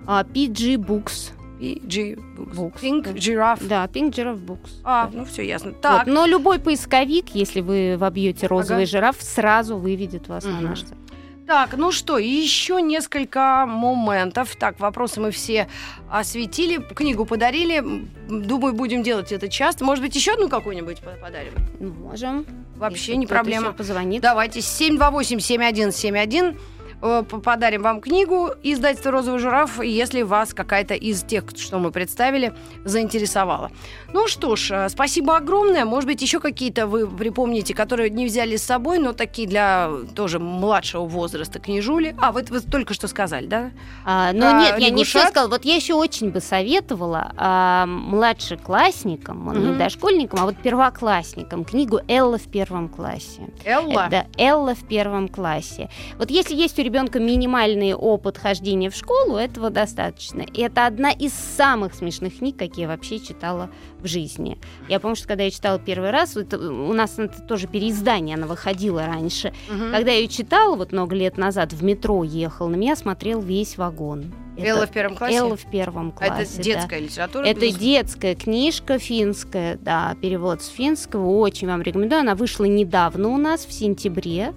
А, 0.05 0.23
PG 0.23 0.75
Books. 0.77 1.31
PG 1.59 2.19
Books. 2.35 2.81
Pink 2.81 3.13
Giraffe. 3.13 3.65
Да, 3.67 3.85
Pink 3.85 4.11
Giraffe 4.11 4.45
Books. 4.45 4.69
А, 4.83 5.07
да. 5.07 5.17
ну 5.17 5.25
все 5.25 5.43
ясно. 5.43 5.71
Так. 5.71 6.05
Вот, 6.05 6.13
но 6.13 6.25
любой 6.25 6.59
поисковик, 6.59 7.29
если 7.33 7.61
вы 7.61 7.95
вобьете 7.97 8.47
розовый 8.47 8.83
ага. 8.83 8.91
жираф, 8.91 9.15
сразу 9.19 9.77
выведет 9.77 10.27
вас 10.27 10.45
угу. 10.45 10.53
на 10.53 10.61
наш 10.61 10.81
сайт. 10.81 10.97
Так, 11.45 11.75
ну 11.75 11.91
что, 11.91 12.17
еще 12.17 12.81
несколько 12.81 13.65
моментов. 13.67 14.55
Так, 14.55 14.79
вопросы 14.79 15.19
мы 15.19 15.31
все 15.31 15.67
осветили, 16.09 16.77
книгу 16.77 17.25
подарили. 17.25 17.83
Думаю, 18.29 18.73
будем 18.73 19.03
делать 19.03 19.33
это 19.33 19.49
часто. 19.49 19.83
Может 19.83 20.03
быть, 20.03 20.15
еще 20.15 20.33
одну 20.33 20.47
какую-нибудь 20.47 21.01
подарим? 21.21 21.53
Можем. 21.79 22.45
Вообще 22.77 23.11
Если 23.11 23.15
не 23.15 23.27
проблема. 23.27 23.73
Позвонит. 23.73 24.21
Давайте 24.21 24.59
728-7171. 24.59 26.57
Э, 27.05 27.23
подарим 27.23 27.81
вам 27.81 27.99
книгу 27.99 28.51
издательства 28.63 29.11
«Розовый 29.11 29.41
жираф», 29.41 29.83
если 29.83 30.21
вас 30.21 30.53
какая-то 30.53 30.93
из 30.93 31.21
тех, 31.23 31.43
что 31.53 31.77
мы 31.77 31.91
представили, 31.91 32.53
заинтересовала. 32.85 33.71
Ну 34.13 34.29
что 34.29 34.55
ж, 34.55 34.71
э, 34.71 34.89
спасибо 34.89 35.35
огромное. 35.35 35.83
Может 35.83 36.07
быть, 36.07 36.21
еще 36.21 36.39
какие-то 36.39 36.87
вы 36.87 37.05
припомните, 37.05 37.73
которые 37.73 38.09
не 38.09 38.25
взяли 38.25 38.55
с 38.55 38.63
собой, 38.63 38.99
но 38.99 39.11
такие 39.11 39.49
для 39.49 39.91
тоже 40.15 40.39
младшего 40.39 41.03
возраста 41.05 41.59
книжули. 41.59 42.15
А, 42.21 42.31
вы, 42.31 42.45
вы 42.49 42.61
только 42.61 42.93
что 42.93 43.09
сказали, 43.09 43.47
да? 43.47 43.71
А, 44.05 44.31
ну 44.31 44.45
а, 44.45 44.59
нет, 44.61 44.69
лягушат. 44.69 44.79
я 44.79 44.89
не 44.91 45.03
все 45.03 45.27
сказала. 45.27 45.49
Вот 45.49 45.65
я 45.65 45.75
еще 45.75 45.95
очень 45.95 46.29
бы 46.29 46.39
советовала 46.39 47.33
а, 47.35 47.85
младшеклассникам, 47.85 49.49
mm-hmm. 49.49 49.71
не 49.71 49.77
дошкольникам, 49.77 50.39
а 50.39 50.45
вот 50.45 50.55
первоклассникам 50.55 51.65
книгу 51.65 51.99
«Элла 52.07 52.37
в 52.37 52.49
первом 52.49 52.87
классе». 52.87 53.49
Элла? 53.65 54.07
Да, 54.09 54.25
«Элла 54.37 54.73
в 54.73 54.87
первом 54.87 55.27
классе». 55.27 55.89
Вот 56.17 56.31
если 56.31 56.55
есть 56.55 56.79
у 56.79 56.81
ребенка 56.81 56.92
минимальный 57.01 57.93
опыт 57.93 58.37
хождения 58.37 58.89
в 58.89 58.95
школу, 58.95 59.35
этого 59.37 59.69
достаточно. 59.69 60.41
И 60.41 60.61
это 60.61 60.85
одна 60.85 61.11
из 61.11 61.33
самых 61.33 61.93
смешных 61.93 62.37
книг, 62.39 62.57
какие 62.57 62.83
я 62.83 62.87
вообще 62.87 63.19
читала 63.19 63.69
в 63.99 64.07
жизни. 64.07 64.57
Я 64.87 64.99
помню, 64.99 65.15
что 65.15 65.27
когда 65.27 65.43
я 65.43 65.51
читала 65.51 65.79
первый 65.79 66.11
раз, 66.11 66.35
это, 66.35 66.57
у 66.57 66.93
нас 66.93 67.17
это 67.17 67.41
тоже 67.41 67.67
переиздание, 67.67 68.35
она 68.35 68.47
выходила 68.47 69.05
раньше. 69.05 69.53
Угу. 69.69 69.91
Когда 69.91 70.11
я 70.11 70.19
ее 70.19 70.27
читала, 70.27 70.75
вот 70.75 70.91
много 70.91 71.15
лет 71.15 71.37
назад 71.37 71.73
в 71.73 71.83
метро 71.83 72.23
ехал, 72.23 72.69
на 72.69 72.75
меня 72.75 72.95
смотрел 72.95 73.41
весь 73.41 73.77
вагон. 73.77 74.33
Элла 74.57 74.85
в 74.85 74.91
первом 74.91 75.15
классе? 75.15 75.37
Элла 75.37 75.57
в 75.57 75.65
первом 75.71 76.11
классе. 76.11 76.33
А 76.33 76.41
это 76.41 76.61
детская 76.61 76.99
да. 76.99 77.05
литература? 77.05 77.45
Это 77.45 77.61
безусловно. 77.61 77.85
детская 77.85 78.35
книжка 78.35 78.99
финская, 78.99 79.77
да, 79.77 80.15
перевод 80.21 80.61
с 80.61 80.67
финского. 80.67 81.27
Очень 81.39 81.67
вам 81.67 81.81
рекомендую. 81.81 82.21
Она 82.21 82.35
вышла 82.35 82.65
недавно 82.65 83.29
у 83.29 83.37
нас, 83.37 83.65
в 83.65 83.73
сентябре. 83.73 84.53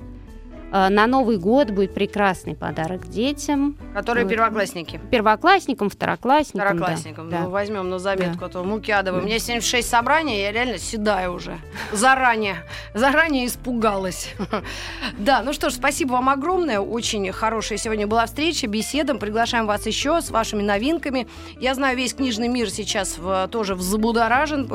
Э, 0.73 0.89
на 0.89 1.07
Новый 1.07 1.39
год 1.39 1.71
будет 1.71 1.95
прекрасный 1.95 2.55
подарок 2.55 3.09
детям. 3.09 3.77
Которые 3.95 4.25
вот. 4.25 4.31
первоклассники. 4.31 5.01
Первоклассникам, 5.11 5.91
второклассникам. 5.91 6.61
Второклассникам. 6.61 7.31
Да. 7.31 7.41
Ну, 7.43 7.51
возьмем 7.51 7.89
на 7.89 7.99
заметку, 7.99 8.41
да. 8.41 8.47
а 8.47 8.49
то 8.49 8.65
муки 8.65 8.91
адовые. 8.91 9.21
Да. 9.21 9.25
У 9.25 9.29
меня 9.29 9.39
76 9.39 9.89
собраний, 9.89 10.41
я 10.41 10.53
реально 10.53 10.79
седая 10.79 11.31
уже. 11.31 11.59
Заранее. 11.93 12.57
Заранее 12.95 13.47
испугалась. 13.47 14.35
да, 15.19 15.43
ну 15.43 15.53
что 15.53 15.71
ж, 15.71 15.75
спасибо 15.75 16.13
вам 16.13 16.29
огромное. 16.29 16.81
Очень 16.81 17.31
хорошая 17.33 17.79
сегодня 17.79 18.07
была 18.07 18.27
встреча, 18.27 18.67
беседа. 18.67 19.15
Приглашаем 19.15 19.67
вас 19.67 19.87
еще 19.87 20.21
с 20.21 20.31
вашими 20.31 20.63
новинками. 20.63 21.29
Я 21.61 21.75
знаю, 21.75 21.97
весь 21.97 22.15
книжный 22.15 22.49
мир 22.49 22.71
сейчас 22.71 23.19
в, 23.19 23.49
тоже 23.49 23.75
взбудоражен, 23.75 24.67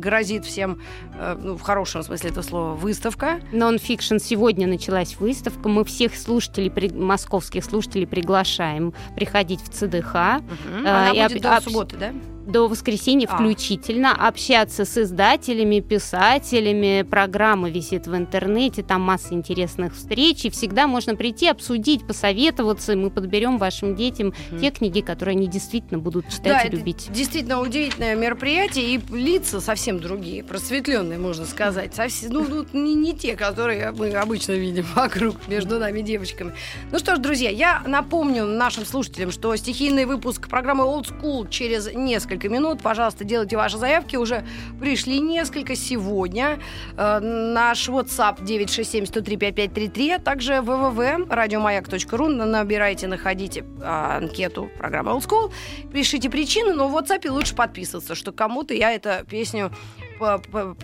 грозит 0.00 0.44
всем, 0.44 0.80
э, 1.14 1.36
ну, 1.40 1.56
в 1.56 1.62
хорошем 1.62 2.02
смысле 2.02 2.30
этого 2.30 2.42
слова, 2.42 2.74
выставка. 2.74 3.40
Нон-фикшн 3.52 4.18
сегодня 4.18 4.66
началась 4.66 5.19
выставка. 5.20 5.68
Мы 5.68 5.84
всех 5.84 6.16
слушателей, 6.16 6.72
московских 6.92 7.64
слушателей 7.64 8.06
приглашаем 8.06 8.92
приходить 9.14 9.60
в 9.60 9.68
ЦДХ. 9.68 10.14
Угу. 10.14 10.78
Она 10.80 11.10
и 11.10 11.22
будет 11.22 11.44
об, 11.44 11.56
до 11.56 11.60
субботы, 11.60 11.96
да? 11.96 12.12
До 12.50 12.68
воскресенья 12.68 13.28
а. 13.30 13.34
включительно, 13.36 14.12
общаться 14.12 14.84
с 14.84 14.98
издателями, 14.98 15.80
писателями, 15.80 17.02
программа 17.02 17.70
висит 17.70 18.06
в 18.06 18.16
интернете, 18.16 18.82
там 18.82 19.02
масса 19.02 19.34
интересных 19.34 19.94
встреч, 19.94 20.44
и 20.44 20.50
всегда 20.50 20.86
можно 20.86 21.16
прийти, 21.16 21.48
обсудить, 21.48 22.06
посоветоваться, 22.06 22.92
и 22.92 22.96
мы 22.96 23.10
подберем 23.10 23.58
вашим 23.58 23.94
детям 23.94 24.28
угу. 24.28 24.60
те 24.60 24.70
книги, 24.70 25.00
которые 25.00 25.36
они 25.36 25.46
действительно 25.46 25.98
будут 25.98 26.28
читать 26.28 26.44
да, 26.44 26.62
и 26.62 26.70
любить. 26.70 27.08
действительно 27.10 27.60
удивительное 27.60 28.14
мероприятие, 28.16 28.94
и 28.94 29.00
лица 29.14 29.60
совсем 29.60 30.00
другие, 30.00 30.42
просветленные, 30.42 31.18
можно 31.18 31.44
сказать, 31.44 31.94
совсем, 31.94 32.32
ну, 32.32 32.46
ну 32.48 32.66
не, 32.72 32.94
не 32.94 33.14
те, 33.14 33.36
которые 33.36 33.92
мы 33.92 34.10
обычно 34.10 34.52
видим 34.52 34.86
вокруг, 34.94 35.36
между 35.48 35.78
нами 35.78 36.00
девочками. 36.00 36.52
Ну 36.90 36.98
что 36.98 37.16
ж, 37.16 37.18
друзья, 37.18 37.50
я 37.50 37.82
напомню 37.86 38.44
нашим 38.44 38.84
слушателям, 38.84 39.30
что 39.30 39.54
стихийный 39.56 40.04
выпуск 40.04 40.48
программы 40.48 40.84
Old 40.84 41.08
School 41.08 41.48
через 41.48 41.92
несколько 41.92 42.39
несколько 42.40 42.48
минут. 42.48 42.82
Пожалуйста, 42.82 43.24
делайте 43.24 43.56
ваши 43.56 43.76
заявки. 43.76 44.16
Уже 44.16 44.44
пришли 44.80 45.20
несколько 45.20 45.76
сегодня. 45.76 46.58
Э, 46.96 47.20
наш 47.20 47.88
WhatsApp 47.88 48.42
967-103-5533, 48.42 50.14
а 50.14 50.18
также 50.18 50.54
www.радиомаяк.ру. 50.54 52.28
Набирайте, 52.28 53.06
находите 53.06 53.60
э, 53.60 53.84
анкету 53.84 54.70
программы 54.78 55.12
Old 55.12 55.26
School. 55.26 55.52
Пишите 55.92 56.30
причины, 56.30 56.72
но 56.72 56.88
в 56.88 56.96
WhatsApp 56.96 57.28
лучше 57.28 57.54
подписываться, 57.54 58.14
что 58.14 58.32
кому-то 58.32 58.74
я 58.74 58.92
эту 58.92 59.10
песню 59.28 59.70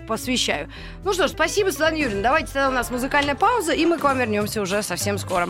посвящаю. 0.08 0.70
Ну 1.04 1.12
что 1.12 1.28
ж, 1.28 1.32
спасибо, 1.32 1.68
Светлана 1.68 1.96
Юрьевна. 1.96 2.22
Давайте 2.22 2.46
тогда 2.46 2.68
у 2.68 2.72
нас 2.72 2.90
музыкальная 2.90 3.34
пауза, 3.34 3.72
и 3.72 3.84
мы 3.84 3.98
к 3.98 4.04
вам 4.04 4.18
вернемся 4.18 4.62
уже 4.62 4.82
совсем 4.82 5.18
скоро. 5.18 5.48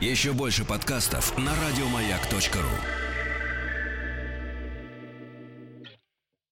Еще 0.00 0.32
больше 0.32 0.64
подкастов 0.64 1.38
на 1.38 1.52
радиомаяк.ру 1.64 3.01